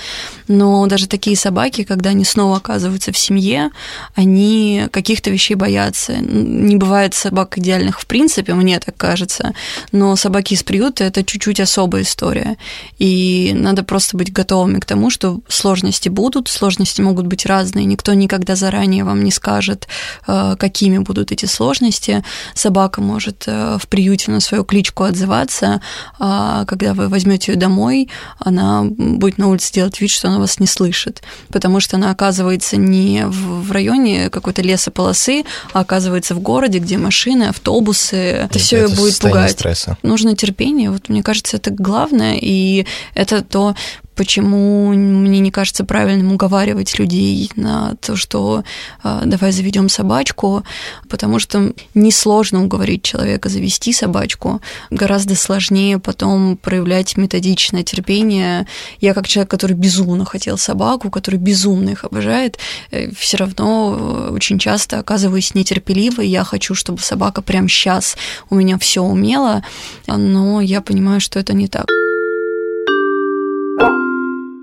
Но 0.46 0.86
даже 0.86 1.08
такие 1.08 1.36
собаки, 1.36 1.84
когда 1.84 2.10
они 2.10 2.24
снова 2.24 2.58
оказываются 2.58 3.12
в 3.12 3.18
семье, 3.18 3.70
они 4.14 4.88
каких-то 4.92 5.30
вещей 5.30 5.54
боятся. 5.54 6.16
Не 6.16 6.76
бывает 6.76 7.14
собак 7.14 7.58
идеальных 7.58 8.00
в 8.00 8.06
принципе, 8.06 8.54
мне 8.54 8.78
так 8.78 8.96
кажется, 8.96 9.52
но 9.90 10.14
собаки 10.16 10.54
из 10.54 10.62
приюта 10.62 11.04
это 11.04 11.24
чуть-чуть 11.24 11.60
особая 11.60 12.02
история. 12.02 12.56
И 12.98 13.52
надо 13.54 13.82
просто 13.82 14.16
быть 14.16 14.32
готовыми 14.32 14.78
к 14.78 14.84
тому, 14.84 15.10
что 15.10 15.40
сложности 15.48 16.08
будут, 16.08 16.48
сложности 16.48 17.00
могут 17.00 17.26
быть 17.26 17.46
разные, 17.46 17.84
никто 17.84 18.12
никогда 18.14 18.54
заранее 18.54 19.02
вам 19.02 19.24
не 19.24 19.30
скажет, 19.32 19.45
скажет, 19.46 19.86
э, 20.26 20.56
какими 20.58 20.98
будут 20.98 21.30
эти 21.30 21.46
сложности. 21.46 22.24
Собака 22.54 23.00
может 23.00 23.44
э, 23.46 23.78
в 23.80 23.86
приюте 23.86 24.32
на 24.32 24.40
свою 24.40 24.64
кличку 24.64 25.04
отзываться, 25.04 25.80
а 26.18 26.64
когда 26.64 26.94
вы 26.94 27.08
возьмете 27.08 27.52
ее 27.52 27.58
домой, 27.58 28.08
она 28.40 28.82
будет 28.82 29.38
на 29.38 29.46
улице 29.46 29.72
делать 29.72 30.00
вид, 30.00 30.10
что 30.10 30.28
она 30.28 30.38
вас 30.38 30.58
не 30.58 30.66
слышит, 30.66 31.22
потому 31.52 31.78
что 31.80 31.96
она 31.96 32.10
оказывается 32.10 32.76
не 32.76 33.24
в 33.26 33.70
районе 33.70 34.30
какой-то 34.30 34.62
лесополосы, 34.62 35.44
а 35.72 35.80
оказывается 35.80 36.34
в 36.34 36.40
городе, 36.40 36.80
где 36.80 36.98
машины, 36.98 37.44
автобусы. 37.44 38.16
Это 38.16 38.58
все 38.58 38.76
ее 38.78 38.88
будет 38.88 39.18
пугать. 39.20 39.52
Стресса. 39.52 39.96
Нужно 40.02 40.34
терпение. 40.34 40.90
Вот 40.90 41.08
мне 41.08 41.22
кажется, 41.22 41.56
это 41.56 41.70
главное, 41.70 42.36
и 42.40 42.84
это 43.14 43.42
то, 43.42 43.76
почему 44.16 44.92
мне 44.92 45.40
не 45.40 45.50
кажется 45.50 45.84
правильным 45.84 46.32
уговаривать 46.32 46.98
людей 46.98 47.50
на 47.54 47.94
то, 48.00 48.16
что 48.16 48.64
э, 49.04 49.22
давай 49.24 49.52
заведем 49.52 49.88
собачку, 49.88 50.64
потому 51.08 51.38
что 51.38 51.72
несложно 51.94 52.64
уговорить 52.64 53.02
человека 53.02 53.48
завести 53.48 53.92
собачку, 53.92 54.60
гораздо 54.90 55.36
сложнее 55.36 55.98
потом 55.98 56.56
проявлять 56.56 57.16
методичное 57.16 57.84
терпение. 57.84 58.66
Я 59.00 59.14
как 59.14 59.28
человек, 59.28 59.50
который 59.50 59.76
безумно 59.76 60.24
хотел 60.24 60.58
собаку, 60.58 61.10
который 61.10 61.38
безумно 61.38 61.90
их 61.90 62.04
обожает, 62.04 62.58
э, 62.90 63.10
все 63.14 63.36
равно 63.36 64.30
очень 64.32 64.58
часто 64.58 64.98
оказываюсь 64.98 65.54
нетерпеливой. 65.54 66.26
Я 66.26 66.42
хочу, 66.44 66.74
чтобы 66.74 67.00
собака 67.00 67.42
прямо 67.42 67.68
сейчас 67.68 68.16
у 68.48 68.54
меня 68.54 68.78
все 68.78 69.02
умела, 69.02 69.62
но 70.06 70.60
я 70.60 70.80
понимаю, 70.80 71.20
что 71.20 71.38
это 71.38 71.52
не 71.52 71.68
так. 71.68 71.86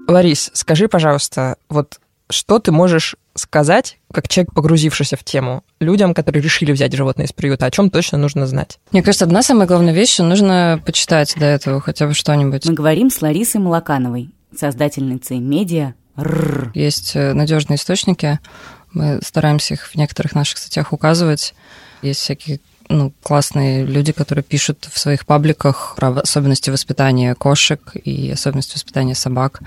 Ларис, 0.08 0.52
скажи, 0.54 0.88
пожалуйста, 0.88 1.58
вот 1.70 2.00
что 2.30 2.60
ты 2.60 2.72
можешь 2.72 3.16
сказать, 3.36 4.00
как 4.12 4.28
человек, 4.28 4.54
погрузившийся 4.54 5.18
в 5.18 5.24
тему, 5.24 5.64
людям, 5.80 6.14
которые 6.14 6.42
решили 6.42 6.72
взять 6.72 6.94
животное 6.94 7.26
из 7.26 7.32
приюта, 7.32 7.66
о 7.66 7.72
чем 7.72 7.90
точно 7.90 8.18
нужно 8.18 8.48
знать? 8.48 8.80
Мне 8.92 9.02
кажется, 9.02 9.26
одна 9.26 9.44
самая 9.44 9.68
главная 9.68 9.94
вещь, 9.94 10.14
что 10.14 10.24
нужно 10.24 10.82
почитать 10.86 11.34
до 11.38 11.46
этого 11.46 11.82
хотя 11.82 12.08
бы 12.08 12.14
что-нибудь. 12.14 12.66
Мы 12.66 12.74
говорим 12.74 13.10
с 13.10 13.22
Ларисой 13.22 13.62
Малакановой, 13.62 14.30
создательницей 14.58 15.40
медиа 15.40 15.94
Есть 16.74 17.16
э, 17.16 17.34
надежные 17.34 17.78
источники, 17.78 18.40
Мы 18.92 19.20
стараемся 19.24 19.74
их 19.74 19.88
в 19.88 19.96
некоторых 19.96 20.36
наших 20.36 20.58
статьях 20.60 20.94
указывать. 20.94 21.56
Есть 22.02 22.20
всякие 22.20 22.60
ну, 22.90 23.14
классные 23.22 23.86
люди, 23.86 24.12
которые 24.12 24.44
пишут 24.44 24.88
в 24.92 25.00
своих 25.00 25.26
пабликах 25.26 25.94
про 25.96 26.10
особенности 26.10 26.70
воспитания 26.70 27.36
кошек 27.36 27.80
и 27.96 28.32
особенности 28.32 28.76
воспитания 28.76 29.16
собак. 29.16 29.62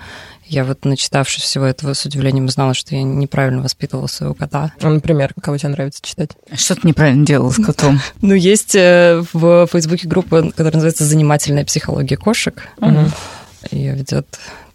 Я 0.45 0.64
вот, 0.64 0.84
начитавшись 0.84 1.43
всего 1.43 1.64
этого, 1.64 1.95
с 1.95 2.05
удивлением 2.05 2.47
узнала, 2.47 2.74
что 2.74 2.95
я 2.95 3.03
неправильно 3.03 3.62
воспитывала 3.62 4.07
своего 4.07 4.34
кота. 4.34 4.72
А, 4.80 4.88
например, 4.88 5.34
кого 5.40 5.57
тебе 5.59 5.70
нравится 5.70 6.03
читать? 6.03 6.30
Что 6.53 6.76
ты 6.76 6.86
неправильно 6.86 7.26
делала 7.26 7.51
с 7.51 7.57
котом? 7.57 8.01
Ну, 8.20 8.34
есть 8.34 8.74
э, 8.74 9.22
в 9.32 9.66
Фейсбуке 9.66 10.09
группа, 10.09 10.43
которая 10.51 10.74
называется 10.74 11.05
«Занимательная 11.05 11.64
психология 11.64 12.16
кошек». 12.16 12.68
Ее 13.70 13.95
ведет 13.95 14.26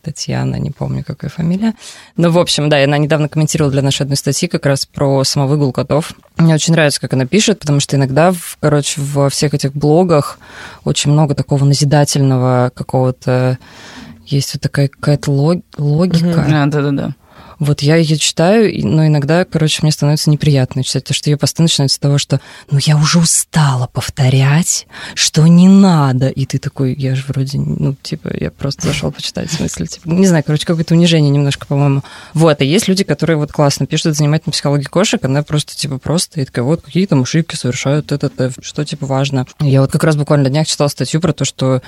Татьяна, 0.01 0.55
не 0.55 0.71
помню, 0.71 1.03
какая 1.05 1.29
фамилия. 1.29 1.73
Ну, 2.17 2.31
в 2.31 2.39
общем, 2.39 2.69
да, 2.69 2.83
она 2.83 2.97
недавно 2.97 3.29
комментировала 3.29 3.71
для 3.71 3.81
нашей 3.81 4.03
одной 4.03 4.17
статьи 4.17 4.47
как 4.47 4.65
раз 4.65 4.85
про 4.85 5.23
самовыгул 5.23 5.71
котов. 5.71 6.13
Мне 6.37 6.53
очень 6.55 6.73
нравится, 6.73 6.99
как 6.99 7.13
она 7.13 7.25
пишет, 7.25 7.59
потому 7.59 7.79
что 7.79 7.95
иногда, 7.95 8.33
короче, 8.59 8.99
во 9.01 9.29
всех 9.29 9.53
этих 9.53 9.73
блогах 9.73 10.39
очень 10.83 11.11
много 11.11 11.35
такого 11.35 11.63
назидательного 11.65 12.71
какого-то 12.73 13.57
есть 14.25 14.53
вот 14.53 14.61
такая 14.61 14.87
какая-то 14.87 15.31
логика. 15.31 16.45
Да, 16.47 16.65
да, 16.65 16.81
да, 16.81 16.91
да. 16.91 17.15
Вот 17.61 17.83
я 17.83 17.95
ее 17.95 18.17
читаю, 18.17 18.73
но 18.87 19.05
иногда, 19.05 19.45
короче, 19.45 19.83
мне 19.83 19.91
становится 19.91 20.31
неприятно 20.31 20.83
читать, 20.83 21.03
потому 21.03 21.15
что 21.15 21.29
ее 21.29 21.37
посты 21.37 21.61
начинаются 21.61 21.97
с 21.97 21.99
того, 21.99 22.17
что 22.17 22.41
«ну 22.71 22.79
я 22.81 22.97
уже 22.97 23.19
устала 23.19 23.85
повторять, 23.85 24.87
что 25.13 25.45
не 25.45 25.67
надо». 25.67 26.29
И 26.29 26.47
ты 26.47 26.57
такой, 26.57 26.95
я 26.95 27.13
же 27.13 27.23
вроде, 27.27 27.59
ну, 27.59 27.93
типа, 28.01 28.31
я 28.33 28.49
просто 28.49 28.87
зашел 28.87 29.11
почитать, 29.11 29.51
в 29.51 29.53
смысле, 29.53 29.85
типа, 29.85 30.09
не 30.09 30.25
знаю, 30.25 30.43
короче, 30.43 30.65
какое-то 30.65 30.95
унижение 30.95 31.29
немножко, 31.29 31.67
по-моему. 31.67 32.01
Вот, 32.33 32.59
и 32.63 32.65
есть 32.65 32.87
люди, 32.87 33.03
которые 33.03 33.37
вот 33.37 33.51
классно 33.51 33.85
пишут 33.85 34.15
занимательную 34.17 34.53
психологию 34.53 34.89
кошек, 34.89 35.23
она 35.23 35.43
просто, 35.43 35.77
типа, 35.77 35.99
просто, 35.99 36.41
и 36.41 36.45
такая, 36.45 36.65
вот, 36.65 36.81
какие 36.81 37.05
там 37.05 37.21
ошибки 37.21 37.55
совершают 37.55 38.11
это, 38.11 38.25
это, 38.25 38.51
что, 38.63 38.83
типа, 38.83 39.05
важно. 39.05 39.45
Я 39.59 39.81
вот 39.81 39.91
как 39.91 40.03
раз 40.03 40.15
буквально 40.15 40.45
на 40.45 40.49
днях 40.49 40.65
читала 40.65 40.87
статью 40.87 41.21
про 41.21 41.31
то, 41.31 41.45
что 41.45 41.83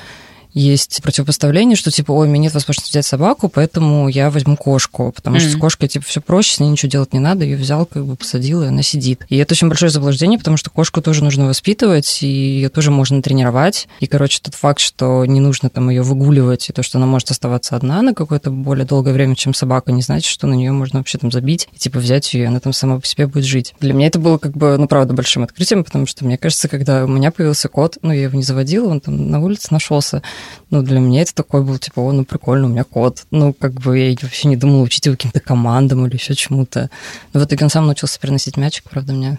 есть 0.54 1.02
противопоставление, 1.02 1.76
что 1.76 1.92
типа, 1.92 2.12
ой, 2.12 2.28
у 2.28 2.30
меня 2.30 2.44
нет 2.44 2.54
возможности 2.54 2.92
взять 2.92 3.06
собаку, 3.06 3.50
поэтому 3.50 4.08
я 4.08 4.30
возьму 4.30 4.56
кошку, 4.56 5.12
потому 5.12 5.38
mm-hmm. 5.38 5.40
что 5.40 5.50
с 5.50 5.56
кошкой 5.56 5.90
типа 5.90 6.06
все 6.06 6.22
проще, 6.22 6.56
с 6.56 6.60
ней 6.60 6.70
ничего 6.70 6.90
делать 6.90 7.14
не 7.14 7.20
надо, 7.20 7.44
ее 7.44 7.58
взял, 7.58 7.86
как 7.86 8.06
бы 8.06 8.16
посадил, 8.16 8.64
и 8.64 8.68
она 8.68 8.84
сидит. 8.84 9.26
И 9.30 9.38
это 9.38 9.54
очень 9.54 9.68
большое 9.68 9.90
заблуждение, 9.90 10.38
потому 10.38 10.58
что 10.58 10.70
кошку 10.70 11.02
тоже 11.02 11.24
нужно 11.24 11.48
воспитывать, 11.48 12.22
и 12.22 12.28
ее 12.28 12.70
тоже 12.70 12.92
можно 12.92 13.22
тренировать. 13.22 13.88
И, 14.00 14.08
короче, 14.08 14.40
тот 14.42 14.56
факт, 14.56 14.80
что 14.80 15.26
не 15.26 15.40
нужно 15.40 15.70
там 15.70 15.90
ее 15.90 16.04
выгуливать, 16.04 16.70
и 16.70 16.74
то, 16.74 16.84
что 16.84 16.98
она 16.98 17.08
может 17.08 17.32
оставаться 17.32 17.76
одна 17.76 18.02
на 18.02 18.14
какое-то 18.14 18.52
более 18.52 18.86
долгое 18.86 19.14
время, 19.14 19.36
чем 19.36 19.54
собака, 19.54 19.92
не 19.92 20.02
значит, 20.02 20.30
что 20.32 20.48
на 20.48 20.54
нее 20.54 20.72
можно 20.72 21.00
вообще 21.00 21.18
там 21.18 21.32
забить 21.32 21.68
и 21.74 21.78
типа 21.78 22.00
взять 22.00 22.34
ее, 22.34 22.44
и 22.44 22.46
она 22.48 22.60
там 22.60 22.74
сама 22.74 23.00
по 23.00 23.06
себе 23.08 23.28
будет 23.28 23.46
жить. 23.46 23.74
Для 23.80 23.94
меня 23.94 24.08
это 24.08 24.20
было 24.20 24.38
как 24.38 24.54
бы, 24.54 24.78
ну, 24.78 24.88
правда, 24.88 25.14
большим 25.14 25.44
открытием, 25.44 25.84
потому 25.84 26.06
что 26.06 26.26
мне 26.26 26.38
кажется, 26.38 26.68
когда 26.68 27.06
у 27.06 27.08
меня 27.08 27.32
появился 27.32 27.70
кот, 27.70 27.98
ну, 28.02 28.12
я 28.12 28.24
его 28.24 28.38
не 28.38 28.44
заводила, 28.44 28.90
он 28.90 29.00
там 29.00 29.30
на 29.30 29.40
улице 29.40 29.68
нашелся, 29.72 30.22
ну, 30.70 30.82
для 30.82 31.00
меня 31.00 31.22
это 31.22 31.34
такой 31.34 31.64
был, 31.64 31.78
типа, 31.78 32.00
о, 32.00 32.12
ну, 32.12 32.26
прикольно, 32.26 32.68
у 32.68 32.70
меня 32.70 32.84
кот. 32.84 33.26
Ну, 33.32 33.54
как 33.54 33.74
бы 33.74 33.98
я 33.98 34.16
вообще 34.22 34.48
не 34.48 34.56
думала 34.56 34.82
учить 34.82 35.06
его 35.06 35.16
каким-то 35.16 35.40
командам 35.40 36.06
или 36.06 36.16
еще 36.16 36.36
чему-то. 36.36 36.90
Но 37.34 37.40
в 37.40 37.46
итоге 37.46 37.64
он 37.64 37.70
сам 37.70 37.86
научился 37.86 38.20
переносить 38.20 38.58
мячик, 38.58 38.90
правда, 38.90 39.14
мне 39.14 39.38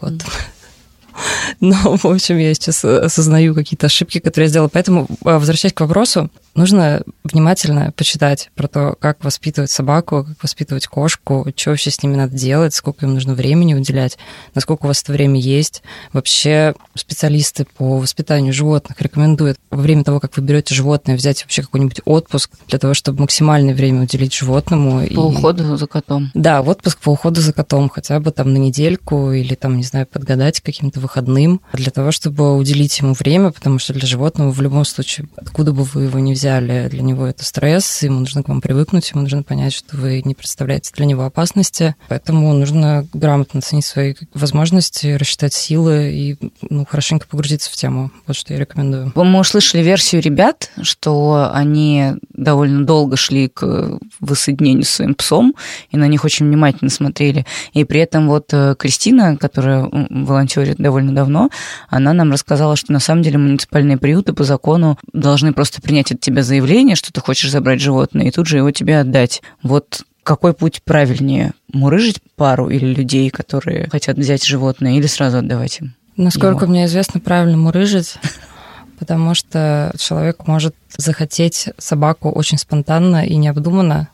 вот. 0.00 0.14
Но, 1.60 1.96
в 1.96 2.04
общем, 2.04 2.38
я 2.38 2.54
сейчас 2.54 2.84
осознаю 2.84 3.54
какие-то 3.54 3.86
ошибки, 3.86 4.20
которые 4.20 4.46
я 4.46 4.50
сделала. 4.50 4.68
Поэтому, 4.68 5.08
а, 5.24 5.38
возвращаясь 5.38 5.74
к 5.74 5.80
вопросу, 5.80 6.30
нужно 6.58 7.02
внимательно 7.24 7.92
почитать 7.96 8.50
про 8.54 8.68
то, 8.68 8.96
как 8.98 9.24
воспитывать 9.24 9.70
собаку, 9.70 10.24
как 10.24 10.42
воспитывать 10.42 10.86
кошку, 10.86 11.46
что 11.56 11.70
вообще 11.70 11.90
с 11.90 12.02
ними 12.02 12.16
надо 12.16 12.34
делать, 12.36 12.74
сколько 12.74 13.06
им 13.06 13.14
нужно 13.14 13.34
времени 13.34 13.74
уделять, 13.74 14.18
насколько 14.54 14.84
у 14.84 14.88
вас 14.88 15.02
это 15.02 15.12
время 15.12 15.40
есть. 15.40 15.82
Вообще 16.12 16.74
специалисты 16.94 17.66
по 17.76 17.98
воспитанию 17.98 18.52
животных 18.52 19.00
рекомендуют 19.00 19.58
во 19.70 19.80
время 19.80 20.04
того, 20.04 20.20
как 20.20 20.36
вы 20.36 20.42
берете 20.42 20.74
животное, 20.74 21.16
взять 21.16 21.42
вообще 21.42 21.62
какой-нибудь 21.62 22.02
отпуск 22.04 22.50
для 22.66 22.78
того, 22.78 22.94
чтобы 22.94 23.22
максимальное 23.22 23.74
время 23.74 24.02
уделить 24.02 24.34
животному. 24.34 25.00
По 25.00 25.04
и... 25.04 25.16
уходу 25.16 25.76
за 25.76 25.86
котом. 25.86 26.30
Да, 26.34 26.60
отпуск 26.60 26.98
по 26.98 27.10
уходу 27.10 27.40
за 27.40 27.52
котом, 27.52 27.88
хотя 27.88 28.18
бы 28.20 28.32
там 28.32 28.52
на 28.52 28.58
недельку 28.58 29.32
или 29.32 29.54
там, 29.54 29.76
не 29.76 29.84
знаю, 29.84 30.06
подгадать 30.06 30.60
каким-то 30.60 31.00
выходным, 31.00 31.60
для 31.72 31.90
того, 31.90 32.10
чтобы 32.10 32.56
уделить 32.56 32.98
ему 32.98 33.14
время, 33.14 33.52
потому 33.52 33.78
что 33.78 33.92
для 33.92 34.06
животного 34.06 34.50
в 34.50 34.60
любом 34.60 34.84
случае, 34.84 35.28
откуда 35.36 35.72
бы 35.72 35.84
вы 35.84 36.04
его 36.04 36.18
ни 36.18 36.32
взяли, 36.32 36.47
для 36.60 37.02
него 37.02 37.26
это 37.26 37.44
стресс, 37.44 38.02
ему 38.02 38.20
нужно 38.20 38.42
к 38.42 38.48
вам 38.48 38.60
привыкнуть, 38.60 39.10
ему 39.10 39.22
нужно 39.22 39.42
понять, 39.42 39.72
что 39.72 39.96
вы 39.96 40.22
не 40.24 40.34
представляете 40.34 40.92
для 40.94 41.06
него 41.06 41.24
опасности, 41.24 41.94
поэтому 42.08 42.52
нужно 42.54 43.06
грамотно 43.12 43.58
оценить 43.58 43.84
свои 43.84 44.14
возможности, 44.34 45.14
рассчитать 45.14 45.52
силы 45.52 46.10
и 46.12 46.36
ну, 46.68 46.84
хорошенько 46.84 47.26
погрузиться 47.28 47.70
в 47.70 47.76
тему. 47.76 48.10
Вот 48.26 48.36
что 48.36 48.54
я 48.54 48.60
рекомендую. 48.60 49.12
Мы 49.14 49.38
услышали 49.38 49.82
версию 49.82 50.22
ребят, 50.22 50.70
что 50.82 51.50
они 51.52 52.14
довольно 52.32 52.84
долго 52.84 53.16
шли 53.16 53.48
к 53.48 53.98
воссоединению 54.20 54.84
с 54.84 54.90
своим 54.90 55.14
псом, 55.14 55.54
и 55.90 55.96
на 55.96 56.08
них 56.08 56.24
очень 56.24 56.46
внимательно 56.46 56.90
смотрели. 56.90 57.46
И 57.72 57.84
при 57.84 58.00
этом 58.00 58.28
вот 58.28 58.52
э, 58.52 58.74
Кристина, 58.78 59.36
которая 59.36 59.88
волонтерит 59.90 60.78
довольно 60.78 61.14
давно, 61.14 61.50
она 61.88 62.12
нам 62.12 62.32
рассказала, 62.32 62.76
что 62.76 62.92
на 62.92 63.00
самом 63.00 63.22
деле 63.22 63.38
муниципальные 63.38 63.98
приюты 63.98 64.32
по 64.32 64.44
закону 64.44 64.98
должны 65.12 65.52
просто 65.52 65.80
принять 65.82 66.12
от 66.12 66.20
тебя 66.20 66.37
заявление, 66.42 66.96
что 66.96 67.12
ты 67.12 67.20
хочешь 67.20 67.50
забрать 67.50 67.80
животное, 67.80 68.26
и 68.26 68.30
тут 68.30 68.46
же 68.46 68.58
его 68.58 68.70
тебе 68.70 68.98
отдать. 68.98 69.42
Вот 69.62 70.02
какой 70.22 70.52
путь 70.52 70.82
правильнее? 70.84 71.52
Мурыжить 71.72 72.20
пару 72.36 72.68
или 72.68 72.92
людей, 72.94 73.30
которые 73.30 73.88
хотят 73.90 74.18
взять 74.18 74.44
животное, 74.44 74.98
или 74.98 75.06
сразу 75.06 75.38
отдавать 75.38 75.80
им? 75.80 75.94
Насколько 76.16 76.64
ему? 76.64 76.72
мне 76.72 76.84
известно, 76.86 77.20
правильно 77.20 77.56
мурыжить, 77.56 78.16
потому 78.98 79.34
что 79.34 79.92
человек 79.96 80.46
может 80.46 80.74
захотеть 80.96 81.68
собаку 81.78 82.30
очень 82.30 82.58
спонтанно 82.58 83.24
и 83.24 83.36
необдуманно, 83.36 84.08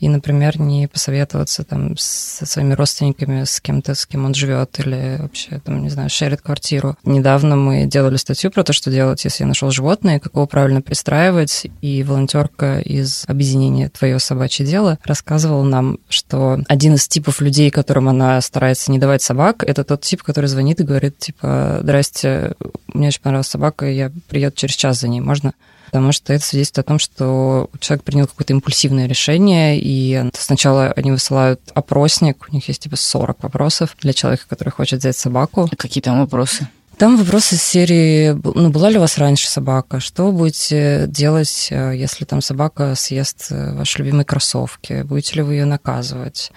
и, 0.00 0.08
например, 0.08 0.58
не 0.58 0.88
посоветоваться 0.88 1.62
там 1.62 1.94
со 1.98 2.46
своими 2.46 2.72
родственниками, 2.72 3.44
с 3.44 3.60
кем-то, 3.60 3.94
с 3.94 4.06
кем 4.06 4.24
он 4.24 4.34
живет, 4.34 4.80
или 4.80 5.18
вообще, 5.20 5.60
там, 5.62 5.82
не 5.82 5.90
знаю, 5.90 6.08
шерит 6.08 6.40
квартиру. 6.40 6.96
Недавно 7.04 7.54
мы 7.54 7.84
делали 7.84 8.16
статью 8.16 8.50
про 8.50 8.64
то, 8.64 8.72
что 8.72 8.90
делать, 8.90 9.22
если 9.24 9.44
я 9.44 9.48
нашел 9.48 9.70
животное, 9.70 10.18
как 10.18 10.34
его 10.34 10.46
правильно 10.46 10.80
пристраивать, 10.80 11.66
и 11.82 12.02
волонтерка 12.02 12.80
из 12.80 13.24
объединения 13.26 13.90
«Твое 13.90 14.18
собачье 14.18 14.64
дело» 14.64 14.98
рассказывала 15.04 15.64
нам, 15.64 15.98
что 16.08 16.60
один 16.66 16.94
из 16.94 17.06
типов 17.06 17.42
людей, 17.42 17.70
которым 17.70 18.08
она 18.08 18.40
старается 18.40 18.90
не 18.90 18.98
давать 18.98 19.22
собак, 19.22 19.62
это 19.64 19.84
тот 19.84 20.00
тип, 20.00 20.22
который 20.22 20.46
звонит 20.46 20.80
и 20.80 20.84
говорит, 20.84 21.18
типа, 21.18 21.80
«Здрасте, 21.82 22.54
мне 22.88 23.08
очень 23.08 23.20
понравилась 23.20 23.48
собака, 23.48 23.84
я 23.84 24.10
приеду 24.28 24.56
через 24.56 24.76
час 24.76 25.00
за 25.00 25.08
ней, 25.08 25.20
можно?» 25.20 25.52
Потому 25.90 26.12
что 26.12 26.32
это 26.32 26.44
свидетельствует 26.44 26.86
о 26.86 26.88
том, 26.88 26.98
что 26.98 27.70
человек 27.80 28.04
принял 28.04 28.26
какое-то 28.26 28.52
импульсивное 28.52 29.06
решение, 29.06 29.78
и 29.80 30.30
сначала 30.34 30.92
они 30.92 31.10
высылают 31.10 31.60
опросник, 31.74 32.46
у 32.48 32.54
них 32.54 32.68
есть 32.68 32.82
типа 32.82 32.96
40 32.96 33.42
вопросов 33.42 33.96
для 34.00 34.12
человека, 34.12 34.44
который 34.48 34.70
хочет 34.70 35.00
взять 35.00 35.16
собаку. 35.16 35.68
Какие 35.76 36.02
там 36.02 36.20
вопросы? 36.20 36.68
Там 37.00 37.16
вопросы 37.16 37.54
из 37.54 37.62
серии, 37.62 38.38
ну, 38.44 38.68
была 38.68 38.90
ли 38.90 38.98
у 38.98 39.00
вас 39.00 39.16
раньше 39.16 39.48
собака? 39.48 40.00
Что 40.00 40.26
вы 40.26 40.32
будете 40.32 41.06
делать, 41.08 41.68
э, 41.70 41.94
если 41.96 42.26
там 42.26 42.42
собака 42.42 42.94
съест 42.94 43.46
э, 43.48 43.72
ваши 43.72 44.00
любимые 44.00 44.26
кроссовки? 44.26 45.00
Будете 45.04 45.36
ли 45.36 45.42
вы 45.42 45.54
ее 45.54 45.64
наказывать? 45.64 46.52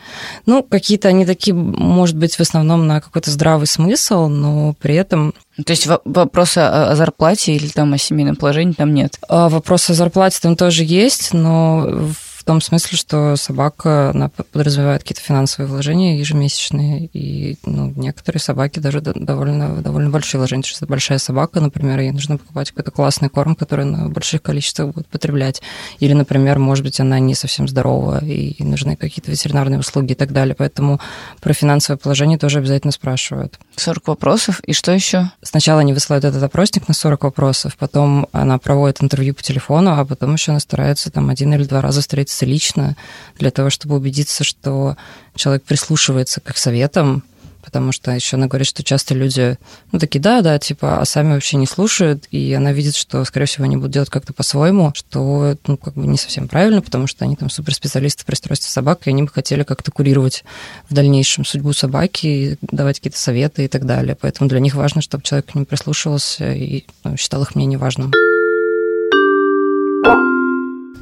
Ну, 0.45 0.61
какие-то 0.61 1.07
они 1.07 1.25
такие, 1.25 1.53
может 1.53 2.17
быть, 2.17 2.35
в 2.35 2.41
основном 2.41 2.87
на 2.87 2.99
какой-то 2.99 3.31
здравый 3.31 3.67
смысл, 3.67 4.27
но 4.27 4.73
при 4.81 4.95
этом 4.95 5.33
то 5.63 5.71
есть 5.71 5.87
вопросы 6.03 6.57
о 6.57 6.93
зарплате 6.97 7.55
или 7.55 7.69
там 7.69 7.93
о 7.93 7.97
семейном 7.97 8.35
положении 8.35 8.73
там 8.73 8.93
нет? 8.93 9.19
А 9.29 9.47
вопросы 9.47 9.91
о 9.91 9.93
зарплате 9.93 10.39
там 10.41 10.57
тоже 10.57 10.83
есть, 10.83 11.31
но 11.31 11.87
в 11.87 12.32
том 12.43 12.61
смысле, 12.61 12.97
что 12.97 13.35
собака 13.35 14.11
она 14.11 14.29
подразумевает 14.29 15.01
какие-то 15.01 15.21
финансовые 15.21 15.69
вложения 15.69 16.17
ежемесячные, 16.17 17.09
и 17.13 17.57
ну, 17.65 17.93
некоторые 17.95 18.39
собаки 18.39 18.79
даже 18.79 19.01
довольно, 19.01 19.81
довольно 19.81 20.09
большие 20.09 20.39
вложения. 20.39 20.63
Если 20.63 20.77
это 20.77 20.87
большая 20.87 21.17
собака, 21.17 21.59
например, 21.59 21.99
ей 21.99 22.11
нужно 22.11 22.37
покупать 22.37 22.69
какой-то 22.71 22.91
классный 22.91 23.29
корм, 23.29 23.55
который 23.55 23.85
на 23.85 24.09
больших 24.09 24.41
количествах 24.41 24.93
будет 24.93 25.07
потреблять. 25.07 25.61
Или, 25.99 26.13
например, 26.13 26.59
может 26.59 26.83
быть, 26.83 26.99
она 26.99 27.19
не 27.19 27.35
совсем 27.35 27.67
здорова, 27.67 28.23
и 28.23 28.61
нужны 28.63 28.95
какие-то 28.95 29.31
ветеринарные 29.31 29.79
услуги 29.79 30.13
и 30.13 30.15
так 30.15 30.31
далее. 30.31 30.55
Поэтому 30.55 30.99
про 31.41 31.53
финансовое 31.53 31.97
положение 31.97 32.37
тоже 32.37 32.59
обязательно 32.59 32.91
спрашивают. 32.91 33.59
40 33.75 34.07
вопросов, 34.07 34.59
и 34.65 34.73
что 34.73 34.91
еще? 34.91 35.31
Сначала 35.41 35.81
они 35.81 35.93
высылают 35.93 36.25
этот 36.25 36.43
опросник 36.43 36.87
на 36.87 36.93
40 36.93 37.23
вопросов, 37.23 37.75
потом 37.77 38.27
она 38.31 38.57
проводит 38.57 39.01
интервью 39.01 39.33
по 39.33 39.43
телефону, 39.43 39.97
а 39.97 40.05
потом 40.05 40.33
еще 40.33 40.51
она 40.51 40.59
старается 40.59 41.11
там 41.11 41.29
один 41.29 41.53
или 41.53 41.63
два 41.63 41.81
раза 41.81 42.01
встретиться 42.01 42.32
встретиться 42.33 42.45
лично 42.45 42.95
для 43.37 43.51
того, 43.51 43.69
чтобы 43.69 43.95
убедиться, 43.95 44.43
что 44.43 44.97
человек 45.35 45.63
прислушивается 45.63 46.41
к 46.41 46.49
их 46.49 46.57
советам, 46.57 47.23
потому 47.63 47.91
что 47.91 48.11
еще 48.11 48.35
она 48.35 48.47
говорит, 48.47 48.67
что 48.67 48.83
часто 48.83 49.13
люди, 49.13 49.57
ну, 49.91 49.99
такие, 49.99 50.19
да, 50.19 50.41
да, 50.41 50.59
типа, 50.59 50.99
а 50.99 51.05
сами 51.05 51.33
вообще 51.33 51.55
не 51.57 51.65
слушают, 51.65 52.25
и 52.29 52.53
она 52.53 52.73
видит, 52.73 52.95
что, 52.95 53.23
скорее 53.23 53.45
всего, 53.45 53.63
они 53.63 53.77
будут 53.77 53.91
делать 53.91 54.09
как-то 54.09 54.33
по-своему, 54.33 54.91
что, 54.93 55.57
ну, 55.65 55.77
как 55.77 55.93
бы 55.93 56.05
не 56.05 56.17
совсем 56.17 56.47
правильно, 56.47 56.81
потому 56.81 57.07
что 57.07 57.23
они 57.23 57.35
там 57.35 57.49
суперспециалисты 57.49 58.25
по 58.25 58.31
расстройству 58.31 58.69
собак, 58.69 59.07
и 59.07 59.09
они 59.11 59.23
бы 59.23 59.29
хотели 59.29 59.63
как-то 59.63 59.91
курировать 59.91 60.43
в 60.89 60.93
дальнейшем 60.93 61.45
судьбу 61.45 61.71
собаки, 61.73 62.27
и 62.27 62.57
давать 62.61 62.97
какие-то 62.97 63.19
советы 63.19 63.65
и 63.65 63.67
так 63.67 63.85
далее. 63.85 64.17
Поэтому 64.19 64.49
для 64.49 64.59
них 64.59 64.75
важно, 64.75 65.01
чтобы 65.01 65.23
человек 65.23 65.51
к 65.51 65.55
ним 65.55 65.65
прислушивался 65.65 66.51
и 66.51 66.83
ну, 67.03 67.15
считал 67.15 67.43
их 67.43 67.55
мнение 67.55 67.79
важным. 67.79 68.11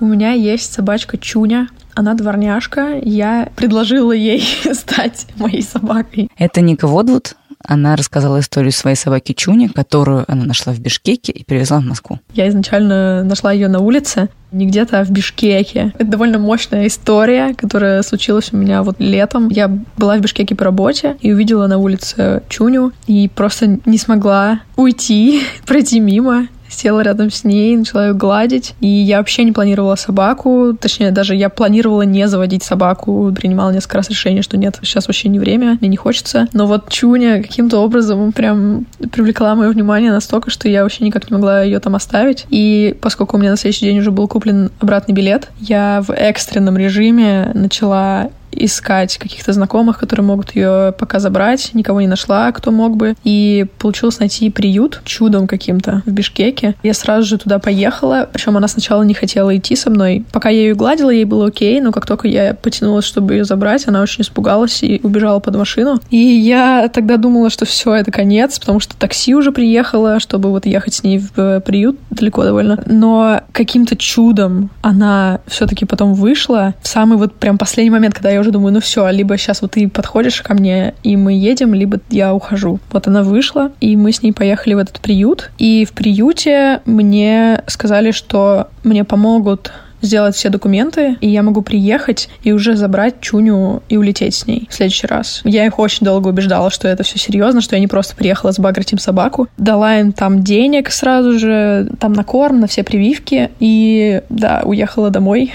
У 0.02 0.06
меня 0.06 0.32
есть 0.32 0.74
собачка 0.74 1.20
Чуня. 1.20 1.68
Она 1.94 2.16
дворняжка. 2.16 3.00
Я 3.04 3.50
предложила 3.56 4.12
ей 4.12 4.44
стать 4.74 5.28
моей 5.38 5.62
собакой. 5.62 6.28
Это 6.40 6.60
Ника 6.62 6.88
Водвуд. 6.88 7.36
Она 7.64 7.96
рассказала 7.96 8.40
историю 8.40 8.72
своей 8.72 8.96
собаки 8.96 9.34
Чуни, 9.34 9.68
которую 9.68 10.26
она 10.28 10.46
нашла 10.46 10.74
в 10.74 10.80
Бишкеке 10.80 11.32
и 11.32 11.44
перевезла 11.44 11.82
в 11.82 11.86
Москву. 11.86 12.20
Я 12.34 12.50
изначально 12.50 13.24
нашла 13.24 13.52
ее 13.52 13.68
на 13.68 13.78
улице, 13.78 14.30
не 14.52 14.66
где-то, 14.66 15.02
а 15.02 15.04
в 15.04 15.12
Бишкеке. 15.12 15.94
Это 16.00 16.10
довольно 16.10 16.40
мощная 16.40 16.88
история, 16.88 17.54
которая 17.54 18.02
случилась 18.02 18.52
у 18.52 18.58
меня 18.58 18.82
вот 18.82 18.96
летом. 18.98 19.50
Я 19.50 19.68
была 19.98 20.18
в 20.18 20.22
Бишкеке 20.22 20.56
по 20.56 20.66
работе 20.66 21.16
и 21.22 21.32
увидела 21.32 21.68
на 21.68 21.78
улице 21.78 22.42
Чуню 22.50 22.92
и 23.06 23.30
просто 23.30 23.78
не 23.86 24.00
смогла 24.00 24.62
уйти, 24.76 25.44
пройти 25.68 26.00
мимо 26.00 26.48
села 26.74 27.02
рядом 27.02 27.32
с 27.32 27.44
ней, 27.44 27.76
начала 27.76 28.08
ее 28.08 28.14
гладить. 28.14 28.74
И 28.82 28.88
я 28.88 29.18
вообще 29.18 29.44
не 29.44 29.52
планировала 29.52 29.96
собаку, 29.96 30.76
точнее, 30.80 31.12
даже 31.12 31.36
я 31.36 31.50
планировала 31.50 32.04
не 32.04 32.28
заводить 32.28 32.64
собаку, 32.64 33.32
принимала 33.36 33.72
несколько 33.72 33.98
раз 33.98 34.10
решение, 34.10 34.44
что 34.44 34.58
нет, 34.58 34.78
сейчас 34.82 35.08
вообще 35.08 35.30
не 35.30 35.40
время, 35.40 35.78
мне 35.80 35.90
не 35.90 35.98
хочется. 35.98 36.48
Но 36.54 36.68
вот 36.68 36.90
Чуня 36.90 37.42
каким-то 37.42 37.80
образом 37.80 38.32
прям 38.32 38.86
привлекла 39.12 39.56
мое 39.56 39.70
внимание 39.70 40.12
настолько, 40.12 40.50
что 40.50 40.70
я 40.70 40.84
вообще 40.84 41.04
никак 41.04 41.30
не 41.30 41.36
могла 41.36 41.64
ее 41.64 41.80
там 41.80 41.96
оставить. 41.96 42.46
И 42.50 42.96
поскольку 43.02 43.38
у 43.38 43.40
меня 43.40 43.52
на 43.52 43.58
следующий 43.58 43.86
день 43.86 44.00
уже 44.00 44.12
был 44.12 44.28
куплен 44.28 44.72
обратный 44.80 45.14
билет, 45.14 45.50
я 45.60 46.04
в 46.06 46.12
экстренном 46.12 46.78
режиме 46.78 47.52
начала 47.54 48.30
искать 48.52 49.18
каких-то 49.18 49.54
знакомых, 49.54 50.00
которые 50.00 50.26
могут 50.26 50.56
ее 50.56 50.94
пока 50.98 51.20
забрать. 51.20 51.72
Никого 51.74 52.02
не 52.02 52.08
нашла, 52.08 52.52
кто 52.52 52.72
мог 52.72 52.98
бы. 52.98 53.16
И 53.24 53.66
получилось 53.80 54.20
найти 54.20 54.50
приют 54.50 55.02
чудом 55.06 55.48
каким-то 55.48 56.02
в 56.06 56.12
Бишкеке. 56.12 56.76
Я 56.84 56.94
сразу 56.94 57.28
же 57.28 57.38
туда 57.38 57.60
поехала. 57.60 58.30
Причем 58.32 58.58
она 58.58 58.68
сначала 58.68 59.04
не 59.04 59.14
хотела 59.14 59.56
идти 59.56 59.76
со 59.76 59.90
мной. 59.90 60.26
Пока 60.32 60.50
я 60.50 60.62
ее 60.62 60.76
гладила, 60.76 61.10
ей 61.10 61.26
было 61.26 61.48
окей, 61.48 61.82
но 61.82 61.92
как 61.92 62.06
только 62.06 62.28
я 62.28 62.54
потянулась, 62.54 63.06
чтобы 63.06 63.34
ее 63.34 63.46
забрать, 63.46 63.88
она 63.88 64.02
очень 64.02 64.22
испугалась 64.22 64.84
и 64.84 65.00
убежала 65.04 65.40
под 65.40 65.56
машину. 65.56 66.00
И 66.10 66.18
я 66.18 66.90
тогда 66.94 67.18
думала, 67.18 67.50
что 67.50 67.66
все, 67.66 67.94
это 67.94 68.12
конец, 68.12 68.60
потому 68.60 68.80
что 68.80 68.96
такси 68.96 69.36
уже 69.36 69.52
приехало, 69.52 70.20
чтобы 70.20 70.50
вот 70.50 70.66
ехать 70.66 70.94
с 70.94 71.04
ней 71.04 71.20
в 71.20 71.38
э, 71.38 71.60
приют 71.62 71.98
далеко 72.10 72.44
довольно. 72.44 72.82
Но 72.86 73.42
каким-то 73.52 73.96
чудом 73.96 74.70
она 74.82 75.40
все-таки 75.48 75.86
потом 75.86 76.14
вышла 76.14 76.74
в 76.82 76.88
самый 76.88 77.18
вот 77.18 77.34
прям 77.36 77.58
последний 77.58 77.92
момент, 77.92 78.16
когда 78.16 78.30
я 78.32 78.41
уже 78.42 78.52
думаю, 78.52 78.74
ну 78.74 78.80
все, 78.80 79.10
либо 79.10 79.38
сейчас 79.38 79.62
вот 79.62 79.72
ты 79.72 79.88
подходишь 79.88 80.42
ко 80.42 80.54
мне, 80.54 80.94
и 81.04 81.16
мы 81.16 81.34
едем, 81.34 81.74
либо 81.74 82.00
я 82.10 82.34
ухожу. 82.34 82.80
Вот 82.92 83.08
она 83.08 83.24
вышла, 83.24 83.72
и 83.80 83.96
мы 83.96 84.12
с 84.12 84.22
ней 84.22 84.34
поехали 84.34 84.74
в 84.74 84.80
этот 84.80 85.00
приют. 85.00 85.52
И 85.58 85.86
в 85.86 85.94
приюте 85.94 86.82
мне 86.86 87.64
сказали, 87.68 88.12
что 88.12 88.68
мне 88.84 89.04
помогут 89.04 89.72
сделать 90.02 90.36
все 90.36 90.50
документы, 90.50 91.18
и 91.22 91.30
я 91.30 91.44
могу 91.44 91.62
приехать 91.62 92.30
и 92.44 92.52
уже 92.52 92.76
забрать 92.76 93.22
Чуню 93.22 93.84
и 93.88 93.98
улететь 93.98 94.36
с 94.36 94.48
ней 94.48 94.68
в 94.70 94.74
следующий 94.74 95.08
раз. 95.08 95.42
Я 95.44 95.66
их 95.66 95.80
очень 95.80 96.06
долго 96.06 96.30
убеждала, 96.30 96.70
что 96.70 96.88
это 96.88 97.04
все 97.04 97.20
серьезно, 97.20 97.62
что 97.62 97.76
я 97.76 97.80
не 97.80 97.88
просто 97.88 98.16
приехала 98.16 98.52
сбагрить 98.52 98.92
им 98.92 99.00
собаку. 99.00 99.48
Дала 99.58 100.00
им 100.00 100.12
там 100.12 100.44
денег 100.44 100.92
сразу 100.92 101.38
же, 101.38 101.90
там 102.00 102.14
на 102.14 102.24
корм, 102.24 102.60
на 102.60 102.68
все 102.68 102.84
прививки, 102.84 103.52
и 103.60 104.22
да, 104.30 104.62
уехала 104.66 105.10
домой 105.10 105.54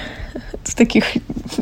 в 0.66 0.74
таких, 0.74 1.04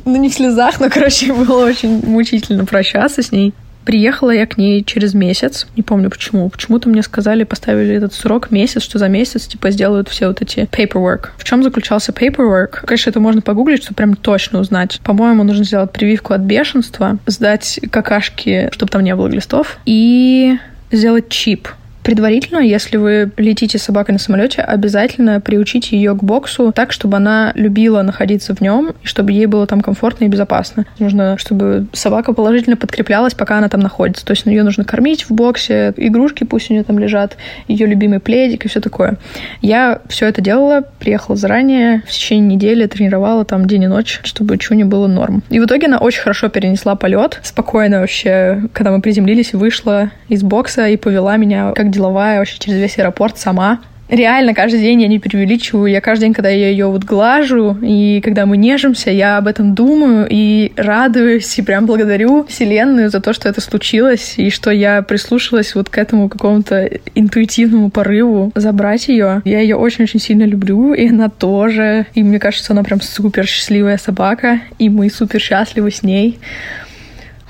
ну 0.04 0.16
не 0.16 0.28
в 0.28 0.34
слезах, 0.34 0.80
но, 0.80 0.88
короче, 0.90 1.32
было 1.32 1.66
очень 1.66 2.04
мучительно 2.06 2.64
прощаться 2.64 3.22
с 3.22 3.32
ней. 3.32 3.52
Приехала 3.84 4.30
я 4.30 4.46
к 4.46 4.56
ней 4.56 4.82
через 4.82 5.12
месяц, 5.12 5.66
не 5.76 5.82
помню 5.82 6.08
почему. 6.08 6.48
Почему-то 6.48 6.88
мне 6.88 7.02
сказали, 7.02 7.44
поставили 7.44 7.94
этот 7.94 8.14
срок 8.14 8.50
месяц, 8.50 8.82
что 8.82 8.98
за 8.98 9.08
месяц, 9.08 9.46
типа, 9.46 9.70
сделают 9.70 10.08
все 10.08 10.28
вот 10.28 10.40
эти 10.40 10.60
paperwork. 10.60 11.28
В 11.36 11.44
чем 11.44 11.62
заключался 11.62 12.12
paperwork? 12.12 12.86
Конечно, 12.86 13.10
это 13.10 13.20
можно 13.20 13.42
погуглить, 13.42 13.82
чтобы 13.82 13.96
прям 13.96 14.16
точно 14.16 14.60
узнать. 14.60 15.00
По-моему, 15.04 15.42
нужно 15.42 15.64
сделать 15.64 15.92
прививку 15.92 16.32
от 16.32 16.40
бешенства, 16.40 17.18
сдать 17.26 17.78
какашки, 17.90 18.70
чтобы 18.72 18.90
там 18.90 19.04
не 19.04 19.14
было 19.14 19.28
глистов, 19.28 19.78
и 19.84 20.56
сделать 20.90 21.28
чип 21.28 21.68
Предварительно, 22.04 22.58
если 22.58 22.98
вы 22.98 23.32
летите 23.38 23.78
с 23.78 23.82
собакой 23.82 24.12
на 24.12 24.18
самолете, 24.18 24.60
обязательно 24.60 25.40
приучите 25.40 25.96
ее 25.96 26.14
к 26.14 26.22
боксу 26.22 26.70
так, 26.70 26.92
чтобы 26.92 27.16
она 27.16 27.50
любила 27.54 28.02
находиться 28.02 28.54
в 28.54 28.60
нем 28.60 28.92
и 29.02 29.06
чтобы 29.06 29.32
ей 29.32 29.46
было 29.46 29.66
там 29.66 29.80
комфортно 29.80 30.26
и 30.26 30.28
безопасно. 30.28 30.84
Нужно, 30.98 31.38
чтобы 31.38 31.86
собака 31.94 32.34
положительно 32.34 32.76
подкреплялась, 32.76 33.32
пока 33.32 33.56
она 33.56 33.70
там 33.70 33.80
находится. 33.80 34.24
То 34.26 34.32
есть 34.32 34.44
ее 34.44 34.64
нужно 34.64 34.84
кормить 34.84 35.24
в 35.24 35.30
боксе, 35.30 35.94
игрушки 35.96 36.44
пусть 36.44 36.70
у 36.70 36.74
нее 36.74 36.84
там 36.84 36.98
лежат, 36.98 37.38
ее 37.68 37.86
любимый 37.86 38.20
пледик 38.20 38.66
и 38.66 38.68
все 38.68 38.80
такое. 38.80 39.16
Я 39.62 40.02
все 40.08 40.26
это 40.26 40.42
делала, 40.42 40.84
приехала 40.98 41.36
заранее, 41.36 42.02
в 42.06 42.10
течение 42.10 42.56
недели 42.56 42.86
тренировала 42.86 43.46
там 43.46 43.66
день 43.66 43.84
и 43.84 43.86
ночь, 43.86 44.20
чтобы 44.24 44.58
Чуне 44.58 44.84
было 44.84 45.06
норм. 45.06 45.42
И 45.48 45.58
в 45.58 45.64
итоге 45.64 45.86
она 45.86 45.96
очень 45.96 46.20
хорошо 46.20 46.50
перенесла 46.50 46.96
полет, 46.96 47.40
спокойно 47.42 48.00
вообще, 48.00 48.64
когда 48.74 48.90
мы 48.90 49.00
приземлились, 49.00 49.54
вышла 49.54 50.10
из 50.28 50.42
бокса 50.42 50.86
и 50.88 50.98
повела 50.98 51.38
меня 51.38 51.72
как 51.72 51.93
деловая 51.94 52.38
вообще 52.38 52.58
через 52.58 52.78
весь 52.78 52.98
аэропорт 52.98 53.38
сама. 53.38 53.80
Реально, 54.08 54.52
каждый 54.52 54.80
день 54.80 55.00
я 55.00 55.08
не 55.08 55.18
преувеличиваю. 55.18 55.90
Я 55.90 56.00
каждый 56.02 56.24
день, 56.24 56.34
когда 56.34 56.50
я 56.50 56.68
ее 56.68 56.86
вот 56.86 57.04
глажу, 57.04 57.76
и 57.80 58.20
когда 58.22 58.44
мы 58.44 58.58
нежимся, 58.58 59.10
я 59.10 59.38
об 59.38 59.46
этом 59.46 59.74
думаю 59.74 60.26
и 60.28 60.72
радуюсь, 60.76 61.58
и 61.58 61.62
прям 61.62 61.86
благодарю 61.86 62.44
Вселенную 62.44 63.08
за 63.08 63.20
то, 63.20 63.32
что 63.32 63.48
это 63.48 63.62
случилось, 63.62 64.34
и 64.36 64.50
что 64.50 64.70
я 64.70 65.00
прислушалась 65.00 65.74
вот 65.74 65.88
к 65.88 65.96
этому 65.96 66.28
какому-то 66.28 66.84
интуитивному 67.14 67.90
порыву 67.90 68.52
забрать 68.54 69.08
ее. 69.08 69.40
Я 69.46 69.60
ее 69.60 69.76
очень-очень 69.76 70.20
сильно 70.20 70.44
люблю, 70.44 70.92
и 70.92 71.08
она 71.08 71.30
тоже. 71.30 72.06
И 72.14 72.22
мне 72.22 72.38
кажется, 72.38 72.74
она 72.74 72.82
прям 72.82 73.00
супер 73.00 73.46
счастливая 73.46 73.96
собака, 73.96 74.60
и 74.78 74.90
мы 74.90 75.08
супер 75.08 75.40
счастливы 75.40 75.90
с 75.90 76.02
ней. 76.02 76.38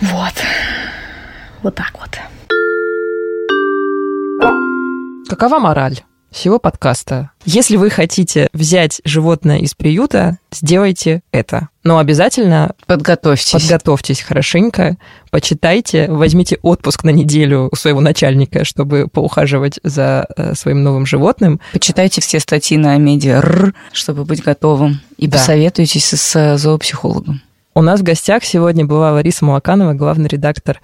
Вот. 0.01 0.35
Вот 1.63 1.75
так 1.75 1.93
вот. 1.99 2.34
Какова 5.29 5.59
мораль? 5.59 6.01
всего 6.35 6.59
подкаста. 6.59 7.31
Если 7.45 7.77
вы 7.77 7.91
хотите 7.91 8.49
взять 8.53 9.01
животное 9.05 9.59
из 9.59 9.75
приюта, 9.75 10.39
сделайте 10.53 11.23
это. 11.31 11.69
Но 11.85 11.99
обязательно 11.99 12.73
подготовьтесь. 12.87 13.53
Подготовьтесь 13.53 14.21
хорошенько, 14.21 14.97
почитайте, 15.31 16.11
возьмите 16.11 16.59
отпуск 16.63 17.05
на 17.05 17.11
неделю 17.11 17.69
у 17.71 17.77
своего 17.77 18.01
начальника, 18.01 18.65
чтобы 18.65 19.07
поухаживать 19.07 19.79
за 19.85 20.27
э, 20.37 20.55
своим 20.55 20.83
новым 20.83 21.07
животным. 21.07 21.61
Почитайте 21.73 22.21
все 22.21 22.41
статьи 22.41 22.77
на 22.77 22.97
Медиа, 22.97 23.73
чтобы 23.93 24.25
быть 24.25 24.43
готовым. 24.43 25.01
И 25.17 25.29
да. 25.29 25.39
посоветуйтесь 25.39 26.13
с 26.13 26.57
зоопсихологом. 26.59 27.43
У 27.77 27.83
нас 27.83 28.01
в 28.01 28.03
гостях 28.05 28.45
сегодня 28.45 28.85
была 28.85 29.13
Лариса 29.13 29.45
Малаканова, 29.45 29.95
главный 29.95 30.29
редактор 30.29 30.81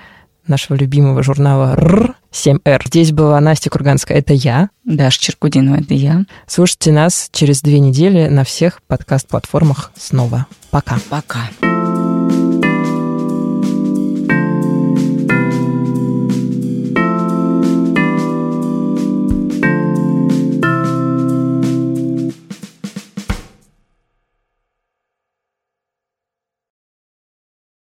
нашего 0.46 0.76
любимого 0.76 1.22
журнала 1.22 1.76
РР 1.76 2.14
7R. 2.32 2.82
Здесь 2.86 3.12
была 3.12 3.40
Настя 3.40 3.70
Курганская, 3.70 4.18
это 4.18 4.32
я. 4.32 4.70
Даша 4.84 5.20
Черкудинова, 5.20 5.76
это 5.76 5.94
я. 5.94 6.24
Слушайте 6.46 6.92
нас 6.92 7.28
через 7.32 7.62
две 7.62 7.80
недели 7.80 8.28
на 8.28 8.44
всех 8.44 8.80
подкаст-платформах 8.86 9.92
снова. 9.96 10.46
Пока. 10.70 10.98
Пока. 11.08 11.69